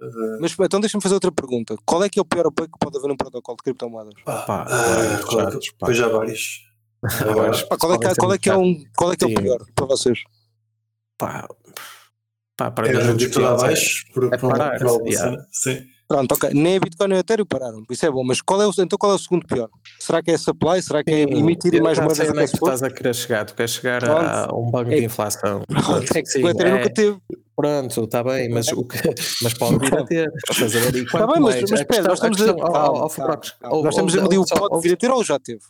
Uh, 0.03 0.38
Mas 0.41 0.57
então 0.59 0.81
deixa-me 0.81 1.01
fazer 1.03 1.15
outra 1.15 1.31
pergunta. 1.31 1.77
Qual 1.87 2.03
é 2.03 2.09
que 2.09 2.19
é 2.19 2.23
o 2.23 2.25
pior 2.25 2.45
bug 2.51 2.73
que 2.73 2.79
pode 2.79 2.99
haver 2.99 3.07
num 3.09 3.17
protocolo 3.17 3.57
de 3.57 3.62
criptomoedas? 3.62 4.15
pá, 4.25 4.43
Pá, 4.43 4.62
ah, 4.69 5.19
pá, 5.19 5.27
claro. 5.27 5.61
Pois 5.79 6.01
há 6.01 6.09
vários. 6.09 6.65
Qual 7.79 7.95
é 7.95 7.99
que, 7.99 8.07
é- 8.07 8.15
qual 8.15 8.33
é, 8.33 8.38
que 8.38 8.49
é, 8.51 8.57
um, 8.57 8.85
qual 8.97 9.12
é, 9.12 9.17
que 9.17 9.25
é 9.25 9.27
o 9.29 9.35
pior 9.35 9.59
para 9.75 9.87
vocês? 9.87 10.21
Pá, 11.19 11.49
pá, 12.57 12.71
para 12.71 12.88
É 12.88 12.93
mim, 12.93 13.17
é- 13.41 13.45
abaixo 13.45 14.05
por, 14.12 14.25
é 14.25 14.37
uma- 14.37 14.38
parar, 14.51 14.79
por 14.79 14.87
alguma 14.87 15.11
yeah. 15.11 15.31
cena. 15.31 15.49
Sim. 15.51 15.87
Pronto, 16.12 16.33
ok. 16.35 16.51
Nem 16.53 16.77
a 16.77 16.81
Bitcoin 16.81 17.09
nem 17.09 17.16
a 17.16 17.20
Ethereum 17.20 17.46
pararam, 17.46 17.83
isso 17.90 18.05
é 18.05 18.11
bom. 18.11 18.22
Mas 18.25 18.40
qual 18.40 18.61
é 18.61 18.66
o, 18.66 18.70
então 18.79 18.98
qual 18.98 19.12
é 19.12 19.14
o 19.14 19.18
segundo 19.18 19.46
pior? 19.46 19.68
Será 19.98 20.22
que 20.22 20.31
é 20.31 20.37
supply? 20.37 20.83
Será 20.83 21.03
que 21.03 21.11
é 21.11 21.22
emitir 21.22 21.83
mais 21.83 21.96
já 21.96 22.03
moedas 22.05 22.18
sei 22.18 22.31
onde 22.31 22.40
é 22.40 22.46
que 22.46 22.53
tu 22.53 22.64
estás 22.64 22.83
a 22.83 22.90
querer 22.90 23.14
chegar. 23.14 23.44
Tu 23.46 23.55
queres 23.55 23.70
chegar 23.72 24.01
Pronto. 24.03 24.18
a, 24.20 24.51
a 24.51 24.55
um 24.55 24.70
banco 24.70 24.90
É- 24.92 24.96
de 24.96 25.05
inflação. 25.05 25.62
Pronto, 25.66 26.16
é 26.16 26.22
que 26.22 26.27
Sim, 26.29 26.44
o 26.44 26.48
Ethereum 26.51 26.75
é- 26.75 26.79
nunca 26.79 26.90
teve. 26.92 27.18
Pronto, 27.55 28.05
está 28.05 28.25
bem, 28.25 28.48
mas, 28.48 28.68
o 28.68 28.83
que, 28.85 28.96
mas 29.42 29.55
pode 29.55 29.79
vir 29.79 29.94
a 29.94 30.05
ter. 30.05 30.33
Estás 30.51 30.75
a 30.77 30.79
ver? 30.81 30.96
Está 30.96 31.27
bem, 31.27 31.40
mas, 31.40 31.40
mais- 31.40 31.70
mas 31.70 31.72
a 31.72 31.83
espera, 31.83 32.03
nós 32.03 32.11
a 32.11 32.14
estamos 32.14 32.40
a. 32.40 32.44
questão- 32.55 32.72
calma. 32.72 33.07
ó, 33.64 33.83
Nós 33.83 33.94
estamos 33.94 34.16
a 34.16 34.22
medir 34.22 34.38
o 34.38 34.44
pode 34.46 34.83
vir 34.88 34.94
a 34.94 34.96
ter 34.96 35.11
ou 35.11 35.22
já 35.25 35.38
teve? 35.38 35.61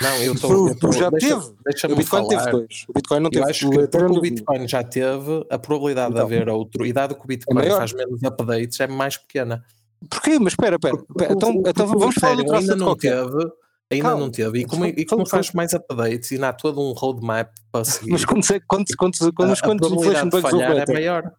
Não, 0.00 0.16
eu 0.22 0.32
estou. 0.34 0.68
Eu 0.68 0.92
já 0.92 1.08
deixa- 1.10 1.40
teve. 1.40 1.54
Deixa-me 1.64 1.94
O 1.94 1.96
Bitcoin 1.96 2.28
falar. 2.28 2.38
teve 2.44 2.50
dois. 2.50 2.84
O 2.88 2.92
Bitcoin 2.92 3.20
não 3.20 3.26
Eu 3.26 3.30
teve. 3.30 3.50
acho 3.50 3.58
que 3.60 3.64
porque 3.66 3.80
Ethereum 3.84 4.10
o 4.10 4.14
não- 4.14 4.20
Bitcoin 4.20 4.68
já 4.68 4.82
teve, 4.82 5.46
a 5.50 5.58
probabilidade 5.58 6.12
Então. 6.12 6.26
de 6.26 6.34
haver 6.34 6.48
outro, 6.48 6.84
e 6.86 6.92
dado 6.92 7.14
que 7.14 7.24
o 7.24 7.26
Bitcoin 7.28 7.54
maior. 7.54 7.78
faz 7.78 7.92
menos 7.92 8.22
updates, 8.24 8.80
é 8.80 8.86
mais 8.88 9.16
pequena. 9.16 9.64
Porquê? 10.10 10.38
Mas 10.40 10.52
espera, 10.54 10.76
espera. 10.76 10.96
Então, 11.30 11.62
então 11.66 11.86
vamos 11.86 12.14
falar 12.16 12.36
outro 12.38 12.56
ainda 12.56 12.76
não 12.76 12.86
qualquer. 12.86 13.22
teve, 13.24 13.52
ainda 13.90 14.08
Calma. 14.08 14.20
não 14.20 14.30
teve. 14.30 14.58
E 14.60 14.64
como, 14.66 14.84
e 14.84 14.92
Fala- 14.92 15.06
como 15.08 15.26
faz 15.26 15.52
mais 15.52 15.72
updates 15.72 16.30
e 16.30 16.34
ainda 16.34 16.48
há 16.48 16.52
todo 16.52 16.80
um 16.80 16.92
roadmap 16.92 17.50
para 17.70 17.84
seguir, 17.84 18.10
Mas 18.12 18.24
quantos, 18.24 18.50
é- 18.50 18.60
quantos, 18.60 18.94
quantos, 18.96 19.22
a, 19.22 19.32
quantos, 19.32 19.62
a 19.62 19.94
inflation 19.94 20.28
bugs 20.28 20.52
houve 20.52 20.64
é 20.64 20.92
maior. 20.92 21.32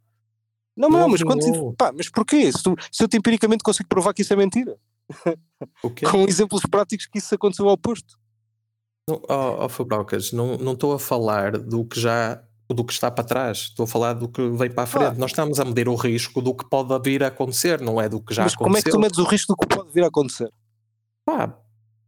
Não, 0.78 0.90
Não 0.90 1.00
não, 1.00 1.10
mas 1.10 1.22
nenhum. 1.22 1.74
Pá, 1.76 1.92
mas 1.96 2.10
porquê? 2.10 2.52
Se, 2.52 2.62
tu, 2.64 2.76
se 2.92 3.04
eu 3.04 3.08
te 3.08 3.18
empiricamente 3.18 3.64
consigo 3.64 3.88
provar 3.88 4.14
que 4.14 4.22
isso 4.24 4.34
é 4.34 4.36
mentira. 4.36 4.78
O 5.84 5.90
quê? 5.90 6.06
Com 6.10 6.24
exemplos 6.28 6.64
práticos 6.70 7.06
que 7.06 7.18
isso 7.20 7.34
aconteceu 7.36 7.68
ao 7.68 7.74
oposto. 7.74 8.18
Não, 9.08 9.22
oh, 9.30 9.66
oh 9.66 9.70
Fabrocas, 9.70 10.32
não 10.32 10.58
não 10.58 10.74
estou 10.74 10.94
a 10.94 11.00
falar 11.00 11.58
do 11.60 11.86
que 11.86 12.00
já 12.00 12.42
do 12.68 12.84
que 12.84 12.92
está 12.92 13.12
para 13.12 13.24
trás, 13.24 13.58
estou 13.60 13.84
a 13.84 13.88
falar 13.88 14.14
do 14.14 14.28
que 14.28 14.42
vem 14.50 14.72
para 14.72 14.84
a 14.84 14.88
frente. 14.88 15.20
Nós 15.20 15.30
estamos 15.30 15.60
a 15.60 15.66
medir 15.66 15.88
o 15.88 15.94
risco 15.94 16.42
do 16.42 16.56
que 16.56 16.68
pode 16.68 17.00
vir 17.08 17.24
a 17.24 17.28
acontecer, 17.28 17.80
não 17.80 18.02
é 18.02 18.10
do 18.10 18.20
que 18.20 18.34
já 18.34 18.42
mas 18.42 18.54
aconteceu. 18.54 18.66
como 18.66 18.78
é 18.78 18.82
que 18.82 18.90
tu 18.90 19.00
medes 19.00 19.20
o 19.20 19.24
risco 19.24 19.54
do 19.54 19.58
que 19.58 19.76
pode 19.76 19.92
vir 19.94 20.04
a 20.04 20.08
acontecer? 20.08 20.50
Pá, 21.24 21.56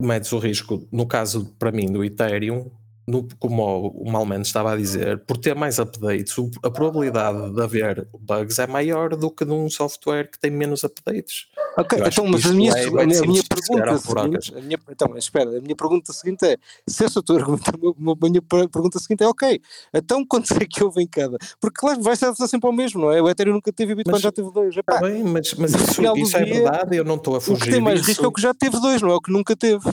medes 0.01 0.31
o 0.31 0.39
risco, 0.39 0.87
no 0.91 1.05
caso 1.05 1.53
para 1.59 1.71
mim 1.71 1.85
do 1.91 2.03
Ethereum, 2.03 2.71
no- 3.07 3.27
como 3.37 3.63
o, 3.89 4.11
Malman 4.11 4.41
estava 4.41 4.73
a 4.73 4.75
dizer, 4.75 5.23
por 5.25 5.37
ter 5.37 5.53
mais 5.55 5.77
updates, 5.77 6.35
a 6.63 6.71
probabilidade 6.71 7.53
de 7.53 7.61
haver 7.61 8.07
bugs 8.19 8.57
é 8.57 8.65
maior 8.65 9.15
do 9.15 9.29
que 9.29 9.45
num 9.45 9.69
software 9.69 10.31
que 10.31 10.39
tem 10.39 10.49
menos 10.49 10.83
updates. 10.83 11.45
Ok, 11.77 11.99
então, 12.05 12.25
mas 12.27 12.45
a 12.45 12.53
minha, 12.53 12.71
é 12.71 12.87
a 12.87 12.91
minha, 12.91 13.43
pergunta 13.43 13.97
seguinte, 13.99 14.53
a 14.55 14.61
minha, 14.61 14.79
então, 14.89 15.15
espera, 15.17 15.57
a 15.57 15.61
minha 15.61 15.75
pergunta 15.75 16.11
seguinte 16.11 16.43
é, 16.45 16.57
se 16.87 17.05
esse 17.05 17.17
é 17.17 17.19
o 17.19 17.23
teu 17.23 17.35
argumento, 17.37 17.69
a 17.69 18.29
minha- 18.29 18.41
pergunta 18.41 18.97
seguinte 18.99 19.23
é, 19.23 19.27
ok, 19.27 19.61
então 19.93 20.25
quantos 20.25 20.51
é 20.51 20.65
que 20.65 20.83
houve 20.83 21.03
em 21.03 21.07
cada? 21.07 21.37
Porque 21.61 21.79
claro, 21.79 22.01
vai 22.01 22.15
ser 22.15 22.33
sempre 22.35 22.67
ao 22.67 22.73
mesmo, 22.73 23.01
não 23.01 23.11
é? 23.11 23.21
O 23.21 23.29
Ethereum 23.29 23.53
nunca 23.53 23.71
teve 23.71 23.93
o 23.93 23.95
Bitcoin 23.95 24.13
Mas- 24.13 24.21
já 24.21 24.31
teve 24.31 24.51
dois. 24.51 24.75
Epá, 24.75 24.99
bem, 25.01 25.23
mas, 25.23 25.53
mas 25.53 25.73
isso, 25.75 26.01
isso 26.17 26.37
é 26.37 26.43
dia, 26.43 26.53
verdade, 26.55 26.95
eu 26.97 27.03
não 27.03 27.15
estou 27.15 27.35
a 27.35 27.37
o 27.37 27.41
fugir 27.41 27.63
que 27.65 27.69
tem 27.71 27.81
mais 27.81 27.99
disso. 27.99 28.09
risco 28.09 28.25
é 28.25 28.27
o 28.27 28.31
que 28.31 28.41
já 28.41 28.53
teve 28.53 28.79
dois, 28.79 29.01
não 29.01 29.11
é 29.11 29.15
o 29.15 29.21
que 29.21 29.31
nunca 29.31 29.55
teve. 29.55 29.83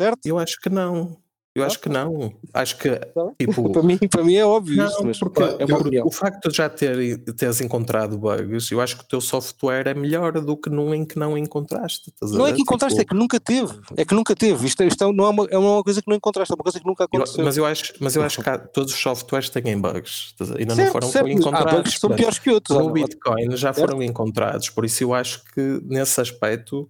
Certo? 0.00 0.26
Eu 0.26 0.38
acho 0.38 0.60
que 0.60 0.68
não. 0.68 1.16
Eu 1.54 1.62
acho 1.62 1.78
que 1.78 1.88
não. 1.88 2.34
Acho 2.52 2.76
que, 2.78 2.88
bem. 2.90 3.00
tipo, 3.38 3.70
Para 3.72 3.82
mim, 3.84 3.96
para 3.96 4.24
mim 4.24 4.34
é 4.34 4.44
óbvio 4.44 4.76
Não, 4.76 4.86
isto, 4.88 5.06
mas 5.06 5.18
porque 5.20 5.40
é 5.40 5.64
uma 5.64 5.76
o- 5.76 5.80
opinião. 5.80 6.06
o 6.06 6.10
facto 6.10 6.48
de 6.50 6.56
já 6.56 6.68
ter, 6.68 7.16
teres 7.34 7.60
encontrado 7.60 8.18
bugs, 8.18 8.72
eu 8.72 8.80
acho 8.80 8.96
que 8.98 9.04
o 9.04 9.06
teu 9.06 9.20
software 9.20 9.86
é 9.86 9.94
melhor 9.94 10.32
do 10.40 10.56
que 10.56 10.68
num 10.68 10.92
em 10.92 11.04
que 11.04 11.16
não 11.16 11.38
encontraste. 11.38 12.10
estás 12.10 12.32
a 12.34 12.38
Não 12.38 12.46
é 12.46 12.52
que 12.52 12.60
encontraste, 12.62 12.98
é 12.98 13.02
Tipo, 13.02 13.14
que 13.14 13.20
nunca 13.20 13.38
teve. 13.38 13.72
É 13.96 14.04
que 14.04 14.14
nunca 14.14 14.34
teve. 14.34 14.66
Isto, 14.66 14.82
isto 14.82 15.12
não, 15.12 15.24
é 15.26 15.28
uma, 15.28 15.46
é 15.50 15.56
uma 15.58 15.84
coisa 15.84 16.02
que 16.02 16.08
não 16.08 16.16
encontraste, 16.16 16.52
é 16.52 16.56
uma 16.56 16.64
coisa 16.64 16.80
que 16.80 16.86
nunca 16.86 17.04
eu- 17.04 17.06
aconteceu. 17.06 17.44
mas, 17.44 17.56
eu 17.56 17.64
acho, 17.64 17.92
mas 18.00 18.16
eu 18.16 18.22
acho 18.24 18.42
que 18.42 18.48
há- 18.50 18.58
todos 18.58 18.92
os 18.92 18.98
softwares 19.00 19.48
têm 19.48 19.80
bugs. 19.80 20.34
Ainda 20.58 20.74
certo, 20.74 20.76
não 20.86 20.92
foram 20.92 21.08
certo, 21.08 21.24
mas 21.26 21.36
há 21.36 21.38
encontrados. 21.38 21.72
bugs 21.74 21.94
que 21.94 22.00
são 22.00 22.10
piores 22.10 22.38
que 22.40 22.50
outros. 22.50 22.76
No 22.76 22.88
há- 22.88 22.92
Bitcoin 22.92 23.50
já 23.56 23.72
Certo. 23.72 23.78
foram 23.88 24.02
encontrados, 24.02 24.70
por 24.70 24.84
isso 24.84 25.04
eu 25.04 25.14
acho 25.14 25.40
que 25.54 25.80
nesse 25.84 26.20
aspecto 26.20 26.88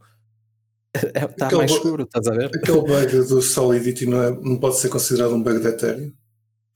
está 0.95 1.47
Aquele 1.47 1.59
mais 1.59 1.73
seguro, 1.73 2.05
estás 2.05 2.27
a 2.27 2.33
ver? 2.33 2.47
Aquele 2.47 2.81
bug 2.81 3.29
do 3.29 3.43
Solidity 3.43 4.07
não, 4.07 4.23
é, 4.23 4.31
não 4.31 4.57
pode 4.59 4.77
ser 4.77 4.89
considerado 4.89 5.35
um 5.35 5.43
bug 5.43 5.61
de 5.61 5.69
Ethereum. 5.69 6.13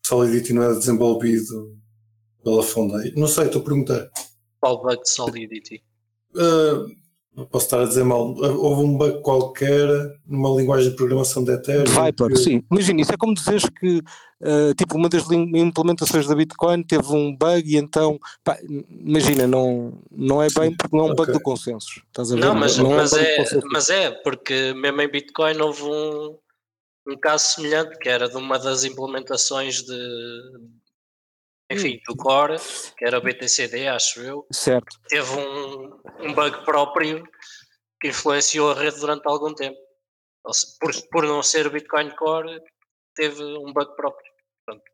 Solidity 0.04 0.52
não 0.52 0.62
é 0.62 0.74
desenvolvido 0.74 1.76
pela 2.42 2.62
Foundation. 2.62 3.18
Não 3.18 3.28
sei, 3.28 3.46
estou 3.46 3.60
a 3.60 3.64
perguntar. 3.64 4.10
Qual 4.60 4.82
bug 4.82 5.02
de 5.02 5.10
Solidity? 5.10 5.82
Ah, 6.36 6.84
posso 7.46 7.66
estar 7.66 7.80
a 7.80 7.84
dizer 7.86 8.04
mal. 8.04 8.34
Houve 8.36 8.82
um 8.82 8.96
bug 8.96 9.20
qualquer 9.22 9.88
numa 10.26 10.50
linguagem 10.58 10.90
de 10.90 10.96
programação 10.96 11.44
de 11.44 11.52
Ethereum. 11.52 11.84
Viper, 11.84 12.28
que- 12.28 12.36
sim. 12.36 12.62
Imagina, 12.70 13.00
isso 13.00 13.12
é 13.12 13.16
como 13.16 13.34
dizeres 13.34 13.64
que 13.78 14.02
eh, 14.40 14.72
tipo, 14.74 14.96
uma 14.96 15.08
das 15.08 15.28
implementações 15.30 16.26
da 16.26 16.34
Bitcoin 16.34 16.82
teve 16.84 17.08
um 17.12 17.34
bug 17.36 17.62
e 17.66 17.76
então, 17.76 18.18
pá, 18.44 18.56
imagina, 18.90 19.46
não, 19.46 19.98
não 20.10 20.40
é 20.42 20.46
bem 20.56 20.76
porque 20.76 20.96
não 20.96 21.06
é 21.08 21.12
um 21.12 21.14
bug 21.14 21.22
Ok. 21.30 21.34
do 21.34 21.40
consenso. 21.40 22.00
Estás 22.06 22.30
a 22.30 22.34
ver? 22.36 22.40
Não, 22.40 22.54
mas, 22.54 22.78
é 22.78 22.82
um 22.82 22.94
mas, 22.94 23.10
bug 23.10 23.22
é, 23.24 23.36
consenso. 23.36 23.66
mas 23.72 23.90
é, 23.90 24.10
porque 24.10 24.72
mesmo 24.74 25.00
em 25.02 25.10
Bitcoin 25.10 25.60
houve 25.60 25.82
um, 25.82 26.36
um 27.08 27.16
caso 27.16 27.54
semelhante, 27.54 27.98
que 27.98 28.08
era 28.08 28.28
de 28.28 28.36
uma 28.36 28.58
das 28.58 28.84
implementações 28.84 29.82
de 29.82 29.98
enfim, 31.70 32.00
do 32.06 32.16
Core, 32.16 32.56
que 32.96 33.04
era 33.04 33.18
o 33.18 33.20
BTCD, 33.20 33.88
acho 33.88 34.20
eu, 34.20 34.46
Certo. 34.50 34.98
teve 35.08 35.30
um, 35.32 36.00
um 36.20 36.32
bug 36.32 36.64
próprio 36.64 37.22
que 38.00 38.08
influenciou 38.08 38.70
a 38.70 38.74
rede 38.74 38.98
durante 39.00 39.26
algum 39.26 39.52
tempo. 39.54 39.76
Por, 40.80 40.92
por 41.10 41.24
não 41.24 41.42
ser 41.42 41.66
o 41.66 41.70
Bitcoin 41.70 42.10
Core, 42.16 42.60
teve 43.14 43.42
um 43.42 43.72
bug 43.72 43.94
próprio. 43.96 44.32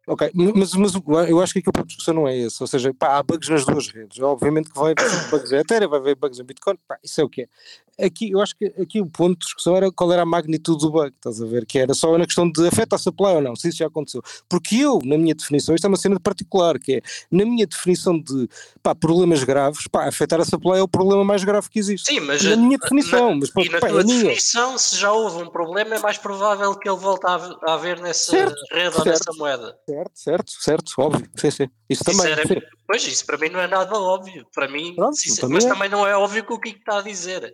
Ok, 0.07 0.31
mas, 0.35 0.75
mas 0.75 0.93
eu 1.29 1.41
acho 1.41 1.53
que 1.55 1.61
aqui 1.61 1.69
o 1.69 1.73
ponto 1.73 1.85
de 1.87 1.89
discussão 1.89 2.15
não 2.15 2.29
é 2.29 2.37
esse, 2.37 2.63
ou 2.63 2.67
seja, 2.67 2.93
pá, 2.93 3.17
há 3.19 3.23
bugs 3.23 3.49
nas 3.49 3.65
duas 3.65 3.89
redes, 3.89 4.21
obviamente 4.21 4.71
que 4.71 4.79
vai 4.79 4.93
haver 4.93 5.11
bugs 5.31 5.51
em 5.51 5.57
Ethereum, 5.57 5.89
vai 5.89 5.99
haver 5.99 6.15
bugs 6.15 6.39
em 6.39 6.45
Bitcoin, 6.45 6.77
pá, 6.87 6.99
isso 7.03 7.21
é 7.21 7.25
o 7.25 7.29
que 7.29 7.43
é. 7.43 8.07
aqui, 8.07 8.31
eu 8.33 8.41
acho 8.41 8.55
que 8.57 8.67
aqui 8.81 9.01
o 9.01 9.07
ponto 9.07 9.39
de 9.39 9.47
discussão 9.47 9.77
era 9.77 9.91
qual 9.91 10.13
era 10.13 10.23
a 10.23 10.27
magnitude 10.27 10.81
do 10.85 10.91
bug, 10.91 11.09
estás 11.15 11.41
a 11.41 11.47
ver? 11.47 11.65
Que 11.65 11.79
era 11.79 11.95
só 11.95 12.19
na 12.19 12.27
questão 12.27 12.51
de 12.51 12.67
afeta 12.67 12.97
a 12.97 12.99
supply 12.99 13.37
ou 13.37 13.41
não, 13.41 13.57
se 13.57 13.69
isso 13.69 13.79
já 13.79 13.87
aconteceu. 13.87 14.21
Porque 14.49 14.77
eu, 14.77 14.99
na 15.05 15.17
minha 15.17 15.35
definição, 15.35 15.75
isto 15.75 15.85
é 15.87 15.89
uma 15.89 15.97
cena 15.97 16.19
particular, 16.21 16.79
que 16.79 16.95
é, 16.97 17.03
na 17.31 17.45
minha 17.45 17.67
definição 17.67 18.19
de 18.21 18.49
pá, 18.83 18.95
problemas 18.95 19.43
graves, 19.45 19.87
pá, 19.87 20.07
afetar 20.07 20.41
a 20.41 20.45
supply 20.45 20.79
é 20.79 20.83
o 20.83 20.89
problema 20.89 21.25
mais 21.25 21.45
grave 21.45 21.71
que 21.71 21.79
existe. 21.79 22.13
Sim, 22.13 22.21
mas 22.21 22.43
na 22.43 22.57
minha 22.57 22.77
definição, 22.77 23.31
na, 23.37 23.47
mas 23.55 23.67
e 23.67 23.69
na 23.71 23.79
pá, 23.79 23.89
tua 23.89 24.01
é 24.01 24.05
minha. 24.05 24.19
definição, 24.25 24.77
se 24.77 24.97
já 24.97 25.13
houve 25.13 25.43
um 25.43 25.49
problema, 25.49 25.95
é 25.95 25.99
mais 25.99 26.19
provável 26.19 26.75
que 26.75 26.89
ele 26.89 26.99
volte 26.99 27.25
a, 27.27 27.35
haver- 27.73 28.01
nessa 28.01 28.33
Certo, 28.33 28.55
rede 28.71 28.87
ou 28.97 29.03
certo. 29.03 29.07
nessa 29.07 29.33
moeda. 29.39 29.79
Certo, 29.89 29.94
certo, 30.15 30.51
certo, 30.51 30.93
óbvio, 30.99 31.29
sim, 31.37 31.51
sim. 31.51 31.69
Isso 31.89 32.03
Isso 32.03 32.05
também, 32.19 32.33
era- 32.33 32.47
sim. 32.47 32.61
Pois, 32.87 33.07
isso 33.07 33.25
para 33.27 33.39
mim 33.39 33.49
não 33.49 33.61
é 33.61 33.67
nada 33.67 33.95
óbvio. 33.99 34.47
Para 34.55 34.69
mim, 34.69 34.95
Pronto, 34.95 35.17
para 35.39 35.49
mim 35.49 35.55
mas 35.55 35.65
é. 35.65 35.69
também 35.69 35.89
não 35.89 36.07
é 36.07 36.17
óbvio 36.17 36.45
o 36.49 36.59
que 36.61 36.71
está 36.71 36.99
a 36.99 37.03
dizer. 37.03 37.53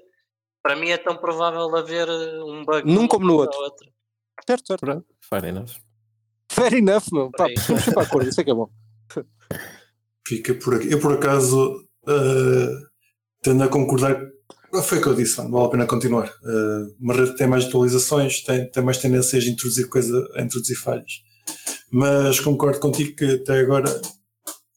Para 0.63 0.77
mim 0.77 0.91
é 0.91 0.99
tão 0.99 1.17
provável 1.17 1.75
haver 1.77 2.09
uh, 2.09 2.45
um 2.47 2.65
bug 2.65 2.87
Num 2.93 3.09
como 3.09 3.27
no 3.27 3.35
outro. 3.35 3.59
ou 3.59 3.71
certo, 4.47 4.67
certo. 4.67 4.81
Pronto, 4.81 5.07
fair 5.29 5.45
enough. 5.45 5.71
Fair 6.51 6.75
enough, 6.75 7.05
meu. 7.13 7.31
Pá, 7.31 7.49
estamos 7.51 7.83
sempre 7.85 8.01
a 8.01 8.03
acordo, 8.03 8.29
isso 8.29 8.41
é 8.41 8.45
que 8.45 8.51
é 8.51 8.55
bom. 8.55 8.69
Fica 10.27 10.55
por 10.55 10.75
aqui. 10.75 10.93
Eu, 10.93 11.01
por 11.01 11.13
acaso, 11.15 11.87
eh, 12.07 12.69
tendo 13.43 13.63
a 13.65 13.69
concordar, 13.69 14.21
foi 14.85 14.99
o 14.99 15.03
que 15.03 15.09
eu 15.09 15.15
disse, 15.15 15.39
não 15.39 15.51
vale 15.51 15.67
a 15.67 15.71
pena 15.71 15.87
continuar. 15.87 16.27
Eh, 16.29 16.95
uma 17.01 17.15
rede 17.15 17.37
tem 17.37 17.47
mais 17.47 17.65
atualizações, 17.67 18.43
tem, 18.43 18.71
tem 18.71 18.83
mais 18.83 18.99
tendências 18.99 19.45
a 19.45 19.49
introduzir 19.49 19.89
coisa, 19.89 20.29
a 20.37 20.43
introduzir 20.43 20.77
falhas. 20.77 21.23
Mas 21.91 22.39
concordo 22.41 22.81
contigo 22.81 23.17
que 23.17 23.35
até 23.43 23.61
agora 23.61 23.89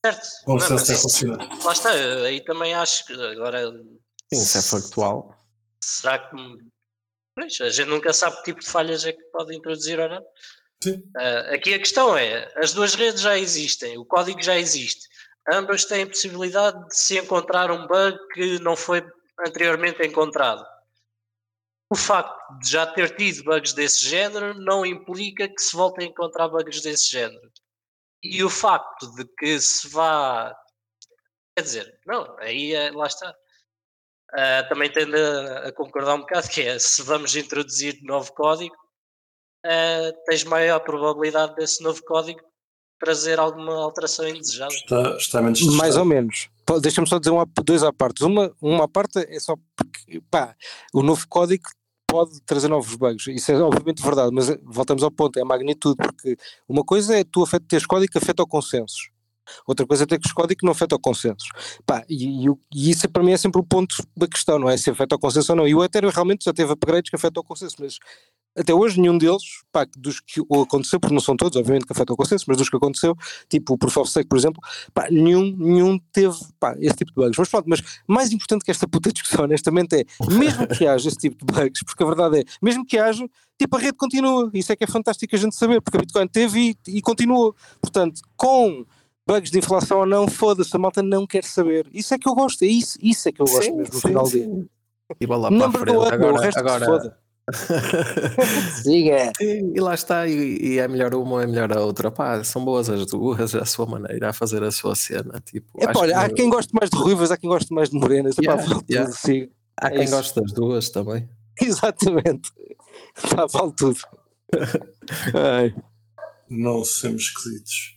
Certo. 0.06 0.28
o 0.48 0.52
Não, 0.52 0.58
processo 0.58 0.92
está 0.92 1.02
funcionar. 1.02 1.64
lá 1.64 1.72
está, 1.72 1.92
aí 1.92 2.44
também 2.44 2.74
acho 2.74 3.06
que 3.06 3.14
agora 3.14 3.72
Sim, 3.72 4.42
isso 4.42 4.58
é 4.58 4.62
factual. 4.62 5.36
será 5.84 6.20
que 6.20 6.36
pois, 7.36 7.62
a 7.62 7.70
gente 7.70 7.88
nunca 7.90 8.12
sabe 8.14 8.36
que 8.38 8.44
tipo 8.44 8.60
de 8.60 8.68
falhas 8.68 9.06
é 9.06 9.14
que 9.14 9.24
pode 9.32 9.56
introduzir 9.56 10.00
ou 10.00 10.10
não. 10.10 10.22
Sim. 10.84 11.02
Ah, 11.16 11.54
aqui 11.56 11.74
a 11.74 11.80
questão 11.80 12.18
é, 12.18 12.52
as 12.58 12.74
duas 12.74 12.96
redes 12.96 13.22
já 13.22 13.38
existem, 13.38 13.98
o 13.98 14.06
código 14.06 14.42
já 14.42 14.58
existe. 14.58 15.08
Ambas 15.52 15.86
têm 15.86 16.06
possibilidade 16.08 16.78
de 16.88 16.98
se 16.98 17.18
encontrar 17.18 17.70
um 17.72 17.86
bug 17.88 18.18
que 18.34 18.60
não 18.60 18.76
foi 18.76 19.04
anteriormente 19.46 20.06
encontrado. 20.06 20.64
O 21.94 21.96
facto 21.96 22.58
de 22.58 22.72
já 22.72 22.88
ter 22.88 23.16
tido 23.16 23.44
bugs 23.44 23.72
desse 23.72 24.10
género 24.10 24.56
não 24.56 24.84
implica 24.84 25.48
que 25.48 25.62
se 25.62 25.76
voltem 25.76 26.08
a 26.08 26.10
encontrar 26.10 26.50
bugs 26.50 26.82
desse 26.82 27.12
género. 27.12 27.52
E 28.24 28.44
o 28.44 28.50
facto 28.50 29.14
de 29.14 29.24
que 29.38 29.62
se 29.62 29.88
vá. 29.90 30.56
Quer 31.56 31.62
dizer, 31.62 32.00
não, 32.08 32.36
aí 32.40 32.74
é- 32.74 32.90
lá 32.90 33.06
está. 33.06 33.32
Ah, 34.34 34.64
também 34.68 34.92
tendo 34.92 35.16
a, 35.16 35.68
a 35.68 35.72
concordar 35.72 36.16
um 36.16 36.22
bocado, 36.22 36.50
que 36.50 36.64
é 36.64 36.80
se 36.80 37.04
vamos 37.04 37.36
introduzir 37.36 38.00
novo 38.02 38.34
código, 38.34 38.76
ah, 39.64 40.12
tens 40.26 40.44
maior 40.46 40.80
probabilidade 40.80 41.54
desse 41.54 41.84
novo 41.84 42.02
código 42.06 42.42
trazer 43.00 43.40
alguma 43.40 43.76
alteração 43.84 44.28
indesejada. 44.28 44.74
Está, 44.74 45.16
está 45.18 45.42
menos 45.44 45.62
Mais 45.76 45.96
ou 45.96 46.06
menos. 46.06 46.50
Deixa-me 46.82 47.08
só 47.08 47.20
dizer 47.20 47.30
uma, 47.30 47.46
dois 47.64 47.84
à 47.84 47.94
parte. 47.94 48.24
Uma, 48.24 48.52
uma 48.60 48.86
à 48.86 48.88
parte 48.88 49.20
é 49.20 49.40
só 49.40 49.56
porque, 49.76 50.22
pá, 50.32 50.56
o 50.92 51.04
novo 51.04 51.28
código 51.28 51.66
pode 52.14 52.40
trazer 52.42 52.68
novos 52.68 52.96
bugs. 52.96 53.26
Isso 53.26 53.52
é 53.52 53.60
obviamente 53.60 54.04
verdade, 54.04 54.30
mas 54.32 54.48
eh, 54.48 54.60
voltamos 54.64 55.02
ao 55.02 55.10
ponto, 55.10 55.40
é 55.40 55.42
a 55.42 55.46
magnitude, 55.46 55.96
porque 55.98 56.38
uma 56.70 56.84
coisa 56.84 57.18
é 57.18 57.24
tu 57.24 57.42
afeta, 57.42 57.66
teres 57.68 57.88
código 57.88 58.12
que 58.12 58.20
afeta 58.20 58.44
o 58.44 58.48
consenso. 58.48 59.12
Outra 59.66 59.86
coisa 59.88 60.04
é 60.04 60.06
ter 60.06 60.20
código 60.34 60.60
que 60.60 60.66
não 60.66 60.74
afeta 60.74 60.96
o 60.96 61.00
consenso. 61.00 61.48
Pá, 61.88 62.06
e, 62.08 62.46
e 62.46 62.54
e 62.74 62.92
isso 62.92 63.08
é, 63.08 63.10
para 63.10 63.24
mim 63.24 63.32
é 63.32 63.38
sempre 63.38 63.60
o 63.60 63.64
ponto 63.64 63.96
da 64.16 64.28
questão, 64.28 64.60
não 64.60 64.70
é? 64.70 64.78
Se 64.78 64.92
afeta 64.92 65.16
o 65.16 65.20
consenso 65.20 65.52
ou 65.54 65.56
não. 65.56 65.68
E 65.68 65.74
o 65.74 65.84
Ethereum 65.84 66.12
realmente 66.12 66.46
já 66.46 66.54
teve 66.54 66.72
upgrades 66.72 67.10
que 67.10 67.16
afetam 67.16 67.42
o 67.42 67.46
consenso, 67.46 67.78
mas 67.80 67.98
até 68.56 68.74
hoje 68.74 69.00
nenhum 69.00 69.18
deles, 69.18 69.44
pá, 69.72 69.86
dos 69.98 70.20
que 70.20 70.42
o 70.48 70.62
aconteceu, 70.62 71.00
porque 71.00 71.14
não 71.14 71.22
são 71.22 71.36
todos, 71.36 71.58
obviamente 71.58 71.86
que 71.86 71.92
afetam 71.92 72.14
o 72.14 72.18
consenso, 72.18 72.46
mas 72.48 72.58
dos 72.58 72.70
que 72.70 72.76
aconteceu, 72.76 73.16
tipo 73.50 73.74
o 73.74 73.78
Proof 73.78 73.98
of 73.98 74.10
Stake, 74.10 74.30
por 74.30 74.38
exemplo, 74.38 74.62
pá, 74.94 75.08
nenhum, 75.10 75.56
nenhum 75.58 76.00
teve 76.12 76.38
pá, 76.60 76.76
esse 76.80 76.96
tipo 76.96 77.12
de 77.12 77.16
bugs. 77.16 77.38
Mas 77.38 77.50
pronto, 77.50 77.66
mas 77.68 77.82
mais 78.08 78.32
importante 78.32 78.64
que 78.64 78.72
esta 78.72 78.88
puta 78.88 79.12
discussão, 79.14 79.46
honestamente, 79.46 79.96
é 79.96 80.06
mesmo 80.32 80.68
que 80.68 80.86
haja 80.86 81.08
esse 81.08 81.18
tipo 81.18 81.46
de 81.46 81.54
bugs, 81.54 81.84
porque 81.84 82.04
a 82.04 82.06
verdade 82.06 82.40
é, 82.42 82.44
mesmo 82.62 82.86
que 82.86 82.98
haja, 82.98 83.28
tipo 83.58 83.76
a 83.76 83.80
rede 83.80 83.98
continua. 83.98 84.50
Isso 84.54 84.72
é 84.72 84.76
que 84.76 84.84
é 84.84 84.88
fantástico 84.88 85.36
a 85.36 85.40
gente 85.40 85.56
saber, 85.56 85.82
porque 85.82 85.98
a 85.98 86.00
Bitcoin 86.00 86.28
teve 86.28 86.78
e, 86.88 86.98
e 86.98 87.02
continuou. 87.02 87.56
Portanto, 87.82 88.22
com 88.36 88.86
bugs 89.28 89.50
de 89.50 89.58
inflação 89.58 90.00
ou 90.00 90.06
não, 90.06 90.28
foda-se, 90.28 90.76
a 90.76 90.80
malta 90.80 91.02
não 91.02 91.26
quer 91.26 91.44
saber. 91.44 91.88
Isso 91.94 92.14
é 92.14 92.20
que 92.20 92.28
eu 92.28 92.36
gosto, 92.36 92.64
é 92.64 92.68
isso, 92.68 92.98
isso 93.02 93.28
é 93.28 93.32
que 93.32 93.42
eu 93.42 93.46
gosto 93.46 93.64
Sim, 93.64 93.78
mesmo 93.78 93.94
no 93.94 94.02
final 94.02 94.24
do 94.24 94.30
dia. 94.30 94.66
E 95.20 95.28
bola 95.28 95.50
para 95.50 95.68
a 95.68 95.72
frente. 95.72 96.14
Agora, 96.14 96.42
resto 96.42 96.64
que 96.64 96.70
se 96.70 96.76
agora... 96.84 97.23
Siga. 98.84 99.32
Sim, 99.38 99.74
e 99.76 99.80
lá 99.80 99.94
está, 99.94 100.28
e, 100.28 100.58
e 100.62 100.80
é 100.80 100.88
melhor 100.88 101.14
uma 101.16 101.34
ou 101.34 101.42
é 101.42 101.48
melhor 101.48 101.72
a 101.76 101.82
outra. 101.82 102.10
Pá, 102.10 102.44
são 102.44 102.64
boas 102.64 102.90
as 102.90 103.06
duas, 103.08 103.54
à 103.56 103.66
sua 103.66 103.86
maneira, 103.86 104.30
a 104.30 104.34
fazer 104.34 104.64
a 104.64 104.72
sua 104.72 104.96
cena. 104.96 105.42
Tipo, 105.46 105.68
Epá, 105.82 105.92
acho 105.92 106.00
olha, 106.00 106.14
que 106.14 106.20
há 106.20 106.30
quem 106.30 106.50
goste 106.50 106.74
mais 106.74 106.90
de 106.90 106.98
ruivas, 106.98 107.32
há 107.32 107.38
quem 107.38 107.50
goste 107.50 107.74
mais 107.74 107.90
de 107.90 107.98
morenas. 107.98 108.36
Yeah, 108.38 108.64
tudo, 108.64 108.86
yeah. 108.90 109.12
siga. 109.12 109.50
há 109.80 109.88
é 109.88 109.92
quem 109.92 110.04
isso. 110.04 110.16
goste 110.16 110.42
das 110.42 110.52
duas 110.52 110.90
também. 110.90 111.30
Exatamente. 111.62 112.52
Pá, 113.36 113.46
vale 113.46 113.74
tudo. 113.74 114.00
Ai. 115.34 115.76
Não 116.50 116.84
somos 116.84 117.24
esquisitos. 117.24 117.96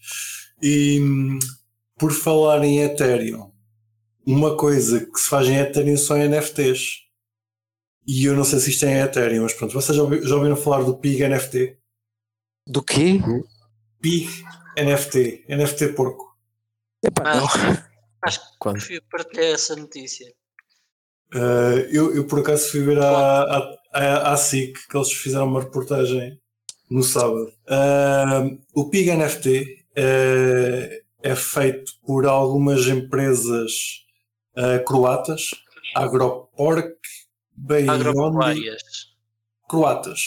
E 0.63 1.01
por 1.99 2.13
falar 2.13 2.65
em 2.65 2.81
Ethereum, 2.81 3.51
uma 4.27 4.57
coisa 4.57 5.01
que 5.01 5.19
se 5.19 5.29
faz 5.29 5.47
em 5.49 5.57
Ethereum 5.57 5.97
são 5.97 6.17
NFTs. 6.17 7.06
E 8.07 8.25
eu 8.25 8.35
não 8.37 8.45
sei 8.45 8.61
se 8.61 8.71
isto 8.71 8.85
é 8.87 8.93
em 8.93 9.01
Ethereum, 9.03 9.43
mas 9.43 9.53
pronto, 9.55 9.73
vocês 9.73 9.97
já, 9.97 10.03
ouvi- 10.03 10.23
já 10.27 10.37
ouviram 10.37 10.57
falar 10.57 10.83
do 10.85 10.97
PIG 10.97 11.25
NFT? 11.29 11.77
Do 12.67 12.83
quê? 12.83 13.19
PIG 14.01 14.45
NFT, 14.79 15.45
NFT 15.49 15.89
porco. 15.89 16.37
Epá, 17.05 17.23
Ah, 17.25 17.37
não. 17.41 17.47
Acho 18.23 18.41
que 18.41 18.47
Quando? 18.59 18.81
fui- 18.81 19.01
partilhei 19.11 19.53
essa 19.53 19.75
notícia. 19.77 20.33
Uh, 21.35 21.79
eu, 21.91 22.15
eu 22.15 22.27
por 22.27 22.39
acaso 22.41 22.71
fui 22.71 22.83
ver 22.83 22.99
à, 23.01 23.43
à, 23.43 23.77
à, 23.93 24.33
à 24.33 24.37
SIC 24.37 24.75
que 24.89 24.97
eles 24.97 25.13
fizeram 25.13 25.47
uma 25.47 25.61
reportagem 25.63 26.41
no 26.89 27.03
sábado. 27.03 27.53
Uh, 27.67 28.63
o 28.75 28.89
PIG 28.89 29.11
NFT 29.17 29.85
é, 29.97 31.03
é 31.23 31.35
feito 31.35 31.93
por 32.07 32.27
algumas 32.27 32.87
empresas 32.87 33.73
uh, 34.57 34.83
croatas, 34.85 35.51
Agropork, 35.97 36.97
Beyond, 37.57 37.91
Agropecuárias. 37.91 38.83
croatas. 39.69 40.21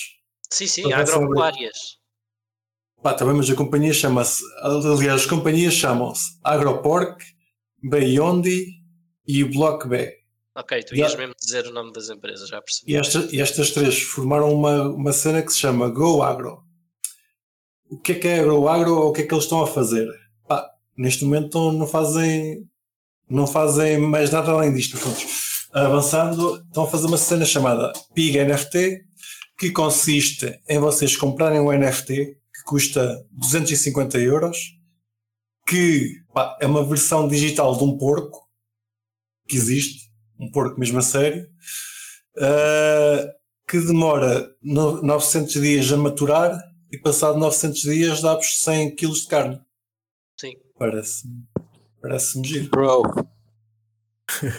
Sim, 0.52 0.68
sim, 0.68 0.92
acaso, 0.94 1.14
agropecuárias. 1.16 1.78
Pá, 3.02 3.14
também, 3.14 3.36
mas 3.36 3.50
a 3.50 3.56
companhia 3.56 3.94
chama-se, 3.94 4.44
aliás, 4.62 5.22
as 5.22 5.26
companhias 5.26 5.74
chamam-se 5.74 6.38
Agropork, 6.44 7.24
Beyondi 7.82 8.66
e 9.28 9.44
Blockbag. 9.46 10.12
Ok, 10.56 10.84
tu 10.84 10.96
ias 10.96 11.16
mesmo 11.16 11.34
dizer 11.40 11.66
o 11.68 11.72
nome 11.72 11.94
das 11.94 12.10
empresas, 12.10 12.50
já 12.50 12.62
percebi. 12.62 12.92
E, 12.92 12.96
esta- 12.98 13.30
e 13.32 13.40
estas 13.40 13.72
três 13.72 14.02
formaram 14.02 14.52
uma, 14.54 14.90
uma 14.90 15.14
cena 15.14 15.42
que 15.42 15.54
se 15.54 15.60
chama 15.60 15.88
Go 15.90 16.22
Agro. 16.22 16.62
O 17.90 17.98
que 17.98 18.12
é 18.12 18.16
que 18.16 18.28
é 18.28 18.44
Go 18.44 18.68
Agro 18.68 18.94
ou 18.98 19.10
o 19.10 19.14
que 19.14 19.22
é 19.22 19.26
que 19.26 19.34
eles 19.34 19.46
estão 19.46 19.62
a 19.62 19.68
fazer? 19.68 20.08
Pá, 20.48 20.70
neste 20.98 21.24
momento 21.24 21.72
não 21.72 21.88
fazem, 21.88 22.68
não 23.30 23.48
fazem 23.48 23.98
mais 24.00 24.30
nada 24.32 24.52
além 24.52 24.74
disto. 24.74 24.98
Pronto. 24.98 25.26
Avançando, 25.72 26.58
estão 26.64 26.84
a 26.84 26.88
fazer 26.88 27.06
uma 27.08 27.18
cena 27.18 27.46
chamada 27.46 27.94
Pig 28.14 28.38
NFT, 28.44 29.06
que 29.58 29.72
consiste 29.72 30.60
em 30.68 30.80
vocês 30.80 31.16
comprarem 31.16 31.60
um 31.60 31.72
NFT 31.72 32.38
que 32.54 32.64
custa 32.66 33.26
250 33.32 34.18
euros, 34.20 34.58
que 35.68 36.16
pá, 36.34 36.58
é 36.60 36.66
uma 36.66 36.84
versão 36.84 37.28
digital 37.28 37.78
de 37.78 37.84
um 37.84 37.98
porco 37.98 38.48
que 39.48 39.56
existe, 39.56 40.10
um 40.40 40.50
porco 40.52 40.80
mesmo 40.80 41.00
a 41.00 41.02
sério, 41.02 41.48
Uh, 42.38 43.28
que 43.68 43.80
demora 43.82 44.50
no- 44.62 45.02
900 45.02 45.52
dias 45.62 45.92
a 45.92 45.98
maturar 45.98 46.58
e 46.90 46.98
passado 46.98 47.38
900 47.38 47.82
dias 47.82 48.22
dá-vos 48.22 48.60
100 48.64 48.96
kg 48.96 49.12
de 49.12 49.28
carne. 49.28 49.62
Sim. 50.40 50.54
Parece-me 50.78 51.44
parece 52.02 52.42
giro. 52.42 52.70
Bro. 52.70 53.02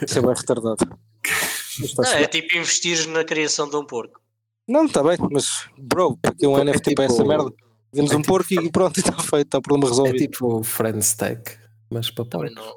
Isso 0.07 0.19
é 0.19 0.23
bem 0.23 0.35
retardado. 0.35 0.77
Tá 0.77 2.03
Não, 2.03 2.13
é 2.13 2.27
tipo 2.27 2.57
investir 2.57 3.09
na 3.09 3.25
criação 3.25 3.69
de 3.69 3.77
um 3.77 3.85
porco. 3.85 4.21
Não, 4.69 4.85
está 4.85 5.03
bem, 5.03 5.17
mas, 5.31 5.69
bro, 5.79 6.17
porque 6.23 6.47
um 6.47 6.59
É 6.59 6.65
NFT 6.65 6.95
para 6.95 7.05
essa 7.05 7.17
tipo- 7.17 7.29
merda. 7.29 7.53
Vendes 7.93 8.13
é 8.13 8.17
um 8.17 8.21
tipo- 8.21 8.33
porco 8.33 8.55
e 8.55 8.71
pronto, 8.71 8.99
está 9.01 9.13
feito, 9.19 9.47
está 9.47 9.59
o 9.59 9.63
problema 9.63 9.87
É 9.87 9.91
resolvido. 9.91 10.19
tipo 10.19 10.59
o 10.59 10.63
Friends 10.63 11.15
Tech, 11.15 11.43
mas 11.91 12.11
para 12.11 12.25
porco. 12.25 12.55
não. 12.55 12.75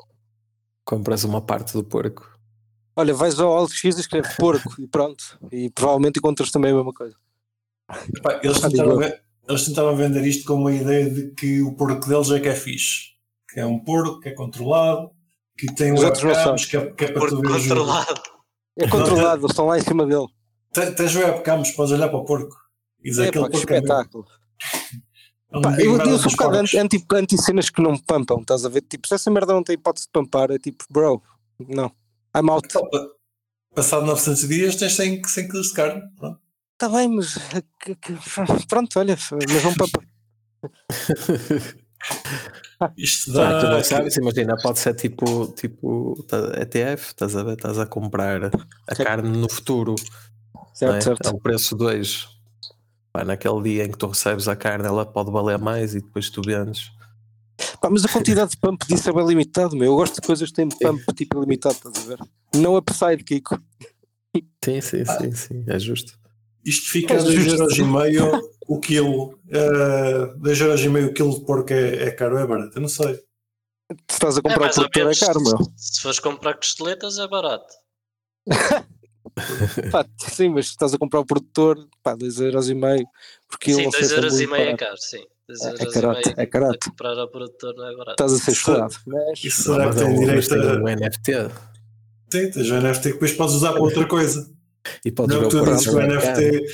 Compras 0.86 1.24
uma 1.24 1.42
parte 1.42 1.74
do 1.74 1.84
porco. 1.84 2.30
Olha, 2.96 3.14
vais 3.14 3.40
ao 3.40 3.52
OLX 3.52 3.84
e 3.84 3.90
escreves 3.90 4.36
porco 4.36 4.76
e 4.82 4.88
pronto. 4.88 5.40
E 5.52 5.70
provavelmente 5.70 6.20
encontras 6.20 6.52
também 6.52 6.72
a 6.72 6.76
mesma 6.76 6.94
coisa. 6.94 7.16
Epá, 8.16 8.40
eles, 8.44 8.60
tentaram, 8.60 8.90
digo 8.98 9.00
ve- 9.00 9.20
eles 9.48 9.66
tentaram 9.66 9.96
vender 9.96 10.26
isto 10.26 10.46
com 10.46 10.56
uma 10.56 10.72
ideia 10.74 11.10
de 11.10 11.32
que 11.32 11.62
o 11.62 11.74
porco 11.76 12.08
deles 12.08 12.30
é 12.32 12.40
que 12.40 12.48
é 12.48 12.56
fixe. 12.56 13.14
Que 13.52 13.60
é 13.60 13.66
um 13.66 13.80
porco 13.80 14.20
que 14.20 14.30
é 14.30 14.32
controlado, 14.34 15.12
que 15.58 15.68
tem 15.76 15.94
Os 15.94 16.04
outros 16.04 16.24
não 16.24 16.32
webcams, 16.32 16.66
que 16.66 16.78
é, 16.78 16.86
que 16.92 17.06
é 17.06 17.12
para 17.12 17.28
tu 17.28 17.36
Porco 17.42 17.52
ver 17.54 17.60
controlado. 17.70 18.22
É 18.78 18.88
controlado, 18.88 19.42
eles 19.42 19.52
estão 19.52 19.66
lá 19.68 19.78
em 19.78 19.82
cima 19.82 20.06
dele. 20.06 20.28
Te- 20.74 20.92
Tens 20.92 21.16
webcams, 21.16 21.72
podes 21.72 21.92
olhar 21.94 22.10
para 22.10 22.18
o 22.20 22.26
porco. 22.26 22.56
E 23.04 23.10
dizer 23.10 23.26
É, 23.26 23.28
aquele 23.30 23.44
pá, 23.46 23.50
que 23.52 23.58
porco 23.58 23.74
é 23.74 23.76
espetáculo. 23.78 24.26
É 25.52 25.58
um 25.58 25.62
Pá, 25.62 25.80
eu, 25.80 25.98
eu 25.98 26.18
sou 26.18 26.28
um 26.30 26.32
bocado 26.32 26.52
porcos. 26.54 26.74
anti, 26.74 27.00
que 27.70 27.82
não 27.82 27.98
pampam, 27.98 28.40
estás 28.42 28.66
a 28.66 28.70
ver? 28.70 28.82
Tipo, 28.82 29.08
se 29.08 29.14
essa 29.14 29.30
merda 29.30 29.54
não 29.54 29.64
tem 29.64 29.76
hipótese 29.76 30.08
de 30.08 30.12
pampar, 30.12 30.50
é 30.50 30.58
tipo, 30.58 30.84
bro, 30.90 31.22
não. 31.60 31.92
I'm 32.36 32.50
out. 32.50 32.66
Então, 32.68 32.90
pa- 32.90 33.08
Passado 33.76 34.06
900 34.06 34.48
dias 34.48 34.76
tens 34.76 34.96
100, 34.96 35.24
100 35.24 35.48
kg 35.48 35.62
de 35.62 35.74
carne. 35.74 36.02
Pronto. 36.18 36.40
Está 36.74 36.90
bem, 36.90 37.08
mas 37.08 37.36
que- 37.80 37.96
que- 37.96 38.18
pronto, 38.68 39.00
olha, 39.00 39.18
mas 39.32 39.64
não 39.64 39.74
pampa. 39.76 40.00
Isto 42.98 43.32
Ah, 43.42 43.60
tu 43.60 43.66
dá. 43.68 43.72
não 43.72 43.84
sabes, 43.84 44.18
imagina, 44.18 44.56
pode 44.62 44.80
ser 44.80 44.94
tipo, 44.96 45.48
tipo 45.56 46.24
tá- 46.28 46.52
ETF, 46.62 47.08
estás 47.08 47.36
a 47.36 47.44
ver? 47.44 47.54
Estás 47.54 47.80
a 47.80 47.86
comprar 47.86 48.46
a 48.46 48.50
Certo. 48.96 49.04
carne 49.08 49.30
no 49.38 49.50
futuro, 49.50 49.96
Certo, 50.74 50.96
é? 50.96 51.02
certo. 51.02 51.28
É 51.28 51.32
o 51.32 51.40
preço 51.40 51.76
2. 51.76 52.28
Naquele 53.26 53.62
dia 53.62 53.86
em 53.86 53.92
que 53.92 53.98
tu 53.98 54.08
recebes 54.08 54.48
a 54.48 54.56
carne, 54.56 54.86
ela 54.88 55.06
pode 55.06 55.32
valer 55.32 55.58
mais 55.60 55.94
e 55.94 56.02
depois 56.02 56.30
tu 56.30 56.42
vendes. 56.42 56.92
Pá, 57.80 57.90
mas 57.90 58.04
a 58.04 58.10
quantidade 58.10 58.52
de 58.52 58.58
pump 58.58 58.84
disso 58.88 59.08
é 59.10 59.14
bem 59.14 59.26
limitado, 59.28 59.76
meu. 59.76 59.92
Eu 59.92 59.96
gosto 59.96 60.16
de 60.20 60.26
coisas 60.28 60.50
que 60.50 60.56
têm 60.56 60.68
pump 60.68 61.02
tipo 61.16 61.38
ilimitado, 61.38 61.76
estás 61.76 61.98
a 61.98 62.02
ver? 62.08 62.20
Não 62.56 62.76
upside, 62.76 63.24
Kiko. 63.24 63.60
Sim, 64.66 64.82
sim, 64.82 65.06
sim, 65.06 65.32
sim, 65.32 65.64
é 65.68 65.78
justo. 65.78 66.18
Isto 66.66 66.90
fica 66.92 67.14
É 67.14 67.18
a 67.18 67.22
2,5 67.24 68.42
e 68.70 68.74
o 68.74 68.80
quilo. 68.80 69.40
Uh, 69.48 70.38
2 70.38 70.62
euros 70.62 70.82
e 70.82 70.90
meio 70.90 71.08
o 71.10 71.14
quilo 71.14 71.38
de 71.40 71.46
porco 71.46 71.72
é, 71.74 72.04
é 72.04 72.12
caro, 72.12 72.38
é 72.38 72.46
barato? 72.48 72.78
Eu 72.78 72.82
não 72.82 72.90
sei. 72.90 73.16
Se 73.16 74.14
estás 74.16 74.38
a 74.38 74.40
É 74.40 74.42
comprar 74.42 74.68
ou 74.68 74.74
produtor 74.74 75.12
é 75.12 75.16
caro, 75.16 75.42
meu. 75.44 75.58
Se 75.78 76.02
fores 76.02 76.20
comprar 76.20 76.54
costeletas 76.56 77.18
é 77.20 77.28
barato. 77.28 77.74
Pá, 79.92 80.06
sim, 80.30 80.50
mas 80.50 80.66
se 80.68 80.72
estás 80.74 80.94
a 80.94 80.98
comprar 80.98 81.20
o 81.22 81.26
produtor, 81.26 81.88
pá, 82.04 82.16
2,5€ 82.16 83.04
por 83.50 83.58
quilo. 83.60 83.78
sim, 83.80 83.86
não 83.86 83.92
sei 83.92 84.02
2 84.02 84.08
se 84.10 84.14
é 84.14 84.18
euros 84.18 84.34
e 84.34 84.48
muito 84.48 84.52
meio 84.62 84.70
é 84.70 84.78
caro, 84.78 84.98
sim. 84.98 85.24
2 85.48 85.62
É- 85.62 85.64
é 85.64 85.70
euros 85.72 85.82
e 85.82 85.92
carato, 85.94 86.22
meio 86.28 86.36
é 86.40 86.46
carato. 86.46 86.90
comprar 86.90 87.18
ao 87.18 87.28
produtor 87.30 87.74
não 87.76 87.88
é 87.88 87.92
barato. 87.96 88.12
Estás 88.12 88.34
a 88.34 88.38
ser 88.38 88.52
explorado. 88.52 88.96
Mas, 89.08 89.44
Isso 89.44 89.64
será 89.64 89.90
que 89.92 89.98
é 90.00 90.04
tem 90.04 90.14
um- 90.14 90.20
direito 90.20 90.54
a. 90.54 90.58
um 90.58 90.88
NFT 90.88 91.32
Tem, 92.30 92.52
tens 92.52 92.70
o 92.70 92.76
NFT 92.76 93.02
que 93.04 93.14
depois 93.14 93.32
podes 93.34 93.56
usar 93.56 93.72
para 93.74 93.82
outra 93.82 94.06
coisa. 94.08 94.50
e 95.06 95.12
podes 95.12 95.36
Não 95.36 95.42
ver 95.42 95.48
é 95.48 95.50
que 95.50 95.56
o 95.56 95.60
tu 95.66 95.72
dizes 95.72 95.88
que 95.88 95.96
o. 95.96 96.02
NFT 96.02 96.66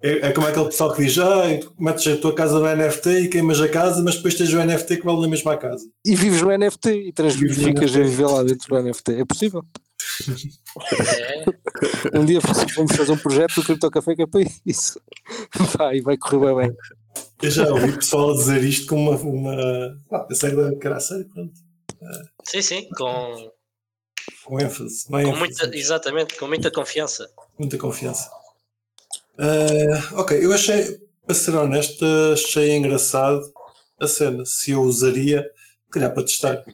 é, 0.00 0.28
é 0.28 0.32
como 0.32 0.46
aquele 0.46 0.66
pessoal 0.66 0.92
que 0.94 1.04
diz: 1.04 1.18
ah, 1.18 1.44
metes 1.78 2.06
a 2.06 2.16
tua 2.16 2.34
casa 2.34 2.58
no 2.58 2.66
NFT 2.66 3.08
e 3.10 3.28
queimas 3.28 3.60
a 3.60 3.68
casa, 3.68 4.02
mas 4.02 4.16
depois 4.16 4.34
tens 4.34 4.52
o 4.52 4.64
NFT 4.64 4.98
que 4.98 5.04
vale 5.04 5.20
na 5.20 5.28
mesma 5.28 5.56
casa. 5.56 5.84
E 6.04 6.14
vives 6.14 6.42
no 6.42 6.56
NFT 6.56 6.90
e 6.90 7.12
transficas 7.12 7.96
a 7.96 8.00
viver 8.00 8.26
lá 8.26 8.42
dentro 8.42 8.68
do 8.68 8.82
NFT. 8.82 9.20
É 9.20 9.24
possível. 9.24 9.64
É, 12.12 12.18
Um 12.18 12.24
dia 12.24 12.40
vamos 12.40 12.96
fazer 12.96 13.12
um 13.12 13.18
projeto 13.18 13.56
do 13.56 13.64
Cripto 13.64 13.90
Café 13.90 14.14
que 14.14 14.22
é 14.22 14.26
para 14.26 14.40
isso. 14.64 15.00
Vai, 15.76 16.00
vai 16.00 16.16
correr 16.16 16.54
bem. 16.54 16.68
bem. 16.68 16.76
Eu 17.42 17.50
já 17.50 17.68
ouvi 17.68 17.92
pessoal 17.92 18.34
dizer 18.34 18.62
isto 18.62 18.86
com 18.86 18.96
uma. 18.96 19.16
uma 19.16 20.00
ah, 20.12 20.20
pensei 20.20 20.50
que 20.50 20.86
era 20.86 20.96
a 20.96 21.00
sério, 21.00 21.28
pronto. 21.28 21.52
sim, 22.44 22.62
sim, 22.62 22.88
com, 22.96 23.50
Com 24.44 24.60
ênfase. 24.60 25.06
Com 25.06 25.18
ênfase, 25.18 25.38
muita, 25.38 25.76
exatamente, 25.76 26.36
com 26.36 26.46
muita 26.46 26.70
confiança. 26.70 27.28
muita 27.58 27.76
confiança. 27.78 28.30
Ah, 29.38 30.20
ok, 30.20 30.44
eu 30.44 30.52
achei, 30.52 30.98
para 31.24 31.34
ser 31.34 31.54
honesto, 31.54 32.04
achei 32.32 32.76
engraçado 32.76 33.40
a 34.00 34.06
cena. 34.06 34.44
Se 34.44 34.72
eu 34.72 34.82
usaria, 34.82 35.42
se 35.42 35.90
calhar 35.90 36.12
para 36.12 36.24
testar. 36.24 36.64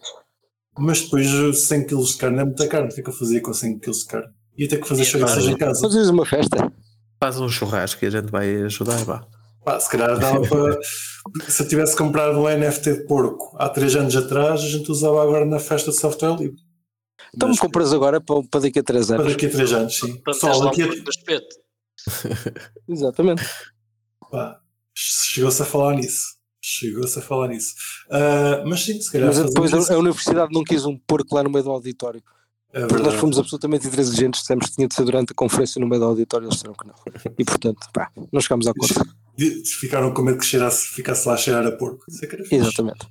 Mas 0.78 1.02
depois 1.02 1.28
100 1.66 1.86
kg 1.86 2.02
de 2.04 2.16
carne 2.16 2.40
é 2.40 2.44
muita 2.44 2.66
carne. 2.66 2.88
O 2.88 2.94
que 2.94 3.00
é 3.00 3.02
que 3.02 3.10
eu 3.10 3.14
fazia 3.14 3.40
com 3.40 3.52
100 3.52 3.78
kg 3.78 3.92
de 3.92 4.06
carne? 4.06 4.28
Ia 4.56 4.68
ter 4.68 4.80
que 4.80 4.88
fazer 4.88 5.04
chouriças 5.04 5.38
claro. 5.38 5.50
em 5.50 5.58
casa. 5.58 5.80
Fazes 5.80 6.08
uma 6.08 6.26
festa. 6.26 6.72
Faz 7.20 7.40
um 7.40 7.48
churrasco 7.48 8.04
e 8.04 8.08
a 8.08 8.10
gente 8.10 8.30
vai 8.30 8.62
ajudar. 8.62 9.04
Vá. 9.04 9.26
Pá, 9.64 9.80
se 9.80 9.90
calhar 9.90 10.18
dava 10.18 10.40
para. 10.48 10.78
Se 11.48 11.62
eu 11.62 11.68
tivesse 11.68 11.96
comprado 11.96 12.38
um 12.38 12.48
NFT 12.48 12.92
de 12.92 13.06
porco 13.06 13.56
há 13.58 13.68
3 13.68 13.96
anos 13.96 14.16
atrás, 14.16 14.60
a 14.60 14.68
gente 14.68 14.90
usava 14.90 15.22
agora 15.22 15.44
na 15.44 15.58
festa 15.58 15.90
de 15.90 15.98
software 15.98 16.36
livre. 16.36 16.56
Então 17.34 17.48
me 17.48 17.56
compras 17.56 17.92
agora 17.92 18.20
para, 18.20 18.42
para 18.48 18.60
daqui 18.60 18.78
a 18.78 18.82
3 18.82 19.06
para 19.06 19.16
anos. 19.16 19.32
daqui 19.32 19.46
a 19.46 19.50
3 19.50 19.72
anos, 19.72 19.98
sim. 19.98 20.20
Para 20.22 20.56
um 20.56 20.64
daqui 20.64 20.82
a. 20.82 21.63
Exatamente. 22.88 23.42
Chegou-se 24.94 25.62
a 25.62 25.64
falar 25.64 25.94
nisso. 25.96 26.34
Chegou-se 26.62 27.18
a 27.18 27.22
falar 27.22 27.48
nisso. 27.48 27.74
Ah, 28.10 28.64
mas 28.66 28.84
sim, 28.84 29.00
se 29.00 29.10
calhar. 29.12 29.28
Mas 29.28 29.44
depois 29.44 29.90
a, 29.90 29.98
universidade 29.98 30.52
não 30.52 30.64
quis 30.64 30.84
um 30.84 30.96
porco 30.96 31.34
lá 31.34 31.42
no 31.42 31.50
meio 31.50 31.64
do 31.64 31.70
auditório. 31.70 32.22
É 32.72 32.86
Porque 32.86 33.04
nós 33.04 33.14
fomos 33.14 33.38
absolutamente 33.38 33.86
intransigentes, 33.86 34.40
dissemos 34.40 34.66
que 34.66 34.74
tinha 34.74 34.88
de 34.88 34.94
ser 34.94 35.04
durante 35.04 35.30
a 35.30 35.34
conferência 35.34 35.80
no 35.80 35.86
meio 35.86 36.00
do 36.00 36.06
auditório, 36.08 36.46
eles 36.46 36.54
disseram 36.56 36.74
que 36.74 36.88
não. 36.88 36.94
E 37.38 37.44
portanto, 37.44 37.86
pá, 37.92 38.10
não 38.32 38.40
chegámos 38.40 38.66
a 38.66 38.72
acordo. 38.72 39.14
De- 39.36 39.62
Ficaram 39.64 40.12
com 40.12 40.22
medo 40.22 40.38
que 40.38 40.44
cheirasse, 40.44 40.88
ficasse 40.88 41.28
lá 41.28 41.34
a 41.34 41.36
cheirar 41.36 41.64
a 41.64 41.70
porco. 41.70 42.04
Isso 42.08 42.24
é. 42.24 42.56
Exatamente. 42.56 43.06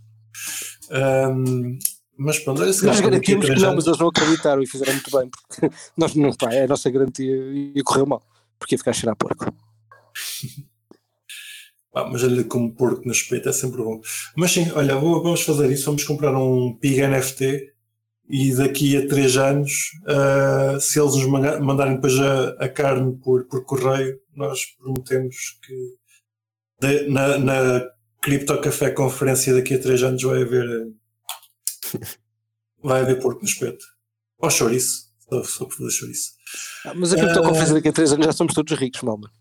Ahm, 0.91 1.79
mas 2.17 2.39
pronto, 2.39 2.61
olha, 2.61 2.73
se 2.73 2.85
Nós 2.85 2.99
garantimos 2.99 3.45
que 3.45 3.55
não, 3.55 3.75
mas 3.75 3.87
eles 3.87 3.99
não 3.99 4.07
acreditaram 4.09 4.61
e 4.61 4.67
fizeram 4.67 4.93
muito 4.93 5.17
bem, 5.17 5.29
porque 5.29 5.69
nós 5.97 6.13
não, 6.13 6.33
pá, 6.33 6.53
é 6.53 6.65
a 6.65 6.67
nossa 6.67 6.89
garantia 6.89 7.33
e 7.33 7.81
correu 7.83 8.05
mal, 8.05 8.21
porque 8.63 8.77
ficar 8.77 8.91
a 8.91 8.93
cheirar 8.93 9.15
porco. 9.17 9.45
Pá, 11.91 12.09
mas 12.09 12.23
olha, 12.23 12.43
como 12.45 12.73
porco 12.73 13.05
no 13.05 13.11
espeto 13.11 13.49
é 13.49 13.53
sempre 13.53 13.77
bom. 13.83 14.01
Mas 14.35 14.51
sim, 14.51 14.71
olha, 14.71 14.95
vamos 14.95 15.41
fazer 15.43 15.71
isso. 15.71 15.85
Vamos 15.85 16.03
comprar 16.03 16.35
um 16.35 16.75
Pig 16.77 17.01
NFT 17.05 17.71
e 18.29 18.55
daqui 18.55 18.97
a 18.97 19.07
3 19.07 19.37
anos, 19.37 19.71
ah, 20.07 20.77
se 20.79 20.99
eles 20.99 21.13
nos 21.15 21.25
manda- 21.27 21.59
mandarem 21.59 21.95
depois 21.95 22.17
a, 22.19 22.49
a 22.63 22.69
carne 22.69 23.15
por, 23.17 23.45
por 23.47 23.63
correio, 23.65 24.19
nós 24.35 24.59
prometemos 24.77 25.35
que 25.61 25.95
de- 26.81 27.07
na, 27.09 27.37
na 27.37 27.89
Crypto 28.21 28.59
Café 28.61 28.89
Conferência 28.91 29.53
daqui 29.53 29.75
a 29.75 29.79
3 29.79 30.01
anos 30.03 30.23
vai 30.23 30.41
haver 30.41 30.87
vai 32.81 33.01
haver 33.01 33.21
porco 33.21 33.41
no 33.41 33.47
espeto. 33.47 33.85
Ou 34.39 34.49
chouriço, 34.49 35.09
só, 35.29 35.43
só 35.43 35.65
por 35.65 35.75
fazer 35.75 35.91
chouriço. 35.91 36.31
Ah, 36.85 36.93
mas 36.95 37.13
a 37.13 37.17
criptoconferência 37.17 37.73
daqui 37.73 37.87
a 37.89 37.93
3 37.93 38.13
anos 38.13 38.25
já 38.25 38.31
somos 38.31 38.53
todos 38.53 38.77
ricos, 38.77 39.01
mal, 39.01 39.17
mano. 39.17 39.33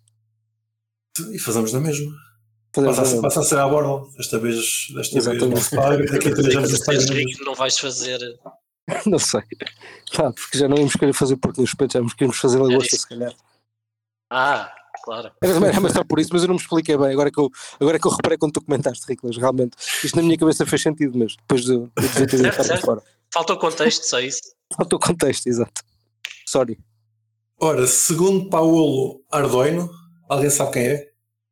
E 1.32 1.38
fazemos 1.38 1.72
na 1.72 1.80
mesma. 1.80 2.12
Fazemos 2.74 2.96
Passa, 2.96 3.20
passa 3.20 3.40
a 3.40 3.42
ser 3.42 3.58
à 3.58 3.68
borda. 3.68 4.10
Desta 4.16 4.38
vez, 4.38 4.86
desta 4.94 5.20
vez 5.20 5.42
não 5.42 5.56
se 5.56 5.76
paga, 5.76 6.06
daqui 6.06 6.28
a 6.28 6.34
3 6.34 6.56
anos 6.56 6.70
não 6.70 6.78
se 6.78 6.88
mesma. 6.90 7.14
rico, 7.14 7.44
não 7.44 7.54
vais 7.54 7.78
fazer. 7.78 8.18
Não 9.06 9.18
sei. 9.18 9.42
Pá, 10.12 10.32
porque 10.32 10.58
já 10.58 10.68
não 10.68 10.76
íamos 10.76 10.94
querer 10.94 11.12
fazer 11.12 11.36
porco 11.36 11.60
no 11.60 11.64
espeto, 11.64 11.92
já 11.92 11.98
íamos 12.00 12.14
querer 12.14 12.32
fazer 12.32 12.58
lagosta, 12.58 12.96
isso. 12.96 13.02
se 13.02 13.08
calhar. 13.08 13.32
Ah, 14.28 14.72
claro. 15.04 15.30
Era, 15.40 15.60
mais 15.80 15.92
só 15.92 16.02
por 16.02 16.18
isso, 16.18 16.30
mas 16.32 16.42
eu 16.42 16.48
não 16.48 16.56
me 16.56 16.60
expliquei 16.60 16.96
bem. 16.96 17.12
Agora 17.12 17.30
que 17.30 17.38
eu, 17.38 17.48
agora 17.78 17.98
que 17.98 18.06
eu 18.06 18.10
reparei 18.10 18.36
quando 18.36 18.52
tu 18.52 18.60
comentaste, 18.60 19.04
Riclas, 19.08 19.36
realmente. 19.36 19.76
Isto 20.02 20.16
na 20.16 20.22
minha 20.22 20.36
cabeça 20.36 20.66
fez 20.66 20.82
sentido, 20.82 21.16
mas 21.16 21.36
depois 21.36 21.62
de 21.64 21.88
certo. 22.08 22.80
por 22.80 22.80
fora. 22.80 23.02
Falta 23.32 23.52
o 23.52 23.58
contexto, 23.58 24.02
só 24.04 24.20
isso. 24.20 24.40
Falta 24.76 24.96
o 24.96 24.98
contexto, 24.98 25.46
exato. 25.46 25.82
Sorry. 26.46 26.78
Ora, 27.62 27.86
segundo 27.86 28.48
Paulo 28.50 29.22
Ardoino, 29.30 29.88
alguém 30.28 30.50
sabe 30.50 30.72
quem 30.72 30.82
é? 30.86 31.08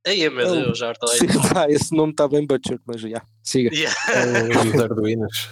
Aí, 0.06 0.28
meu 0.30 0.48
Oh, 0.48 0.52
Deus, 0.54 0.78
já 0.78 0.92
estou 0.92 1.08
Sim, 1.10 1.26
tá, 1.54 1.70
esse 1.70 1.94
nome 1.94 2.10
está 2.12 2.26
bem 2.26 2.46
butchered, 2.46 2.82
mas 2.86 3.00
já. 3.00 3.22
Siga. 3.44 3.70
Yeah. 3.74 3.94
É 4.12 4.48
os 4.74 4.80
Arduinos. 4.80 5.48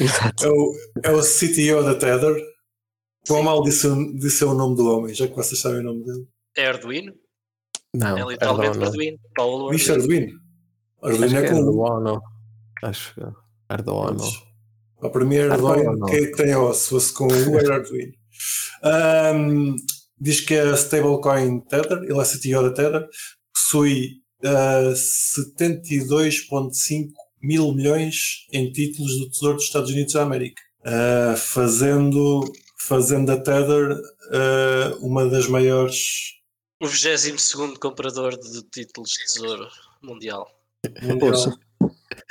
Exato. 0.00 0.44
É 0.44 0.48
o, 0.50 0.74
é 1.04 1.10
o 1.10 1.20
CTO 1.22 1.82
da 1.82 1.94
Tether. 1.94 2.36
Quão 3.26 3.42
mal 3.42 3.62
disse, 3.62 3.86
o- 3.88 4.14
disse 4.18 4.44
o 4.44 4.54
nome 4.54 4.76
do 4.76 4.86
homem, 4.88 5.14
já 5.14 5.26
que 5.26 5.34
vocês 5.34 5.60
sabem 5.60 5.80
o 5.80 5.82
nome 5.82 6.04
dele. 6.04 6.28
É 6.56 6.66
Arduino? 6.68 7.12
Não, 7.94 8.16
É 8.18 8.32
literalmente 8.32 8.68
Arduino. 8.68 8.86
Arduino. 8.86 9.18
Paulo 9.34 9.68
Arduino. 9.70 9.92
Arduino? 9.94 10.40
Acho 11.02 11.12
Arduino 11.14 11.28
que 11.30 11.36
é 11.36 11.40
é 11.44 11.50
com 11.50 11.84
Arduino. 11.86 12.22
Acho 12.84 13.14
que 13.14 13.20
é 13.20 13.24
Arduino. 13.68 14.22
A 15.00 15.08
para 15.10 15.24
mim 15.24 15.36
é 15.36 15.42
Arduino, 15.48 15.68
Arduino. 15.90 16.06
que 16.06 16.14
é 16.16 16.26
que 16.26 16.36
tem 16.36 16.54
O, 16.54 16.72
se 16.74 16.88
fosse 16.90 17.12
com 17.12 17.26
o 17.26 17.58
era 17.58 17.76
Arduino. 17.76 18.12
Ahm, 18.82 19.76
diz 20.20 20.40
que 20.40 20.54
é 20.54 20.62
a 20.62 20.74
stablecoin 20.74 21.60
Tether, 21.60 21.98
ele 22.02 22.18
é 22.18 22.24
CTO 22.24 22.62
da 22.62 22.70
Tether, 22.72 23.06
possui 23.54 24.16
ah, 24.44 24.92
72,5 24.94 27.08
mil 27.42 27.72
milhões 27.72 28.46
em 28.52 28.70
títulos 28.72 29.18
do 29.18 29.30
Tesouro 29.30 29.56
dos 29.56 29.64
Estados 29.64 29.90
Unidos 29.90 30.12
da 30.14 30.22
América, 30.22 30.62
Ah, 30.84 31.34
fazendo, 31.36 32.40
fazendo 32.78 33.26
da 33.26 33.36
Tether 33.36 33.96
ah, 34.32 34.94
uma 35.00 35.28
das 35.28 35.48
maiores 35.48 36.34
O 36.80 36.86
22 36.86 37.76
comprador 37.78 38.38
de 38.38 38.62
títulos 38.70 39.10
de 39.10 39.24
tesouro 39.24 39.66
mundial. 40.02 40.48
mundial. 41.02 41.58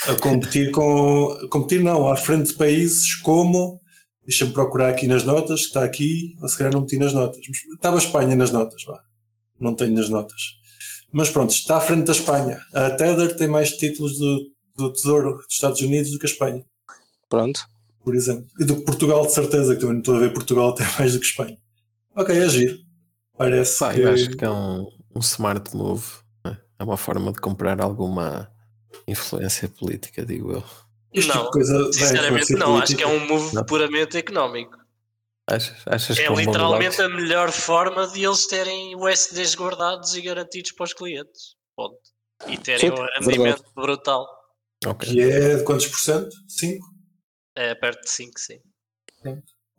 A 0.07 0.15
competir 0.15 0.71
com 0.71 1.31
a 1.43 1.47
competir 1.49 1.83
não, 1.83 2.07
à 2.07 2.15
frente 2.15 2.51
de 2.51 2.55
países 2.55 3.15
como 3.15 3.81
deixa-me 4.27 4.51
procurar 4.51 4.89
aqui 4.89 5.07
nas 5.07 5.23
notas, 5.23 5.61
que 5.61 5.67
está 5.67 5.83
aqui, 5.83 6.35
ou 6.41 6.47
se 6.49 6.57
calhar 6.57 6.73
não 6.73 6.81
meti 6.81 6.97
nas 6.97 7.13
notas, 7.13 7.39
mas 7.47 7.57
estava 7.75 7.95
a 7.95 7.99
Espanha 7.99 8.35
nas 8.35 8.51
notas, 8.51 8.83
vá. 8.83 9.01
não 9.59 9.73
tenho 9.73 9.93
nas 9.95 10.09
notas. 10.09 10.57
Mas 11.11 11.29
pronto, 11.29 11.51
está 11.51 11.77
à 11.77 11.81
frente 11.81 12.05
da 12.05 12.11
Espanha. 12.11 12.59
A 12.73 12.89
Tether 12.91 13.35
tem 13.37 13.47
mais 13.47 13.71
títulos 13.71 14.17
do, 14.19 14.51
do 14.75 14.91
Tesouro 14.91 15.37
dos 15.37 15.45
Estados 15.53 15.79
Unidos 15.81 16.11
do 16.11 16.19
que 16.19 16.25
a 16.27 16.29
Espanha, 16.29 16.65
Pronto. 17.29 17.61
por 18.03 18.13
exemplo. 18.13 18.45
E 18.59 18.65
do 18.65 18.75
que 18.75 18.81
Portugal, 18.81 19.25
de 19.25 19.31
certeza, 19.31 19.73
que 19.73 19.79
também 19.79 19.93
não 19.95 20.01
estou 20.01 20.15
a 20.17 20.19
ver 20.19 20.33
Portugal 20.33 20.73
tem 20.75 20.85
mais 20.99 21.13
do 21.13 21.19
que 21.19 21.25
Espanha. 21.25 21.57
Ok, 22.13 22.37
é 22.37 22.49
giro. 22.49 22.77
Parece 23.37 23.79
Pá, 23.79 23.93
que. 23.93 24.01
eu 24.01 24.11
acho 24.11 24.29
que 24.31 24.43
é 24.43 24.49
um, 24.49 24.87
um 25.15 25.19
smart 25.21 25.73
move. 25.75 26.05
né? 26.43 26.57
É 26.77 26.83
uma 26.83 26.97
forma 26.97 27.31
de 27.31 27.39
comprar 27.39 27.79
alguma 27.79 28.51
influência 29.07 29.69
política, 29.69 30.25
digo 30.25 30.51
eu. 30.51 30.63
Este 31.13 31.27
tipo 31.31 31.37
não, 31.37 31.45
de 31.45 31.51
coisa 31.51 31.83
vai 31.83 31.93
sinceramente 31.93 32.53
não, 32.53 32.77
acho 32.77 32.95
que 32.95 33.03
é 33.03 33.07
um 33.07 33.27
move 33.27 33.55
Não. 33.55 33.65
puramente 33.65 34.17
económico. 34.17 34.77
Achas, 35.49 35.77
achas 35.87 36.17
É 36.17 36.21
que 36.21 36.27
é 36.27 36.31
um 36.31 36.35
literalmente 36.35 37.01
a 37.01 37.07
melhor 37.09 37.51
forma 37.51 38.05
de 38.07 38.25
eles 38.25 38.45
terem 38.47 38.95
USDs 38.95 39.55
guardados 39.55 40.13
e 40.15 40.21
garantidos 40.21 40.73
para 40.73 40.83
os 40.83 40.93
clientes. 40.93 41.55
Ponto. 41.75 41.97
E 42.47 42.57
terem 42.57 42.81
Sim, 42.81 42.91
um 42.91 42.95
verdade. 42.95 43.25
rendimento 43.25 43.63
brutal. 43.73 44.27
Ok. 44.85 45.09
Que 45.09 45.21
é 45.21 45.55
de 45.55 45.63
quantos 45.63 45.87
por 45.87 45.99
cento? 45.99 46.35
5? 46.47 46.85
É 47.55 47.73
perto 47.73 48.01
de 48.01 48.09
5, 48.11 48.39
sim. 48.39 48.59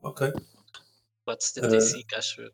Ok. 0.02 0.32
4,75 1.28 2.04
Eh, 2.12 2.16
acho 2.16 2.40
eu. 2.40 2.50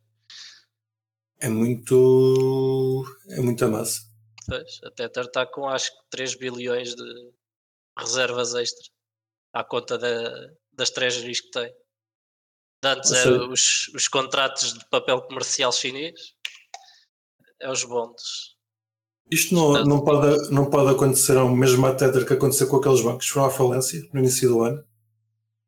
É 1.41 1.49
muito. 1.49 3.05
É 3.31 3.41
muita 3.41 3.69
massa. 3.69 4.01
Pois, 4.47 4.81
a 4.85 4.91
Tether 4.91 5.25
está 5.25 5.47
com 5.47 5.69
acho 5.69 5.91
que 5.91 6.11
3 6.11 6.35
bilhões 6.37 6.95
de 6.95 7.33
reservas 7.99 8.55
extra 8.55 8.93
à 9.53 9.63
conta 9.65 9.97
da, 9.99 10.49
das 10.73 10.91
treasuries 10.91 11.41
que 11.41 11.51
tem. 11.51 11.73
De 12.83 12.89
Antes 12.89 13.13
eram 13.13 13.51
os, 13.51 13.89
os 13.95 14.09
contratos 14.09 14.75
de 14.75 14.89
papel 14.91 15.23
comercial 15.23 15.73
chinês, 15.73 16.35
é 17.61 17.71
os 17.71 17.85
bondes. 17.85 18.55
Isto 19.31 19.55
não, 19.55 19.85
não, 19.85 20.05
pode, 20.05 20.51
não 20.51 20.69
pode 20.69 20.91
acontecer 20.91 21.37
ao 21.37 21.49
mesmo 21.49 21.91
Tether 21.97 22.27
que 22.27 22.35
aconteceu 22.35 22.69
com 22.69 22.77
aqueles 22.77 23.01
bancos 23.01 23.27
que 23.27 23.33
foram 23.33 23.47
à 23.47 23.51
falência 23.51 24.03
no 24.13 24.21
início 24.21 24.49
do 24.49 24.63
ano. 24.63 24.85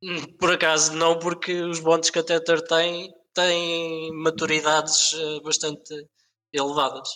Hum, 0.03 0.37
Por 0.39 0.53
acaso 0.53 0.93
não, 0.93 1.19
porque 1.19 1.63
os 1.63 1.81
bondes 1.81 2.11
que 2.11 2.19
a 2.19 2.23
Tether 2.23 2.61
tem 2.63 3.11
têm 3.37 4.13
maturidades 4.15 5.13
eh, 5.15 5.41
bastante 5.41 6.09
elevadas. 6.53 7.09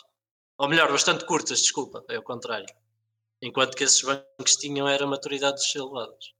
Ou 0.58 0.68
melhor, 0.68 0.92
bastante 0.92 1.24
curtas, 1.24 1.62
desculpa, 1.62 2.04
é 2.08 2.18
o 2.18 2.22
contrário. 2.22 2.66
Enquanto 3.42 3.76
que 3.76 3.84
esses 3.84 4.02
bancos 4.02 4.56
tinham 4.56 4.88
era 4.88 5.06
maturidades 5.06 5.74
elevadas. 5.74 6.32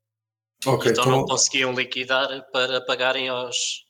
Ok, 0.67 0.91
então 0.91 1.05
então, 1.05 1.07
não 1.07 1.25
conseguiam 1.25 1.73
liquidar 1.73 2.47
para 2.53 2.85
pagarem 2.85 3.29
aos, 3.29 3.87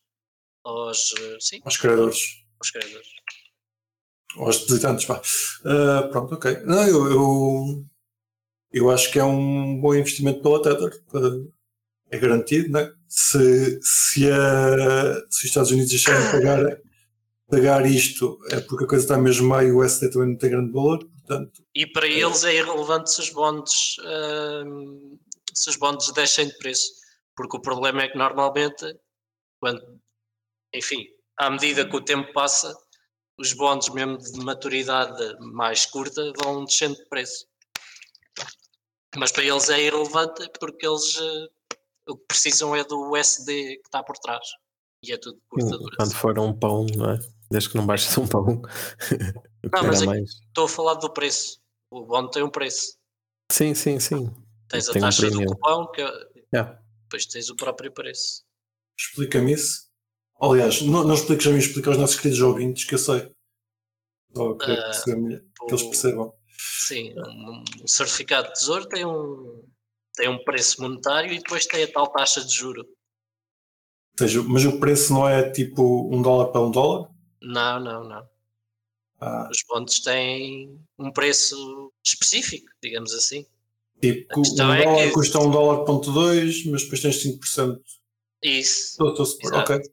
aos, 0.65 1.13
eh, 1.19 1.37
sim, 1.41 1.61
aos 1.65 1.77
credores, 1.77 2.45
aos 2.61 2.71
credores. 2.71 3.09
aos 4.37 4.59
depositantes, 4.61 5.05
vá. 5.05 5.21
Ah, 5.65 6.09
pronto, 6.13 6.35
ok. 6.35 6.61
Não, 6.65 6.87
eu, 6.87 7.11
eu, 7.11 7.87
eu 8.73 8.91
acho 8.91 9.11
que 9.11 9.19
é 9.19 9.25
um 9.25 9.81
bom 9.81 9.95
investimento 9.95 10.43
pela 10.43 10.63
Tether. 10.63 11.03
Ah, 11.13 11.61
é 12.11 12.19
garantido, 12.19 12.71
né? 12.71 12.93
Se, 13.09 13.81
se, 13.83 14.31
a, 14.31 15.15
se 15.29 15.39
os 15.39 15.45
Estados 15.45 15.71
Unidos 15.73 15.91
deixarem 15.91 16.25
de 16.25 16.31
pagar, 16.31 16.81
pagar 17.51 17.85
isto, 17.87 18.39
é 18.51 18.61
porque 18.61 18.85
a 18.85 18.87
coisa 18.87 19.05
está 19.05 19.19
mesmo 19.19 19.49
má 19.49 19.63
e 19.65 19.71
o 19.73 19.79
USD 19.85 20.11
também 20.11 20.29
não 20.31 20.39
tem 20.39 20.51
grande 20.51 20.73
valor, 20.73 20.99
portanto, 20.99 21.65
E 21.75 21.87
para 21.87 22.07
eles 22.07 22.45
é 22.45 22.55
irrelevante 22.55 23.11
se 23.11 23.21
os 23.21 23.31
bondes, 23.31 23.97
hum, 24.65 25.19
se 25.53 25.71
os 25.71 25.77
bondes 25.77 26.11
descem 26.13 26.47
de 26.47 26.57
preço, 26.59 26.93
porque 27.37 27.57
o 27.57 27.61
problema 27.63 28.03
é 28.03 28.09
que 28.09 28.17
normalmente, 28.19 28.97
quando, 29.61 29.83
enfim, 30.75 31.07
à 31.39 31.51
medida 31.51 31.89
que 31.89 31.97
o 31.97 32.05
tempo 32.05 32.33
passa, 32.33 32.75
os 33.39 33.53
bondes 33.55 33.89
mesmo 33.89 34.19
de 34.19 34.45
maturidade 34.45 35.37
mais 35.41 35.87
curta 35.87 36.33
vão 36.43 36.65
descendo 36.65 36.97
de 36.97 37.09
preço. 37.09 37.47
Mas 39.17 39.33
para 39.33 39.43
eles 39.45 39.69
é 39.71 39.81
irrelevante 39.81 40.49
porque 40.61 40.87
eles 40.87 41.17
eh, 41.19 41.49
o 42.09 42.17
que 42.17 42.25
precisam 42.29 42.77
é 42.77 42.85
do 42.85 43.11
USD 43.13 43.47
que 43.77 43.83
está 43.87 44.03
por 44.03 44.17
trás. 44.19 44.47
E 45.03 45.13
é 45.13 45.17
tudo 45.19 45.37
de 45.37 45.47
curta 45.49 45.79
Quando 45.79 45.91
duração. 45.91 46.19
for 46.19 46.39
um 46.39 46.53
pão, 46.53 46.87
não 46.95 47.11
é? 47.13 47.19
Desde 47.51 47.69
que 47.71 47.77
não 47.77 47.87
baixes 47.87 48.17
um 48.17 48.27
pão. 48.27 48.45
Não, 49.73 49.85
mas 49.85 50.01
é-. 50.03 50.21
Estou 50.23 50.65
a 50.65 50.69
falar 50.69 50.95
do 50.95 51.13
preço. 51.13 51.61
O 51.91 52.05
bonde 52.07 52.31
tem 52.31 52.43
um 52.43 52.49
preço. 52.51 52.97
Sim, 53.53 53.75
sim, 53.75 53.99
sim. 54.01 54.31
Tens 54.69 54.89
a 54.89 54.93
Tem 54.93 55.03
um 55.03 55.05
taxa 55.07 55.23
do 55.23 55.29
premium. 55.31 55.47
cupão, 55.53 55.91
que 55.93 56.01
é- 56.01 56.31
Yeah. 56.55 56.81
depois 57.03 57.27
tens 57.27 57.51
o 57.51 57.57
próprio 57.57 57.93
preço. 57.93 58.43
explica-me 58.99 59.53
isso. 59.53 59.89
Aliás, 60.41 60.81
não, 60.83 61.05
não 61.05 61.15
expliques 61.15 61.47
a 61.47 61.51
mim, 61.51 61.59
explica 61.59 61.91
aos 61.91 61.99
nossos 61.99 62.17
queridos 62.17 62.41
ouvintes, 62.41 62.85
que 62.85 62.95
eu 62.95 62.99
sei. 62.99 63.31
Só 64.37 64.55
queria 64.55 64.79
Ah, 64.81 64.85
perceber 64.85 65.21
melhor, 65.21 65.41
que 65.41 65.65
eles 65.75 65.83
O- 65.83 65.91
percebam. 65.91 66.35
Sim, 66.87 67.15
um, 67.19 67.65
um 67.83 67.87
certificado 67.87 68.49
de 68.49 68.55
tesouro 68.55 68.87
tem 68.89 69.05
um, 69.05 69.65
tem 70.15 70.29
um 70.29 70.43
preço 70.45 70.81
monetário 70.83 71.33
e 71.33 71.39
depois 71.39 71.67
tem 71.67 71.83
a 71.85 71.93
tal 71.93 72.11
taxa 72.13 72.45
de 72.45 72.55
juro. 72.55 72.83
Ou 72.83 74.27
seja, 74.27 74.43
mas 74.43 74.65
o 74.65 74.79
preço 74.81 75.13
não 75.13 75.29
é 75.29 75.51
tipo 75.51 76.09
um 76.15 76.21
dólar 76.23 76.49
para 76.53 76.61
um 76.61 76.71
dólar? 76.71 77.11
Não, 77.43 77.81
não, 77.81 78.05
não. 78.05 78.29
Ah, 79.21 79.49
Os 79.51 79.63
bondes 79.69 80.01
têm 80.01 80.79
um 80.99 81.13
preço 81.13 81.93
específico, 82.05 82.71
digamos 82.83 83.13
assim. 83.13 83.47
tipo, 84.01 84.41
um 84.41 84.73
é 84.73 84.83
dólar 84.83 85.07
que- 85.09 85.13
custa 85.13 85.39
um 85.39 85.51
dólar 85.51 85.85
ponto 85.85 86.11
dois, 86.13 86.65
mas 86.67 86.83
depois 86.85 87.03
tens 87.03 87.17
5%. 87.21 87.83
Isso, 88.43 88.93
Estou, 88.93 89.13
estou 89.13 89.27
Exato. 89.51 89.73
ok. 89.75 89.93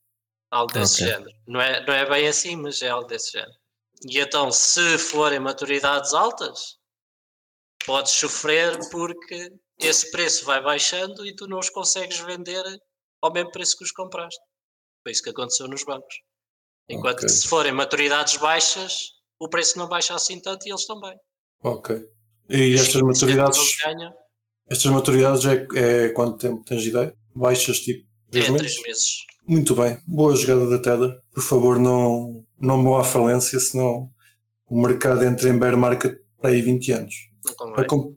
algo 0.52 0.72
desse 0.74 1.04
Ok. 1.04 1.14
género. 1.14 1.38
Não 1.45 1.60
é, 1.60 1.86
não 1.86 1.93
é 1.93 2.10
bem 2.10 2.28
assim, 2.28 2.56
mas 2.56 2.82
é 2.82 2.88
algo 2.89 3.08
desse 3.08 3.34
género. 3.34 3.52
E 4.06 4.18
então, 4.20 4.50
se 4.52 4.98
forem 4.98 5.39
maturidades 5.39 6.14
altas, 6.14 6.78
podes 7.86 8.14
sofrer 8.14 8.78
porque 8.89 9.52
esse 9.80 10.10
preço 10.12 10.45
vai 10.45 10.62
baixando 10.62 11.26
e 11.26 11.36
tu 11.36 11.48
não 11.48 11.60
os 11.60 11.70
consegues 11.70 12.18
vender 12.20 12.64
ao 13.22 13.34
mesmo 13.34 13.52
preço 13.52 13.78
que 13.78 13.84
os 13.84 13.91
compraste. 13.91 14.39
Foi 15.04 15.12
isso 15.12 15.24
que 15.24 15.30
aconteceu 15.32 15.68
nos 15.68 15.84
bancos. 15.84 16.16
Enquanto 16.90 17.18
Ok. 17.18 17.26
que 17.28 17.32
se 17.32 17.48
forem 17.48 17.72
maturidades 17.72 18.38
baixas, 18.38 18.94
o 19.40 19.50
preço 19.50 19.78
não 19.78 19.88
baixa 19.88 20.16
assim 20.16 20.40
tanto 20.40 20.66
e 20.68 20.72
eles 20.72 20.86
também. 20.86 21.16
Ok. 21.64 22.00
E 22.50 22.76
estas 22.76 23.02
maturidades, 23.02 23.78
Ganham, 23.84 24.14
estas 24.70 24.92
maturidades 24.92 25.46
é, 25.46 25.68
é 25.76 26.10
quanto 26.10 26.38
tempo 26.38 26.64
tens 26.64 26.86
ideia? 26.86 27.14
Baixas 27.36 27.80
tipo 27.80 28.08
é 28.28 28.30
três 28.32 28.50
meses? 28.50 28.82
meses. 28.84 29.08
Muito 29.46 29.76
bem, 29.76 29.98
boa 30.06 30.36
jogada 30.36 30.70
da 30.70 30.78
Tether. 30.78 31.20
Por 31.34 31.42
favor, 31.44 31.80
não, 31.80 32.46
não 32.60 32.84
vão 32.84 32.98
à 32.98 33.04
falência, 33.04 33.60
senão 33.60 34.10
o 34.70 34.82
mercado 34.82 35.24
entra 35.24 35.50
em 35.50 35.58
bear 35.58 35.78
market 35.78 36.18
para 36.40 36.50
aí 36.52 36.62
20 36.62 36.92
anos. 36.92 37.16
Para, 37.74 37.86
com, 37.86 38.16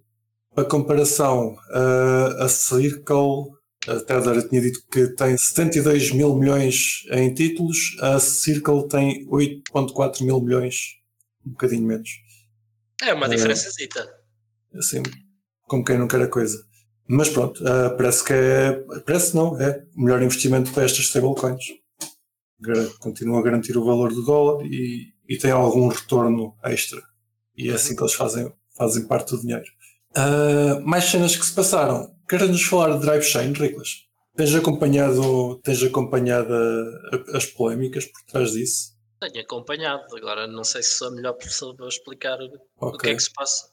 para 0.54 0.64
comparação, 0.64 1.56
a, 1.70 2.44
a 2.44 2.48
Circle, 2.48 3.52
a 3.88 3.94
Tether 4.00 4.48
tinha 4.48 4.60
dito 4.60 4.80
que 4.90 5.08
tem 5.08 5.36
72 5.36 6.12
mil 6.12 6.34
milhões 6.36 7.04
em 7.10 7.32
títulos, 7.32 7.96
a 8.00 8.18
Circle 8.18 8.88
tem 8.88 9.26
8,4 9.28 10.22
mil 10.22 10.40
milhões, 10.40 10.76
um 11.46 11.50
bocadinho 11.50 11.86
menos. 11.86 12.10
É 13.02 13.14
uma 13.14 13.26
Eh, 13.26 13.30
diferençazita. 13.30 14.06
Assim, 14.74 15.02
como 15.66 15.84
quem 15.84 15.98
não 15.98 16.06
quer 16.06 16.20
a 16.22 16.28
coisa. 16.28 16.62
Mas 17.08 17.28
pronto, 17.28 17.66
ah, 17.66 17.90
parece 17.96 18.22
que 18.24 18.32
é. 18.32 18.72
Parece 19.04 19.34
não, 19.34 19.58
é 19.60 19.82
o 19.96 20.02
melhor 20.02 20.22
investimento 20.22 20.70
para 20.72 20.84
estas 20.84 21.06
stablecoins. 21.06 21.64
Continua 22.98 23.40
a 23.40 23.42
garantir 23.42 23.76
o 23.76 23.84
valor 23.84 24.12
do 24.12 24.22
dólar 24.22 24.64
e, 24.66 25.08
e 25.28 25.38
tem 25.38 25.50
algum 25.50 25.88
retorno 25.88 26.54
extra. 26.62 27.00
E 27.56 27.70
é 27.70 27.74
assim 27.74 27.96
que 27.96 28.02
eles 28.02 28.12
fazem, 28.14 28.52
fazem 28.76 29.06
parte 29.06 29.30
do 29.30 29.40
dinheiro. 29.40 29.64
Ah, 30.14 30.78
mais 30.84 31.04
cenas 31.04 31.34
que 31.34 31.44
se 31.44 31.54
passaram. 31.54 32.14
Queres-nos 32.30 32.62
falar 32.62 32.96
de 32.96 33.00
Drive 33.00 33.24
Chain, 33.24 33.52
Riclas? 33.54 34.06
Tens 34.36 34.54
acompanhado, 34.54 35.60
tens 35.64 35.82
acompanhado 35.82 36.54
as 37.34 37.44
polémicas 37.46 38.06
por 38.06 38.22
trás 38.22 38.52
disso? 38.52 38.96
Tenho 39.20 39.42
acompanhado, 39.42 40.16
agora 40.16 40.46
não 40.46 40.62
sei 40.62 40.80
se 40.80 40.92
sou 40.92 41.08
a 41.08 41.10
melhor 41.10 41.32
pessoa 41.32 41.74
para 41.74 41.88
explicar 41.88 42.38
o 42.76 42.96
que 42.98 43.08
é 43.10 43.14
que 43.16 43.20
se 43.20 43.32
passa. 43.32 43.68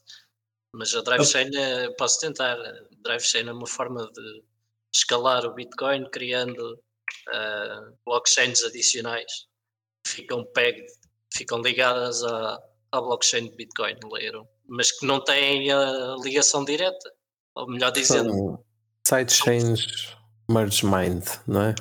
Mas 0.73 0.91
a 0.95 1.03
Drive 1.03 1.23
Chain 1.23 1.55
é- 1.55 1.91
posso 1.99 2.19
tentar. 2.19 2.59
A 2.59 2.73
Drive 3.03 3.21
Chain 3.21 3.47
é 3.47 3.53
uma 3.53 3.67
forma 3.67 4.11
de 4.11 4.43
escalar 4.91 5.45
o 5.45 5.53
Bitcoin 5.53 6.09
criando 6.09 6.81
ah, 7.29 7.91
blockchains 8.07 8.63
adicionais 8.63 9.31
que 10.03 10.13
ficam 10.13 10.43
pegged, 10.55 10.87
ficam 11.31 11.61
ligadas 11.61 12.23
à, 12.23 12.57
à 12.91 13.01
blockchain 13.01 13.51
de 13.51 13.55
Bitcoin, 13.55 13.99
leram, 14.11 14.49
mas 14.67 14.91
que 14.91 15.05
não 15.05 15.23
têm 15.23 15.71
a 15.71 16.15
ligação 16.23 16.65
direta. 16.65 17.16
Ou 17.57 17.67
melhor 17.67 17.91
dizendo, 17.91 18.31
São 18.31 19.17
sidechains 19.17 20.15
merge 20.49 20.85
mind, 20.85 21.25
não 21.47 21.61
é? 21.63 21.75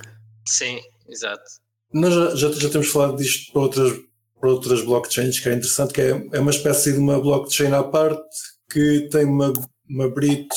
sim, 0.49 0.81
exato. 1.09 1.45
Nós 1.93 2.13
já, 2.15 2.35
já, 2.35 2.53
já 2.53 2.69
temos 2.71 2.89
falado 2.89 3.17
disto 3.17 3.53
para 3.53 3.63
outras, 3.63 3.93
para 4.41 4.51
outras 4.51 4.83
blockchains, 4.83 5.39
que 5.39 5.49
é 5.49 5.53
interessante, 5.53 5.93
que 5.93 6.01
é, 6.01 6.11
é 6.33 6.41
uma 6.41 6.51
espécie 6.51 6.93
de 6.93 6.99
uma 6.99 7.21
blockchain 7.21 7.73
à 7.73 7.85
parte 7.85 8.23
que 8.71 9.09
tem 9.11 9.25
uma, 9.27 9.53
uma 9.89 10.09
bridge 10.09 10.49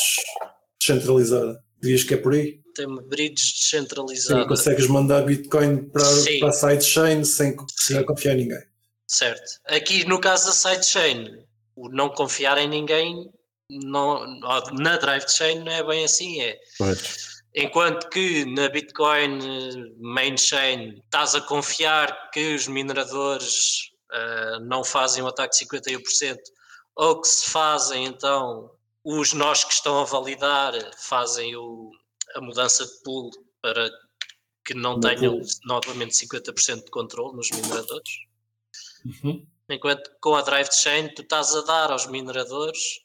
descentralizada. 0.79 1.61
Dirias 1.81 2.03
que 2.03 2.13
é 2.13 2.17
por 2.17 2.33
aí? 2.33 2.59
Tem 2.75 2.85
uma 2.87 3.01
bridge 3.01 3.41
Sim, 3.41 3.53
descentralizada. 3.81 4.47
consegues 4.47 4.87
mandar 4.87 5.21
Bitcoin 5.25 5.89
para, 5.89 6.03
Sim. 6.05 6.39
para 6.39 6.49
a 6.49 6.53
sidechain 6.53 7.23
sem 7.25 7.55
Sim. 7.77 8.03
confiar 8.03 8.35
em 8.35 8.43
ninguém. 8.43 8.63
Certo. 9.07 9.59
Aqui 9.67 10.05
no 10.05 10.19
caso 10.19 10.47
da 10.47 10.51
sidechain, 10.53 11.43
o 11.75 11.89
não 11.89 12.09
confiar 12.09 12.57
em 12.57 12.69
ninguém 12.69 13.29
não, 13.69 14.39
na 14.73 14.97
drive 14.97 15.29
chain 15.29 15.59
não 15.59 15.71
é 15.71 15.83
bem 15.83 16.03
assim. 16.03 16.41
É 16.41 16.59
Pois. 16.77 17.39
Enquanto 17.55 18.09
que 18.09 18.45
na 18.45 18.69
Bitcoin 18.69 19.39
main 19.97 20.37
chain 20.37 21.01
estás 21.03 21.33
a 21.33 21.41
confiar 21.41 22.29
que 22.31 22.53
os 22.53 22.67
mineradores 22.67 23.91
uh, 24.11 24.59
não 24.61 24.83
fazem 24.83 25.23
um 25.23 25.27
ataque 25.27 25.57
de 25.57 25.65
51%, 25.65 26.37
ou 26.95 27.21
que 27.21 27.27
se 27.27 27.49
fazem, 27.49 28.05
então 28.05 28.71
os 29.03 29.33
nós 29.33 29.63
que 29.63 29.73
estão 29.73 29.99
a 29.99 30.03
validar 30.03 30.73
fazem 30.97 31.55
o, 31.55 31.89
a 32.35 32.41
mudança 32.41 32.85
de 32.85 33.03
pool 33.03 33.31
para 33.61 33.89
que 34.63 34.75
não 34.75 34.99
tenham 34.99 35.41
novamente 35.65 36.13
50% 36.13 36.83
de 36.83 36.91
controle 36.91 37.35
nos 37.35 37.49
mineradores. 37.49 38.09
Uhum. 39.23 39.47
Enquanto 39.69 40.11
com 40.21 40.35
a 40.35 40.41
Drive 40.41 40.71
Chain 40.71 41.09
tu 41.15 41.23
estás 41.23 41.55
a 41.55 41.61
dar 41.61 41.91
aos 41.91 42.05
mineradores 42.05 42.99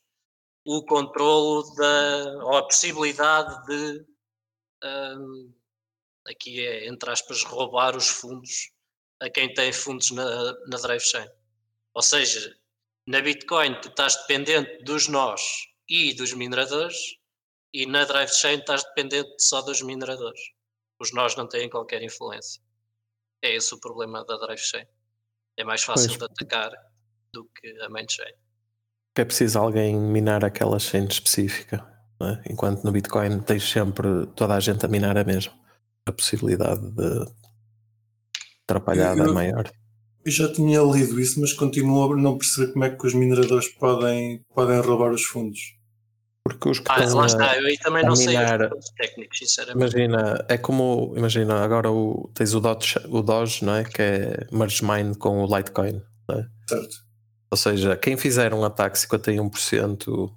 o 0.64 0.84
controlo 0.84 1.62
da, 1.74 2.44
ou 2.44 2.56
a 2.56 2.64
possibilidade 2.64 3.66
de 3.66 4.06
um, 4.82 5.54
aqui 6.26 6.64
é 6.64 6.86
entre 6.88 7.10
aspas 7.10 7.42
roubar 7.44 7.96
os 7.96 8.08
fundos 8.08 8.70
a 9.20 9.30
quem 9.30 9.52
tem 9.52 9.72
fundos 9.72 10.10
na, 10.10 10.52
na 10.68 10.76
Drive 10.78 11.02
Chain. 11.02 11.28
Ou 11.94 12.02
seja, 12.02 12.56
na 13.06 13.20
Bitcoin 13.20 13.80
tu 13.80 13.88
estás 13.88 14.16
dependente 14.16 14.82
dos 14.84 15.08
nós 15.08 15.40
e 15.88 16.14
dos 16.14 16.32
mineradores 16.32 16.96
e 17.72 17.86
na 17.86 18.04
Drive 18.04 18.30
Chain 18.30 18.58
estás 18.58 18.82
dependente 18.84 19.34
só 19.38 19.60
dos 19.62 19.82
mineradores. 19.82 20.40
Os 20.98 21.12
nós 21.12 21.36
não 21.36 21.46
têm 21.46 21.68
qualquer 21.68 22.02
influência. 22.02 22.62
É 23.42 23.54
esse 23.54 23.74
o 23.74 23.80
problema 23.80 24.24
da 24.24 24.36
Drive 24.38 24.60
Chain. 24.60 24.86
É 25.56 25.64
mais 25.64 25.82
fácil 25.82 26.08
pois. 26.08 26.18
de 26.18 26.24
atacar 26.24 26.72
do 27.32 27.44
que 27.46 27.68
a 27.82 27.88
main 27.88 28.06
chain. 28.08 28.32
É 29.16 29.24
preciso 29.24 29.58
alguém 29.58 29.98
minar 29.98 30.44
aquela 30.44 30.78
chain 30.78 31.04
específica. 31.04 31.84
É? 32.20 32.52
Enquanto 32.52 32.84
no 32.84 32.92
Bitcoin 32.92 33.40
tens 33.40 33.68
sempre 33.68 34.26
toda 34.34 34.54
a 34.54 34.60
gente 34.60 34.84
a 34.84 34.88
minar 34.88 35.16
a 35.16 35.24
mesma. 35.24 35.52
A 36.06 36.12
possibilidade 36.12 36.80
de 36.90 37.26
atrapalhada 38.64 39.24
eu, 39.24 39.34
maior. 39.34 39.70
Eu 40.24 40.32
já 40.32 40.52
tinha 40.52 40.80
lido 40.80 41.20
isso, 41.20 41.40
mas 41.40 41.52
continuo 41.52 42.12
a 42.12 42.16
não 42.16 42.38
perceber 42.38 42.72
como 42.72 42.84
é 42.84 42.90
que 42.90 43.06
os 43.06 43.14
mineradores 43.14 43.68
podem, 43.68 44.42
podem 44.54 44.80
roubar 44.80 45.12
os 45.12 45.22
fundos. 45.22 45.60
Porque 46.46 46.68
os 46.68 46.78
que 46.78 46.90
ah, 46.90 47.14
lá 47.14 47.26
está, 47.26 47.58
eu 47.58 47.66
aí 47.66 47.78
também 47.78 48.04
não 48.04 48.12
minar, 48.12 48.58
sei 48.58 48.78
os 48.78 48.90
técnicos, 48.90 49.38
sinceramente. 49.38 49.96
Imagina, 49.96 50.44
é 50.46 50.58
como, 50.58 51.14
imagina, 51.16 51.62
agora 51.62 51.90
o, 51.90 52.30
tens 52.34 52.52
o 52.52 52.60
Doge, 52.60 53.00
o 53.08 53.22
Doge, 53.22 53.64
não 53.64 53.76
é? 53.76 53.84
Que 53.84 54.02
é 54.02 54.46
merge 54.52 54.84
mine 54.84 55.14
com 55.14 55.42
o 55.42 55.56
Litecoin, 55.56 56.02
não 56.28 56.38
é? 56.38 56.46
Certo. 56.68 57.03
Ou 57.54 57.56
seja, 57.56 57.96
quem 57.96 58.16
fizer 58.16 58.52
um 58.52 58.64
ataque 58.64 58.98
51% 58.98 60.28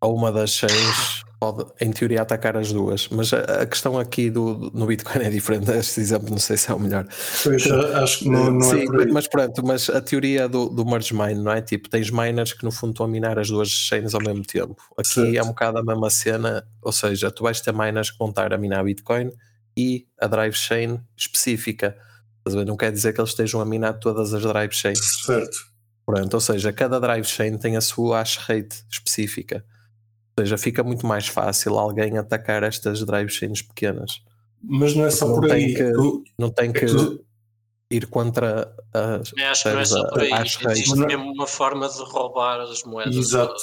a 0.00 0.06
uma 0.06 0.32
das 0.32 0.52
chains 0.52 1.22
pode, 1.38 1.66
em 1.78 1.92
teoria, 1.92 2.22
atacar 2.22 2.56
as 2.56 2.72
duas. 2.72 3.08
Mas 3.10 3.30
a, 3.34 3.40
a 3.40 3.66
questão 3.66 3.98
aqui 3.98 4.30
do, 4.30 4.70
no 4.72 4.86
Bitcoin 4.86 5.22
é 5.22 5.28
diferente. 5.28 5.68
Este 5.76 6.00
exemplo 6.00 6.30
não 6.30 6.38
sei 6.38 6.56
se 6.56 6.70
é 6.70 6.74
o 6.74 6.80
melhor. 6.80 7.06
Pois, 7.42 7.70
acho 7.70 8.20
que 8.20 8.30
não, 8.30 8.52
não 8.52 8.66
é 8.66 8.70
Sim, 8.70 8.86
é 9.02 9.12
Mas 9.12 9.28
pronto, 9.28 9.62
mas 9.66 9.90
a 9.90 10.00
teoria 10.00 10.48
do, 10.48 10.70
do 10.70 10.86
merge 10.86 11.12
mine, 11.12 11.42
não 11.42 11.52
é? 11.52 11.60
Tipo, 11.60 11.90
tens 11.90 12.08
miners 12.08 12.54
que 12.54 12.64
no 12.64 12.72
fundo 12.72 12.92
estão 12.92 13.04
a 13.04 13.08
minar 13.10 13.38
as 13.38 13.48
duas 13.48 13.68
chains 13.68 14.14
ao 14.14 14.22
mesmo 14.22 14.46
tempo. 14.46 14.82
Aqui 14.96 15.08
certo. 15.10 15.36
é 15.36 15.42
um 15.42 15.48
bocado 15.48 15.76
a 15.76 15.84
mesma 15.84 16.08
cena, 16.08 16.66
ou 16.80 16.90
seja, 16.90 17.30
tu 17.30 17.42
vais 17.42 17.60
ter 17.60 17.74
miners 17.74 18.10
que 18.10 18.18
vão 18.18 18.30
estar 18.30 18.50
a 18.54 18.56
minar 18.56 18.82
Bitcoin 18.82 19.30
e 19.76 20.06
a 20.18 20.26
drive 20.26 20.54
chain 20.54 20.98
específica. 21.18 21.94
Não 22.66 22.78
quer 22.78 22.90
dizer 22.92 23.12
que 23.12 23.20
eles 23.20 23.32
estejam 23.32 23.60
a 23.60 23.66
minar 23.66 23.98
todas 23.98 24.32
as 24.32 24.40
drive 24.42 24.72
chains. 24.72 25.22
Certo. 25.22 25.73
Pronto, 26.06 26.34
ou 26.34 26.40
seja, 26.40 26.72
cada 26.72 27.00
drive 27.00 27.24
chain 27.24 27.56
tem 27.56 27.76
a 27.76 27.80
sua 27.80 28.18
hash 28.18 28.36
rate 28.36 28.84
específica. 28.90 29.64
Ou 30.36 30.44
seja, 30.44 30.58
fica 30.58 30.82
muito 30.82 31.06
mais 31.06 31.28
fácil 31.28 31.78
alguém 31.78 32.18
atacar 32.18 32.62
estas 32.62 33.04
drive 33.04 33.30
chains 33.30 33.62
pequenas. 33.62 34.20
Mas 34.62 34.94
não 34.94 35.06
é 35.06 35.10
só 35.10 35.26
por 35.26 35.50
aí. 35.50 35.74
Que, 35.74 35.92
tu, 35.92 36.24
não 36.38 36.50
tem 36.50 36.72
que 36.72 36.86
tu... 36.86 37.24
ir 37.90 38.06
contra 38.06 38.74
as. 38.92 39.32
Eu 39.36 39.46
acho 39.48 39.62
que 39.62 39.70
não 39.70 39.80
é 39.80 39.84
só 39.84 40.08
por 40.08 40.20
aí. 40.20 40.30
Existe 40.32 40.96
mesmo 40.96 41.32
uma 41.32 41.46
forma 41.46 41.88
de 41.88 42.02
roubar 42.02 42.60
as 42.60 42.82
moedas. 42.82 43.16
Exato. 43.16 43.62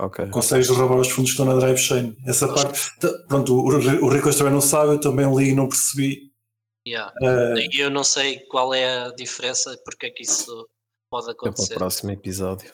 Okay. 0.00 0.26
Consegues 0.28 0.68
roubar 0.68 0.96
os 0.96 1.08
fundos 1.08 1.30
que 1.30 1.40
estão 1.40 1.46
na 1.46 1.60
drive 1.60 1.78
chain. 1.78 2.16
Essa 2.26 2.48
parte. 2.48 2.90
Pronto, 3.28 3.54
o, 3.54 3.66
o 3.66 4.08
Ricos 4.08 4.36
também 4.36 4.52
não 4.52 4.60
sabe, 4.60 4.94
eu 4.94 5.00
também 5.00 5.32
li 5.36 5.50
e 5.50 5.54
não 5.54 5.68
percebi. 5.68 6.32
Yeah. 6.86 7.12
Uh, 7.22 7.54
eu 7.72 7.90
não 7.90 8.02
sei 8.02 8.40
qual 8.50 8.74
é 8.74 9.04
a 9.04 9.12
diferença, 9.12 9.78
porque 9.84 10.06
é 10.06 10.10
que 10.10 10.24
isso 10.24 10.68
pode 11.12 11.30
acontecer. 11.30 11.64
É 11.64 11.66
para 11.66 11.76
o 11.76 11.78
próximo 11.78 12.10
episódio 12.10 12.72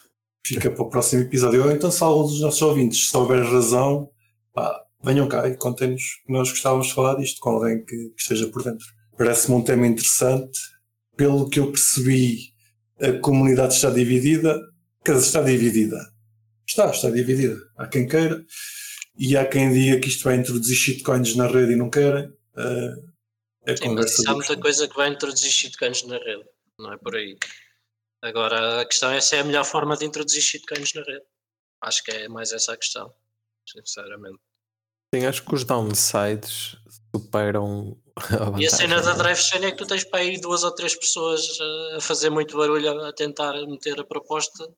fica 0.49 0.71
para 0.71 0.83
o 0.83 0.89
próximo 0.89 1.23
episódio. 1.23 1.63
Ou 1.65 1.71
então, 1.71 1.91
se 1.91 2.03
algum 2.03 2.23
dos 2.23 2.41
nossos 2.41 2.63
ouvintes 2.63 3.09
souber 3.09 3.45
razão, 3.45 4.11
pá, 4.53 4.83
venham 5.03 5.29
cá 5.29 5.47
e 5.47 5.57
contem-nos 5.57 6.03
que 6.27 6.33
nós 6.33 6.49
gostávamos 6.49 6.89
de 6.89 6.95
falar 6.95 7.17
disto 7.17 7.39
com 7.41 7.51
alguém 7.51 7.85
que, 7.85 7.97
que 8.11 8.21
esteja 8.21 8.49
por 8.49 8.63
dentro. 8.63 8.87
Parece-me 9.17 9.57
um 9.57 9.63
tema 9.63 9.87
interessante. 9.87 10.59
Pelo 11.17 11.49
que 11.51 11.61
eu 11.61 11.71
percebi, 11.71 12.53
a 13.01 13.13
comunidade 13.21 13.75
está 13.75 13.91
dividida. 13.91 14.59
Quer 15.05 15.13
dizer, 15.13 15.27
está 15.27 15.43
dividida. 15.43 15.99
Está, 16.67 16.91
está 16.91 17.11
dividida. 17.11 17.57
Há 17.77 17.87
quem 17.87 18.07
queira 18.07 18.45
e 19.19 19.37
há 19.37 19.45
quem 19.45 19.73
diga 19.73 19.99
que 20.01 20.09
isto 20.09 20.25
vai 20.25 20.37
introduzir 20.37 20.77
shitcoins 20.77 21.35
na 21.35 21.47
rede 21.47 21.73
e 21.73 21.77
não 21.77 21.91
querem. 21.91 22.29
Uh, 22.57 23.09
é 23.67 23.77
Sim, 23.77 23.95
mas 23.95 24.27
há 24.27 24.33
muita 24.33 24.57
coisa 24.57 24.89
que 24.89 24.97
vai 24.97 25.11
introduzir 25.11 25.51
shitcoins 25.51 26.05
na 26.05 26.17
rede, 26.19 26.45
não 26.79 26.93
é 26.93 26.97
por 26.97 27.17
aí. 27.17 27.37
Agora 28.23 28.81
a 28.81 28.85
questão 28.85 29.11
é 29.11 29.21
se 29.21 29.37
é 29.37 29.41
a 29.41 29.45
melhor 29.45 29.65
forma 29.65 29.97
de 29.97 30.05
introduzir 30.05 30.43
shitcoins 30.43 30.93
na 30.95 31.03
rede. 31.03 31.25
Acho 31.81 32.03
que 32.03 32.11
é 32.11 32.29
mais 32.29 32.53
essa 32.53 32.73
a 32.73 32.77
questão, 32.77 33.13
sinceramente. 33.67 34.39
Sim, 35.15 35.25
acho 35.25 35.45
que 35.45 35.55
os 35.55 35.65
downsides 35.65 36.77
superam 37.15 37.97
a 38.17 38.61
E 38.61 38.67
a 38.67 38.71
cena 38.71 39.01
da 39.01 39.15
Drive 39.15 39.39
Chain 39.39 39.65
é 39.65 39.71
que 39.71 39.79
tu 39.79 39.87
tens 39.87 40.05
para 40.05 40.21
aí 40.21 40.41
duas 40.41 40.65
ou 40.65 40.75
três 40.75 40.95
pessoas 40.95 41.47
a 41.97 42.01
fazer 42.01 42.31
muito 42.31 42.57
barulho 42.57 43.05
a 43.05 43.13
tentar 43.13 43.55
meter 43.67 43.99
a 44.01 44.05
proposta 44.05 44.69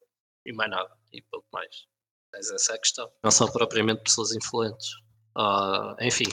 e 0.46 0.52
mais 0.52 0.70
nada, 0.70 0.90
e 1.12 1.22
pouco 1.22 1.46
mais. 1.52 1.86
Mas 2.32 2.50
essa 2.50 2.72
é 2.72 2.76
a 2.76 2.78
questão. 2.78 3.10
Não 3.24 3.30
são 3.30 3.50
propriamente 3.50 4.02
pessoas 4.02 4.32
influentes. 4.32 4.88
Uh, 5.36 5.96
enfim. 6.00 6.28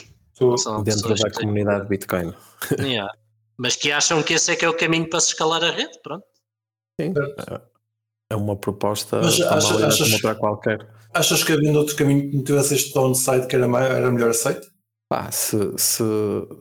dentro 0.84 1.14
da 1.14 1.30
comunidade 1.30 1.80
têm... 1.80 1.88
Bitcoin. 1.88 2.34
Yeah. 2.78 3.12
Mas 3.56 3.74
que 3.74 3.90
acham 3.90 4.22
que 4.22 4.34
esse 4.34 4.52
é 4.52 4.56
que 4.56 4.64
é 4.64 4.68
o 4.68 4.76
caminho 4.76 5.08
para 5.10 5.20
se 5.20 5.28
escalar 5.28 5.64
a 5.64 5.70
rede, 5.70 5.98
pronto. 6.02 6.24
Sim. 7.00 7.14
É 8.30 8.36
uma 8.36 8.56
proposta 8.56 9.20
Mas 9.22 9.40
achas, 9.40 10.20
qualquer. 10.38 10.86
Achas 11.14 11.42
que 11.42 11.52
havendo 11.52 11.78
outro 11.78 11.96
caminho 11.96 12.30
que 12.30 12.36
não 12.36 12.44
tivesse 12.44 12.74
este 12.74 12.92
downside 12.92 13.46
que 13.46 13.56
era, 13.56 13.66
era 13.66 14.10
melhor 14.10 14.30
aceito? 14.30 14.70
Pá, 15.08 15.30
se, 15.30 15.56
se, 15.78 16.04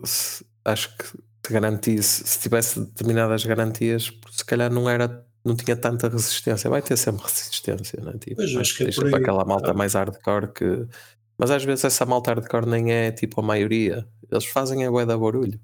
se, 0.06 0.46
acho 0.64 0.96
que 0.96 1.04
te 1.44 1.52
garantisse, 1.52 2.26
se 2.26 2.40
tivesse 2.40 2.80
determinadas 2.80 3.44
garantias, 3.44 4.12
se 4.32 4.46
calhar 4.46 4.72
não 4.72 4.90
era 4.90 5.28
não 5.48 5.56
tinha 5.56 5.76
tanta 5.76 6.10
resistência, 6.10 6.70
vai 6.70 6.82
ter 6.82 6.98
sempre 6.98 7.24
resistência, 7.24 8.00
não 8.02 8.12
é? 8.12 8.18
Tipo, 8.18 8.36
pois, 8.36 8.56
acho 8.56 8.76
que 8.76 8.84
é 8.84 9.10
para 9.10 9.18
aquela 9.18 9.46
malta 9.46 9.74
mais 9.74 9.94
hardcore 9.94 10.52
que. 10.54 10.88
Mas 11.38 11.52
às 11.52 11.64
vezes 11.64 11.86
essa 11.86 12.06
malta 12.06 12.34
hardcore 12.34 12.68
nem 12.68 12.92
é 12.92 13.12
tipo 13.12 13.40
a 13.40 13.44
maioria. 13.44 14.08
Eles 14.30 14.46
fazem 14.46 14.86
a 14.86 14.92
bué 14.92 15.06
da 15.06 15.18
barulho. 15.18 15.60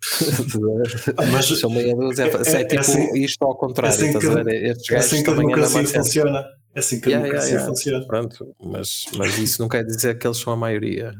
Mas 1.32 1.46
são 1.46 1.70
meia 1.70 1.94
dúzia. 1.94 2.24
É, 2.24 2.26
é, 2.26 2.60
é, 2.60 2.64
tipo 2.64 2.80
assim, 2.80 3.18
isto 3.18 3.44
ao 3.44 3.56
contrário. 3.56 3.90
É 3.90 4.08
assim 4.08 4.18
que, 4.18 4.26
Estes 4.26 4.90
é 4.90 4.96
assim 4.96 5.22
que 5.22 5.30
a 5.30 5.34
democracia 5.34 5.86
funciona. 5.86 6.46
É 6.74 6.78
assim 6.78 7.00
que 7.00 7.06
a 7.06 7.10
yeah, 7.10 7.24
democracia 7.24 7.54
yeah, 7.54 7.68
funciona. 7.68 8.06
Pronto, 8.06 8.56
mas, 8.62 9.06
mas 9.16 9.38
isso 9.38 9.60
não 9.60 9.68
quer 9.68 9.84
dizer 9.84 10.18
que 10.18 10.26
eles 10.26 10.38
são 10.38 10.52
a 10.52 10.56
maioria. 10.56 11.12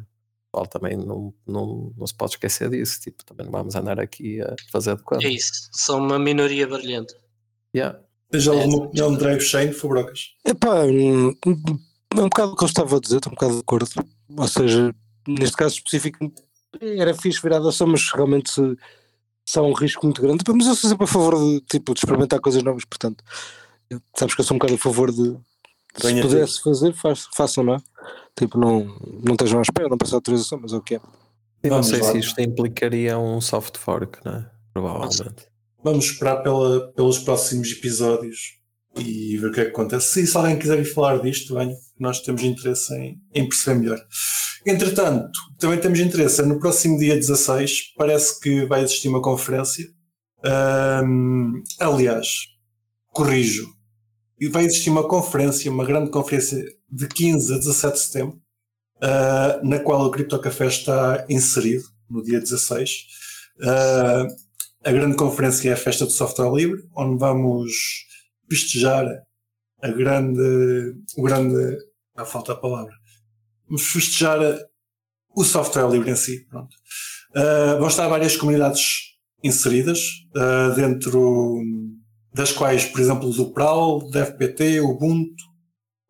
Paulo, 0.53 0.69
também 0.69 0.97
não, 0.97 1.35
não, 1.47 1.93
não 1.97 2.07
se 2.07 2.15
pode 2.15 2.33
esquecer 2.33 2.71
disso. 2.71 3.01
Tipo, 3.01 3.25
também 3.25 3.47
não 3.47 3.53
vamos 3.53 3.75
andar 3.75 3.99
aqui 4.01 4.41
a 4.41 4.55
fazer 4.71 4.97
de 4.97 5.03
conta. 5.03 5.27
É 5.27 5.31
isso, 5.31 5.69
são 5.73 5.99
uma 5.99 6.19
minoria 6.19 6.67
brilhante. 6.67 7.15
Yeah. 7.75 7.99
Tens 8.31 8.47
alguma 8.47 8.85
opinião 8.85 9.13
de 9.13 9.19
Drive 9.19 9.41
Shane, 9.41 9.73
Fabrocas? 9.73 10.35
Epá, 10.45 10.85
hum, 10.85 11.35
é 12.15 12.21
um 12.21 12.29
bocado 12.29 12.53
o 12.53 12.57
que 12.57 12.65
eu 12.65 12.69
estava 12.69 12.97
a 12.97 13.01
dizer, 13.01 13.17
estou 13.17 13.33
um 13.33 13.35
bocado 13.35 13.55
de 13.55 13.61
acordo. 13.61 13.89
Ou 14.37 14.49
seja, 14.49 14.95
neste 15.27 15.57
caso 15.57 15.77
específico, 15.77 16.31
era 16.81 17.15
fixe 17.15 17.41
virar 17.43 17.59
ação, 17.59 17.87
mas 17.87 18.11
realmente 18.13 18.51
se, 18.51 18.77
se 19.45 19.59
há 19.59 19.63
um 19.63 19.73
risco 19.73 20.05
muito 20.07 20.21
grande. 20.21 20.45
Mas 20.55 20.67
eu 20.67 20.75
sou 20.75 20.91
sempre 20.91 21.05
a 21.05 21.09
favor 21.09 21.37
de, 21.37 21.61
tipo, 21.63 21.95
de 21.95 22.01
experimentar 22.01 22.41
coisas 22.41 22.63
novas, 22.63 22.85
portanto, 22.85 23.23
sabes 24.17 24.35
que 24.35 24.41
eu 24.41 24.45
sou 24.45 24.55
um 24.55 24.59
bocado 24.59 24.75
a 24.75 24.79
favor 24.79 25.11
de, 25.11 25.37
se 25.97 26.21
pudesse 26.21 26.63
fazer, 26.63 26.95
façam, 27.35 27.65
não 27.65 27.75
é? 27.75 27.79
Tipo, 28.37 28.59
não, 28.59 28.85
não 29.25 29.33
estejam 29.33 29.59
à 29.59 29.63
espera, 29.63 29.89
não 29.89 29.99
peço 29.99 30.15
autorização, 30.15 30.61
mas 30.63 30.73
é 30.73 30.77
o 30.77 30.83
que 30.83 30.97
é. 30.97 31.01
Não 31.65 31.83
sei 31.83 32.01
lá. 32.01 32.13
se 32.13 32.19
isto 32.19 32.41
implicaria 32.41 33.19
um 33.19 33.41
soft 33.41 33.77
fork, 33.77 34.19
não 34.25 34.33
é? 34.33 34.51
Provavelmente. 34.73 35.49
Vamos 35.83 36.05
esperar 36.07 36.37
pela, 36.37 36.93
pelos 36.93 37.19
próximos 37.19 37.73
episódios 37.73 38.59
e 38.97 39.37
ver 39.39 39.49
o 39.49 39.53
que 39.53 39.61
é 39.61 39.65
que 39.65 39.71
acontece. 39.71 40.27
Se, 40.27 40.37
alguém 40.37 40.59
quiser 40.59 40.79
ir 40.79 40.85
falar 40.85 41.21
disto, 41.21 41.55
venha, 41.55 41.75
nós 41.99 42.21
temos 42.21 42.43
interesse 42.43 42.95
em, 42.95 43.21
em 43.35 43.49
perceber 43.49 43.81
melhor. 43.81 44.07
Entretanto, 44.67 45.39
também 45.59 45.81
temos 45.81 46.01
interesse, 46.01 46.43
no 46.43 46.59
próximo 46.59 46.99
dia 46.99 47.15
16 47.15 47.95
parece 47.97 48.41
que 48.41 48.67
vai 48.67 48.83
existir 48.83 49.09
uma 49.09 49.23
conferência. 49.23 49.87
Um, 50.45 51.63
aliás, 51.81 52.29
corrijo, 53.13 53.67
vai 54.51 54.65
existir 54.65 54.91
uma 54.91 55.07
conferência, 55.07 55.71
uma 55.71 55.85
grande 55.85 56.11
conferência 56.11 56.65
de 56.91 57.09
15 57.09 57.55
a 57.55 57.59
17 57.59 57.95
de 57.95 58.01
setembro, 58.01 58.41
uh, 58.97 59.67
na 59.67 59.79
qual 59.81 60.07
o 60.07 60.11
Criptocafé 60.11 60.67
está 60.67 61.25
inserido 61.29 61.85
no 62.09 62.23
dia 62.23 62.41
16. 62.41 62.91
Uh, 63.61 64.27
a 64.85 64.93
grande 64.93 65.17
conferência 65.17 65.71
é 65.71 65.73
a 65.73 65.77
Festa 65.77 66.05
do 66.05 66.13
Software 66.13 66.53
Livre, 66.55 66.89
onde 66.97 67.19
vamos 67.19 68.07
festejar 68.49 69.07
a 69.83 69.89
grande, 69.89 70.95
o 71.17 71.23
grande, 71.23 71.79
ah, 72.17 72.25
falta 72.25 72.53
a 72.53 72.57
palavra, 72.57 72.93
vamos 73.69 73.87
festejar 73.87 74.39
o 75.35 75.45
software 75.45 75.89
livre 75.91 76.11
em 76.11 76.17
si. 76.17 76.47
Pronto. 76.49 76.75
Uh, 77.31 77.79
vão 77.79 77.89
estar 77.89 78.09
várias 78.09 78.37
comunidades 78.37 78.83
inseridas, 79.43 80.01
uh, 80.35 80.75
dentro 80.75 81.61
das 82.33 82.53
quais, 82.53 82.85
por 82.85 83.01
exemplo, 83.01 83.31
do 83.31 83.53
PRAL, 83.53 84.09
da 84.11 84.25
FPT, 84.25 84.81
Ubuntu, 84.81 85.45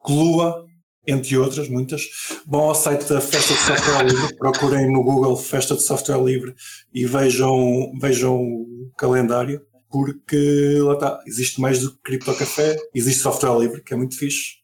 Glua, 0.05 0.65
entre 1.07 1.37
outras, 1.39 1.69
muitas. 1.69 2.03
Vão 2.47 2.61
ao 2.61 2.75
site 2.75 3.09
da 3.09 3.21
Festa 3.21 3.55
de 3.55 3.61
Software 3.61 4.05
Livre, 4.05 4.37
procurem 4.37 4.93
no 4.93 5.03
Google 5.03 5.37
Festa 5.37 5.75
de 5.75 5.83
Software 5.83 6.23
Livre 6.23 6.55
e 6.93 7.07
vejam, 7.07 7.91
vejam 8.01 8.37
o 8.37 8.93
calendário, 8.97 9.61
porque 9.91 10.79
lá 10.81 10.95
está, 10.95 11.23
existe 11.27 11.61
mais 11.61 11.81
do 11.81 11.93
que 11.93 12.03
Criptocafé, 12.03 12.77
existe 12.95 13.23
software 13.23 13.59
livre, 13.59 13.83
que 13.83 13.95
é 13.95 13.97
muito 13.97 14.19
fixe, 14.19 14.58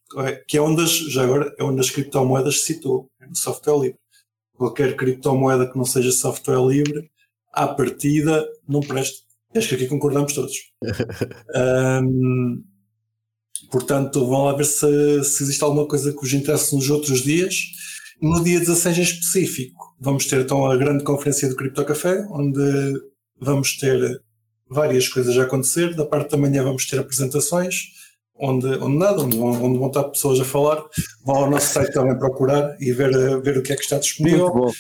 que 0.47 0.57
é 0.57 0.61
onde 0.61 0.83
as, 0.83 0.91
já 0.91 1.25
agora, 1.25 1.55
é 1.59 1.65
onde 1.65 1.81
as 1.81 1.91
criptomoedas 1.91 2.61
se 2.61 2.75
citou, 2.75 3.11
é 3.21 3.27
no 3.27 3.37
software 3.37 3.79
livre. 3.79 3.99
Qualquer 4.57 4.97
criptomoeda 4.97 5.71
que 5.71 5.77
não 5.77 5.85
seja 5.85 6.13
software 6.13 6.65
livre, 6.67 7.11
à 7.53 7.67
partida, 7.67 8.47
não 8.69 8.81
presta. 8.81 9.25
Acho 9.55 9.69
que 9.69 9.75
aqui 9.75 9.87
concordamos 9.87 10.33
todos. 10.33 10.55
um, 12.03 12.63
Portanto, 13.71 14.27
vão 14.27 14.45
lá 14.45 14.53
ver 14.53 14.67
se, 14.67 15.25
se 15.25 15.43
existe 15.43 15.63
alguma 15.63 15.87
coisa 15.87 16.13
que 16.13 16.25
os 16.25 16.33
interesse 16.33 16.75
nos 16.75 16.89
outros 16.91 17.23
dias. 17.23 17.57
No 18.21 18.43
dia 18.43 18.59
16 18.59 18.99
em 18.99 19.03
específico, 19.03 19.97
vamos 20.01 20.27
ter 20.27 20.41
então 20.41 20.65
a 20.71 20.77
grande 20.77 21.05
conferência 21.05 21.49
do 21.49 21.57
Cripto 21.57 21.85
Café, 21.85 22.25
onde 22.31 22.61
vamos 23.41 23.77
ter 23.77 24.23
várias 24.69 25.09
coisas 25.09 25.37
a 25.37 25.43
acontecer. 25.43 25.95
Da 25.95 26.07
parte 26.07 26.31
da 26.31 26.37
manhã 26.37 26.63
vamos 26.63 26.87
ter 26.87 26.99
apresentações, 26.99 27.75
onde, 28.39 28.67
onde 28.67 28.99
nada, 28.99 29.23
onde 29.23 29.37
vão, 29.37 29.65
onde 29.65 29.79
vão 29.79 29.89
estar 29.89 30.05
pessoas 30.05 30.41
a 30.41 30.45
falar. 30.45 30.85
Vão 31.25 31.37
ao 31.37 31.51
nosso 31.51 31.73
site 31.73 31.93
também 31.93 32.19
procurar 32.19 32.77
e 32.81 32.93
ver, 32.93 33.11
ver 33.43 33.59
o 33.59 33.63
que 33.63 33.73
é 33.73 33.77
que 33.77 33.83
está 33.83 33.99
disponível. 33.99 34.53
Muito 34.53 34.67
bom. 34.67 34.73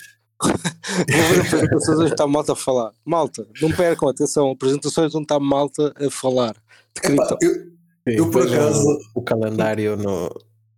Vou 0.44 1.28
ver 1.28 1.40
apresentações 1.40 1.98
onde 1.98 2.12
está 2.12 2.26
malta 2.26 2.52
a 2.52 2.56
falar. 2.56 2.92
Malta, 3.04 3.46
não 3.62 3.70
percam 3.70 4.08
atenção, 4.08 4.50
apresentações 4.50 5.14
onde 5.14 5.24
está 5.24 5.38
malta 5.38 5.94
a 5.96 6.10
falar 6.10 6.54
de 6.94 7.00
cripto. 7.00 7.38
eu, 7.40 7.54
Sim, 7.54 8.16
eu 8.18 8.30
por 8.30 8.46
acaso. 8.46 8.98
O, 9.14 9.22
calendário 9.22 9.96
no, 9.96 10.28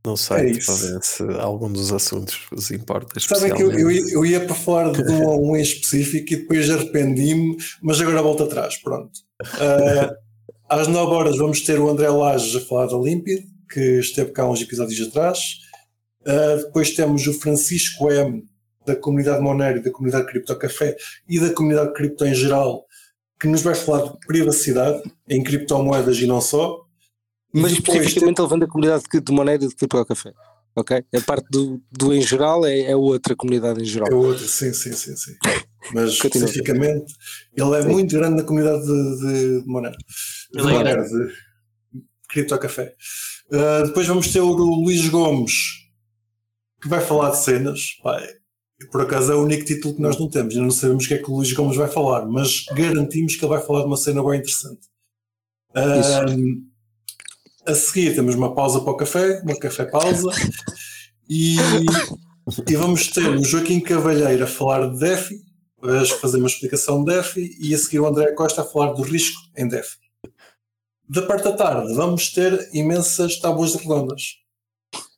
no 0.05 0.17
site 0.17 0.61
é 0.61 0.65
para 0.65 0.75
ver 0.75 1.03
se 1.03 1.23
algum 1.41 1.73
dos 1.73 1.93
assuntos 1.93 2.39
vos 2.51 2.71
importa. 2.71 3.19
Sabem 3.19 3.53
que 3.53 3.63
eu, 3.63 3.73
eu, 3.73 3.91
ia, 3.91 4.03
eu 4.13 4.25
ia 4.25 4.41
para 4.45 4.55
falar 4.55 4.93
de 4.93 5.03
um 5.11 5.29
a 5.29 5.37
um 5.37 5.57
em 5.57 5.63
específico 5.63 6.33
e 6.33 6.37
depois 6.37 6.71
arrependi-me, 6.71 7.57
mas 7.83 8.01
agora 8.01 8.23
volto 8.23 8.45
atrás. 8.45 8.77
Pronto. 8.77 9.11
Uh, 9.43 10.15
às 10.69 10.89
9 10.89 11.13
horas 11.13 11.37
vamos 11.39 11.61
ter 11.61 11.79
o 11.79 11.89
André 11.89 12.09
Lages 12.09 12.55
a 12.57 12.61
falar 12.61 12.87
da 12.87 12.97
Límpido, 12.97 13.47
que 13.71 13.99
esteve 14.01 14.33
cá 14.33 14.49
uns 14.49 14.61
episódios 14.61 15.09
atrás. 15.09 15.39
Uh, 16.23 16.65
depois 16.65 16.91
temos 16.93 17.27
o 17.27 17.33
Francisco 17.33 18.11
M, 18.11 18.45
da 18.85 18.97
comunidade 18.97 19.43
Monero, 19.43 19.83
da 19.83 19.91
comunidade 19.91 20.27
Cripto 20.27 20.57
Café 20.57 20.97
e 21.29 21.39
da 21.39 21.53
comunidade 21.53 21.93
Cripto 21.93 22.25
em 22.25 22.35
geral, 22.35 22.85
que 23.41 23.47
nos 23.47 23.63
vai 23.63 23.75
falar 23.75 24.05
de 24.05 24.19
privacidade 24.27 25.03
em 25.29 25.43
criptomoedas 25.43 26.19
e 26.19 26.27
não 26.27 26.41
só. 26.41 26.85
Mas 27.53 27.73
especificamente 27.73 28.41
levando 28.41 28.65
a 28.65 28.69
comunidade 28.69 29.05
de 29.13 29.33
maneira 29.33 29.67
de 29.67 29.75
tipo 29.75 30.05
café. 30.05 30.33
Ok? 30.77 31.05
A 31.15 31.21
parte 31.23 31.49
do, 31.51 31.83
do 31.91 32.13
em 32.13 32.21
geral 32.21 32.67
é, 32.67 32.83
é 32.83 32.95
outra 32.95 33.35
comunidade 33.35 33.81
em 33.81 33.85
geral. 33.87 34.09
É 34.11 34.15
outra, 34.15 34.47
sim, 34.47 34.75
sim, 34.75 34.93
sim, 34.93 35.17
sim. 35.17 35.33
Mas 35.95 36.21
Continua. 36.21 36.47
especificamente, 36.47 37.15
ele 37.57 37.77
é 37.77 37.83
sim. 37.83 37.89
muito 37.89 38.15
grande 38.15 38.37
na 38.37 38.43
comunidade 38.43 38.85
de, 38.85 39.19
de, 39.19 39.63
de 39.63 39.67
Monero. 39.67 39.97
De 40.53 40.61
ele 40.61 40.69
é 40.69 40.73
Monero, 40.73 41.03
de 41.05 41.33
Cripto 42.29 42.59
Café. 42.59 42.95
Uh, 43.51 43.87
depois 43.87 44.07
vamos 44.07 44.31
ter 44.31 44.41
o 44.41 44.53
Luís 44.53 45.09
Gomes, 45.09 45.53
que 46.83 46.89
vai 46.89 47.01
falar 47.01 47.31
de 47.31 47.39
cenas. 47.39 47.97
Pai, 48.03 48.29
por 48.93 49.01
acaso 49.01 49.33
é 49.33 49.35
o 49.35 49.45
único 49.45 49.65
título 49.65 49.95
que 49.95 50.03
nós 50.03 50.19
não 50.19 50.29
temos, 50.29 50.55
ainda 50.55 50.65
não 50.65 50.71
sabemos 50.71 51.05
o 51.05 51.09
que 51.09 51.15
é 51.15 51.19
que 51.19 51.31
o 51.31 51.37
Luís 51.37 51.53
Gomes 51.55 51.77
vai 51.77 51.89
falar, 51.89 52.27
mas 52.27 52.67
garantimos 52.75 53.35
que 53.35 53.45
ele 53.45 53.55
vai 53.55 53.65
falar 53.65 53.81
de 53.81 53.87
uma 53.87 53.97
cena 53.97 54.23
bem 54.23 54.41
interessante. 54.41 54.87
Uh, 55.71 56.66
a 57.67 57.75
seguir 57.75 58.15
temos 58.15 58.35
uma 58.35 58.55
pausa 58.55 58.81
para 58.81 58.93
o 58.93 58.97
café, 58.97 59.41
uma 59.43 59.59
café 59.59 59.85
pausa, 59.85 60.31
e, 61.29 61.57
e 62.69 62.77
vamos 62.77 63.09
ter 63.09 63.29
o 63.29 63.45
Joaquim 63.45 63.81
Cavalheiro 63.81 64.45
a 64.45 64.47
falar 64.47 64.89
de 64.89 64.99
DEFI, 64.99 65.41
a 65.83 66.05
fazer 66.17 66.39
uma 66.39 66.47
explicação 66.47 67.05
de 67.05 67.15
DEFI, 67.15 67.57
e 67.61 67.75
a 67.75 67.79
seguir 67.79 68.01
o 68.01 68.07
André 68.07 68.33
Costa 68.33 68.63
a 68.63 68.65
falar 68.65 68.93
do 68.93 69.03
risco 69.03 69.41
em 69.57 69.69
DEFI. 69.69 69.97
Da 71.09 71.23
parte 71.23 71.45
da 71.45 71.53
tarde 71.53 71.95
vamos 71.95 72.33
ter 72.33 72.69
imensas 72.73 73.39
tábuas 73.39 73.75
redondas, 73.75 74.23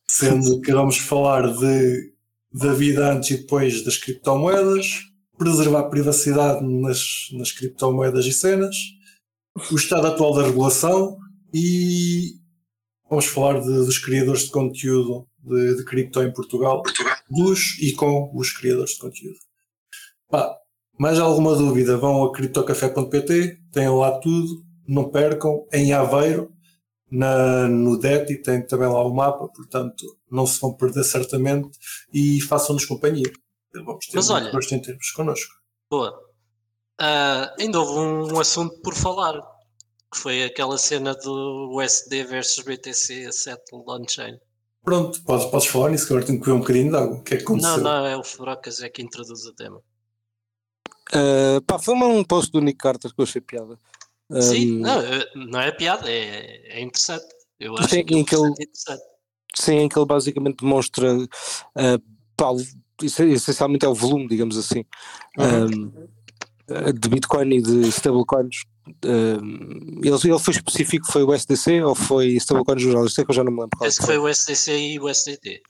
sendo 0.06 0.60
que 0.60 0.72
vamos 0.72 0.98
falar 0.98 1.54
de, 1.54 2.12
da 2.52 2.72
vida 2.72 3.12
antes 3.12 3.30
e 3.30 3.36
depois 3.38 3.84
das 3.84 3.96
criptomoedas, 3.96 5.02
preservar 5.36 5.80
a 5.80 5.88
privacidade 5.88 6.64
nas, 6.64 7.28
nas 7.32 7.52
criptomoedas 7.52 8.26
e 8.26 8.32
cenas, 8.32 8.76
o 9.70 9.76
estado 9.76 10.06
atual 10.06 10.34
da 10.34 10.44
regulação, 10.44 11.16
e 11.52 12.37
vamos 13.08 13.26
falar 13.26 13.60
de, 13.60 13.66
dos 13.66 13.98
criadores 13.98 14.44
de 14.44 14.50
conteúdo 14.50 15.26
de, 15.42 15.76
de 15.76 15.84
cripto 15.84 16.22
em 16.22 16.32
Portugal, 16.32 16.82
Portugal, 16.82 17.16
dos 17.30 17.78
e 17.80 17.92
com 17.92 18.30
os 18.34 18.52
criadores 18.52 18.92
de 18.92 18.98
conteúdo. 18.98 19.38
Pá, 20.28 20.54
mais 20.98 21.18
alguma 21.18 21.54
dúvida, 21.54 21.96
vão 21.96 22.24
a 22.24 22.32
criptocafé.pt, 22.32 23.60
têm 23.72 23.88
lá 23.88 24.18
tudo, 24.18 24.64
não 24.86 25.10
percam, 25.10 25.66
em 25.72 25.92
Aveiro, 25.92 26.52
na, 27.10 27.68
no 27.68 27.98
DET 27.98 28.30
e 28.30 28.42
tem 28.42 28.66
também 28.66 28.88
lá 28.88 29.02
o 29.02 29.14
mapa, 29.14 29.48
portanto 29.48 30.04
não 30.30 30.46
se 30.46 30.60
vão 30.60 30.74
perder 30.74 31.04
certamente 31.04 31.70
e 32.12 32.40
façam-nos 32.42 32.84
companhia. 32.84 33.30
Vamos 33.74 34.06
ter 34.06 34.16
Mas 34.16 34.30
olha, 34.30 34.50
gosto 34.50 34.74
em 34.74 34.80
termos 34.80 35.10
connosco. 35.12 35.54
Boa. 35.90 36.18
Uh, 37.00 37.48
ainda 37.60 37.80
houve 37.80 37.98
um, 38.00 38.34
um 38.34 38.40
assunto 38.40 38.80
por 38.82 38.94
falar 38.94 39.40
que 40.10 40.18
foi 40.18 40.44
aquela 40.44 40.78
cena 40.78 41.14
do 41.14 41.70
USD 41.72 42.24
versus 42.24 42.64
BTC 42.64 43.30
Settle 43.32 43.84
on-chain. 43.86 44.38
Pronto, 44.82 45.22
podes, 45.22 45.46
podes 45.46 45.66
falar 45.66 45.90
nisso, 45.90 46.06
que 46.06 46.12
agora 46.12 46.26
tenho 46.26 46.40
que 46.40 46.46
ver 46.46 46.52
um 46.52 46.60
bocadinho 46.60 46.90
de 46.90 46.96
água. 46.96 47.16
O 47.16 47.22
que 47.22 47.34
é 47.34 47.36
que 47.36 47.42
aconteceu? 47.42 47.76
Não, 47.76 47.82
não, 47.82 48.06
é 48.06 48.16
o 48.16 48.24
Furocas 48.24 48.82
é 48.82 48.88
que 48.88 49.02
introduz 49.02 49.44
o 49.44 49.52
tema. 49.52 49.82
Uh, 51.12 51.60
pá, 51.66 51.78
foi 51.78 51.94
um 51.94 52.24
post 52.24 52.50
do 52.52 52.60
Nick 52.60 52.78
Carter 52.78 53.12
que 53.14 53.20
eu 53.20 53.24
achei 53.24 53.40
piada. 53.40 53.78
Sim, 54.40 54.78
um, 54.78 54.80
não, 54.80 55.02
não 55.34 55.60
é 55.60 55.72
piada, 55.72 56.10
é, 56.10 56.78
é 56.78 56.80
interessante. 56.80 57.26
Eu 57.58 57.76
acho 57.76 57.88
sim, 57.88 58.04
que, 58.04 58.14
é 58.14 58.18
ele, 58.18 58.48
interessante. 58.48 59.02
Sim, 59.54 59.76
em 59.76 59.88
que 59.88 59.98
ele 59.98 60.06
basicamente 60.06 60.58
demonstra 60.60 61.16
uh, 61.16 62.02
pá, 62.36 62.50
essencialmente 63.02 63.84
é 63.84 63.88
o 63.88 63.94
volume, 63.94 64.28
digamos 64.28 64.56
assim, 64.56 64.84
uhum. 65.38 65.92
um, 66.68 66.92
de 66.92 67.08
Bitcoin 67.08 67.56
e 67.56 67.62
de 67.62 67.88
stablecoins 67.88 68.64
Uh, 69.04 70.00
ele, 70.02 70.32
ele 70.32 70.38
foi 70.38 70.54
específico, 70.54 71.10
foi 71.10 71.22
o 71.22 71.34
SDC 71.34 71.82
ou 71.82 71.94
foi 71.94 72.28
stablecoin 72.36 72.78
geral? 72.78 73.06
Isso 73.06 73.20
é 73.20 73.24
que 73.24 73.30
eu 73.30 73.34
já 73.34 73.44
não 73.44 73.52
me 73.52 73.60
lembro. 73.60 73.78
Esse 73.82 74.04
foi 74.04 74.18
o 74.18 74.28
SDC 74.28 74.76
e 74.76 75.00
o 75.00 75.08
SDT. 75.08 75.62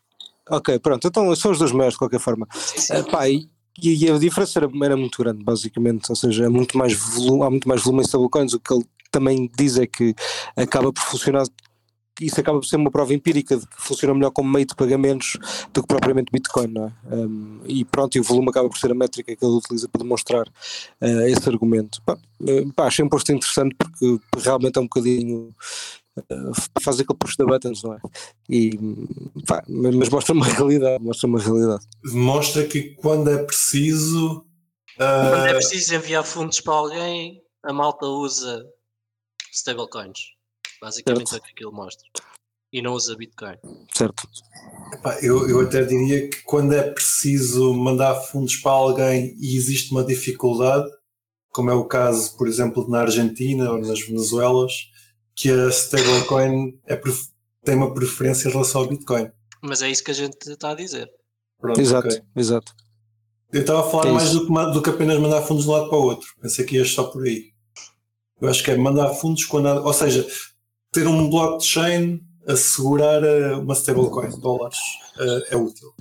Ok, 0.51 0.79
pronto, 0.79 1.07
então 1.07 1.35
são 1.37 1.51
os 1.51 1.59
dois 1.59 1.73
maiores 1.73 1.95
de 1.95 1.99
qualquer 1.99 2.21
forma. 2.21 2.47
Sim, 2.55 2.79
sim. 2.79 2.95
Uh, 2.95 3.11
pá, 3.11 3.29
e, 3.29 3.49
e, 3.83 4.11
a 4.11 4.19
diferença 4.19 4.59
era, 4.59 4.71
era, 4.83 4.97
muito 4.97 5.23
grande, 5.23 5.45
basicamente, 5.45 6.09
ou 6.09 6.17
seja, 6.17 6.47
é 6.47 6.49
muito 6.49 6.77
mais 6.79 6.95
volume, 6.95 7.45
há 7.45 7.51
muito 7.51 7.69
mais 7.69 7.83
volume 7.83 8.03
em 8.03 8.07
stablecoins, 8.07 8.55
o 8.55 8.61
que 8.61 8.73
ele 8.73 8.85
também 9.11 9.51
diz 9.59 9.79
é 9.79 9.87
que 9.87 10.15
acaba 10.57 10.93
por 10.93 11.03
funcionar 11.03 11.45
isso 12.21 12.41
acaba 12.41 12.59
por 12.59 12.67
ser 12.67 12.77
uma 12.77 12.91
prova 12.91 13.15
empírica 13.15 13.57
de 13.57 13.67
que 13.67 13.81
funciona 13.81 14.15
melhor 14.15 14.31
como 14.31 14.51
meio 14.51 14.67
de 14.67 14.75
pagamentos 14.75 15.37
do 15.73 15.83
que 15.83 15.89
propriamente 15.89 16.33
Bitcoin, 16.33 16.69
não 16.69 16.87
é? 16.87 17.15
Um, 17.15 17.61
e 17.67 17.85
pronto, 17.85 18.17
e 18.17 18.21
o 18.21 18.25
volume 18.25 18.51
acaba 18.51 18.69
por 18.69 18.79
ser 18.79 18.91
a 18.91 18.95
métrica 18.95 19.35
que 19.35 19.45
ele 19.45 19.55
utiliza 19.55 19.89
para 19.89 20.03
demonstrar 20.03 20.47
uh, 20.47 21.21
esse 21.27 21.49
argumento. 21.49 22.03
Pá, 22.03 22.19
uh, 22.41 22.73
pá, 22.73 22.87
achei 22.87 23.05
um 23.05 23.09
posto 23.09 23.33
interessante 23.33 23.75
porque 23.77 24.19
realmente 24.37 24.77
é 24.79 24.81
um 24.81 24.85
bocadinho 24.85 25.55
uh, 26.19 26.53
faz 26.81 27.01
aquele 27.01 27.19
push 27.19 27.37
da 27.37 27.45
buttons, 27.45 27.83
não 27.83 27.95
é? 27.95 27.99
E, 28.49 28.71
pá, 29.47 29.63
mas 29.69 30.09
mostra 30.09 30.35
uma 30.35 30.47
realidade, 30.47 31.03
mostra 31.03 31.29
uma 31.29 31.41
realidade. 31.41 31.87
Mostra 32.13 32.67
que 32.67 32.95
quando 32.97 33.31
é 33.31 33.43
preciso. 33.45 34.45
Quando 34.97 35.47
é 35.47 35.55
preciso 35.55 35.95
enviar 35.95 36.25
fundos 36.25 36.61
para 36.61 36.75
alguém, 36.75 37.41
a 37.63 37.73
malta 37.73 38.05
usa 38.07 38.65
stablecoins. 39.53 40.38
Basicamente 40.81 41.31
certo. 41.31 41.43
é 41.43 41.45
o 41.45 41.47
que 41.47 41.53
aquilo 41.53 41.73
mostra. 41.73 42.07
E 42.73 42.83
não 42.83 42.93
usa 42.93 43.17
Bitcoin. 43.17 43.57
Certo. 43.95 44.29
Epá, 44.93 45.19
eu, 45.23 45.49
eu 45.49 45.61
até 45.61 45.83
diria 45.85 46.29
que 46.29 46.43
quando 46.43 46.75
é 46.75 46.83
preciso 46.83 47.73
mandar 47.73 48.15
fundos 48.15 48.57
para 48.57 48.73
alguém 48.73 49.35
e 49.39 49.57
existe 49.57 49.91
uma 49.91 50.05
dificuldade, 50.05 50.89
como 51.51 51.71
é 51.71 51.75
o 51.75 51.87
caso, 51.87 52.37
por 52.37 52.47
exemplo, 52.47 52.89
na 52.89 53.01
Argentina 53.01 53.71
ou 53.71 53.79
nas 53.79 54.01
Venezuelas, 54.01 54.73
que 55.35 55.51
a 55.51 55.69
stablecoin 55.69 56.79
é, 56.87 57.01
tem 57.65 57.75
uma 57.75 57.95
preferência 57.95 58.49
em 58.49 58.53
relação 58.53 58.83
ao 58.83 58.87
Bitcoin. 58.89 59.31
Mas 59.63 59.83
é 59.83 59.91
isso 59.91 60.05
que 60.05 60.11
a 60.11 60.15
gente 60.15 60.37
está 60.49 60.71
a 60.71 60.75
dizer. 60.75 61.09
Pronto, 61.59 61.81
Exato, 61.81 62.09
ok. 62.09 62.23
exato. 62.37 62.73
Eu 63.53 63.63
estava 63.63 63.81
a 63.81 63.91
falar 63.91 64.09
É 64.09 64.13
mais 64.13 64.31
do 64.31 64.47
que, 64.47 64.53
do 64.73 64.83
que 64.83 64.91
apenas 64.91 65.19
mandar 65.19 65.43
fundos 65.43 65.65
de 65.65 65.71
um 65.71 65.73
lado 65.73 65.89
para 65.89 65.99
o 65.99 66.03
outro. 66.03 66.29
Pensei 66.41 66.65
que 66.65 66.77
ias 66.77 66.91
só 66.91 67.05
por 67.05 67.25
aí. 67.25 67.53
Eu 68.41 68.49
acho 68.49 68.63
que 68.63 68.71
é 68.71 68.77
mandar 68.77 69.09
fundos 69.15 69.45
quando 69.45 69.67
ou 69.67 69.93
seja, 69.93 70.27
ter 70.93 71.07
um 71.07 71.29
blockchain 71.29 72.21
assegurar 72.47 73.23
eh, 73.23 73.55
uma 73.55 73.75
stablecoin, 73.75 74.31
dólares, 74.41 74.79
eh, 75.19 75.49
é 75.51 75.57
útil, 75.57 75.95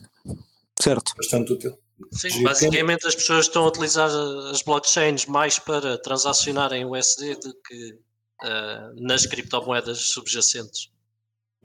Certo. 0.79 1.13
bastante 1.17 1.53
útil. 1.53 1.77
Sim, 2.11 2.29
Giro. 2.29 2.43
basicamente 2.43 3.07
as 3.07 3.15
pessoas 3.15 3.45
estão 3.45 3.63
a 3.63 3.67
utilizar 3.67 4.09
as 4.51 4.61
blockchains 4.61 5.25
mais 5.25 5.57
para 5.57 5.97
transacionarem 5.97 6.85
USD 6.85 7.35
do 7.35 7.53
que 7.65 7.99
ah, 8.43 8.91
nas 8.95 9.25
criptomoedas 9.25 10.09
subjacentes. 10.09 10.91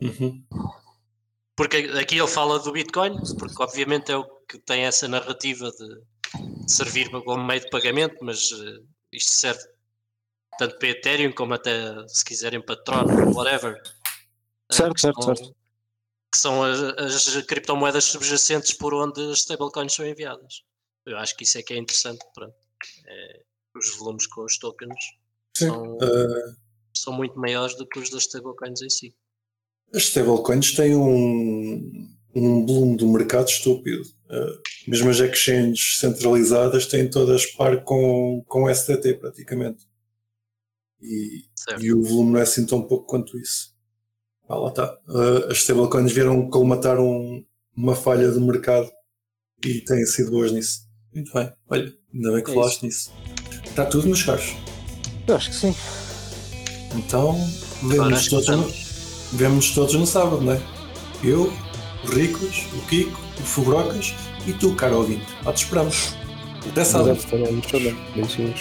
Uhum. 0.00 0.42
Porque 1.54 1.76
aqui 2.00 2.18
ele 2.18 2.28
fala 2.28 2.58
do 2.58 2.72
Bitcoin, 2.72 3.18
porque 3.38 3.62
obviamente 3.62 4.10
é 4.10 4.16
o 4.16 4.24
que 4.48 4.58
tem 4.58 4.84
essa 4.84 5.06
narrativa 5.06 5.70
de, 5.70 6.64
de 6.64 6.72
servir 6.72 7.10
como 7.10 7.44
meio 7.44 7.60
de 7.60 7.68
pagamento, 7.68 8.16
mas 8.22 8.50
eh, 8.52 8.80
isto 9.12 9.32
serve 9.32 9.62
tanto 10.58 10.78
para 10.78 10.88
Ethereum 10.88 11.32
como 11.32 11.54
até 11.54 12.06
se 12.08 12.24
quiserem 12.24 12.60
para 12.60 12.76
Tron, 12.82 13.04
whatever. 13.34 13.80
Certo, 14.70 15.00
certo, 15.00 15.22
são- 15.22 15.36
certo. 15.36 15.54
Que 16.32 16.38
são 16.38 16.62
as, 16.64 16.80
as 16.80 17.42
criptomoedas 17.46 18.04
subjacentes 18.04 18.72
por 18.72 18.94
onde 18.94 19.20
as 19.30 19.40
stablecoins 19.40 19.92
são 19.94 20.06
enviadas. 20.06 20.62
Eu 21.04 21.18
acho 21.18 21.36
que 21.36 21.44
isso 21.44 21.58
é 21.58 21.62
que 21.62 21.74
é 21.74 21.76
interessante. 21.76 22.24
Pronto. 22.34 22.54
É, 23.06 23.42
os 23.76 23.96
volumes 23.96 24.26
com 24.26 24.42
os 24.44 24.58
tokens 24.58 24.94
são, 25.56 25.98
Eh, 26.00 26.54
são 26.96 27.12
muito 27.12 27.38
maiores 27.38 27.76
do 27.76 27.86
que 27.86 27.98
os 27.98 28.08
das 28.10 28.22
stablecoins 28.22 28.80
em 28.80 28.88
si. 28.88 29.14
as 29.94 30.04
stablecoins 30.04 30.72
têm 30.74 30.96
um, 30.96 32.08
um 32.34 32.64
volume 32.66 32.96
do 32.96 33.08
mercado 33.08 33.48
estúpido. 33.48 34.02
Eh, 34.30 34.58
mesmo 34.88 35.10
as 35.10 35.18
exchanges 35.20 35.98
centralizadas 35.98 36.86
têm 36.86 37.10
todas 37.10 37.44
par 37.46 37.84
com, 37.84 38.42
com 38.48 38.70
STT 38.74 39.14
praticamente. 39.20 39.86
E, 41.02 41.44
e 41.80 41.92
o 41.92 42.02
volume 42.02 42.32
não 42.32 42.38
é 42.38 42.42
assim 42.42 42.64
tão 42.64 42.80
pouco 42.82 43.06
quanto 43.06 43.36
isso. 43.38 43.72
Ah, 44.48 44.56
lá 44.56 44.68
está. 44.68 44.92
Uh, 45.08 45.50
as 45.50 45.58
stablecoins 45.58 46.12
vieram 46.12 46.48
colmatar 46.48 47.00
um- 47.00 47.44
uma 47.76 47.94
falha 47.96 48.30
do 48.30 48.40
mercado 48.40 48.88
e 49.64 49.80
têm 49.80 50.04
sido 50.06 50.30
boas 50.30 50.52
nisso. 50.52 50.80
Muito 51.14 51.32
bem. 51.32 51.52
Olha, 51.68 51.92
ainda 52.14 52.32
bem 52.32 52.44
que 52.44 52.50
É 52.50 52.54
falaste 52.54 52.82
nisso. 52.84 53.12
Está 53.64 53.84
tudo, 53.86 54.06
meus 54.06 54.22
caros. 54.22 54.54
Eu 55.26 55.36
acho 55.36 55.50
que 55.50 55.56
sim. 55.56 55.74
Então, 56.94 57.34
vemos 57.82 58.28
todos, 58.28 58.48
no, 58.48 58.72
vemos 59.32 59.70
todos 59.74 59.94
no 59.94 60.06
sábado, 60.06 60.40
não 60.42 60.52
é? 60.52 60.60
Eu, 61.24 61.52
o 62.04 62.06
Ricos, 62.10 62.66
o 62.76 62.86
Kiko, 62.88 63.18
o 63.40 63.42
Fubrocas 63.42 64.12
e 64.46 64.52
tu, 64.52 64.74
caro 64.74 64.98
ouvinte. 64.98 65.24
Lá 65.44 65.52
te 65.52 65.64
esperamos. 65.64 66.14
Até 66.68 66.84
sábado. 66.84 67.16
Beijinhos. 68.14 68.60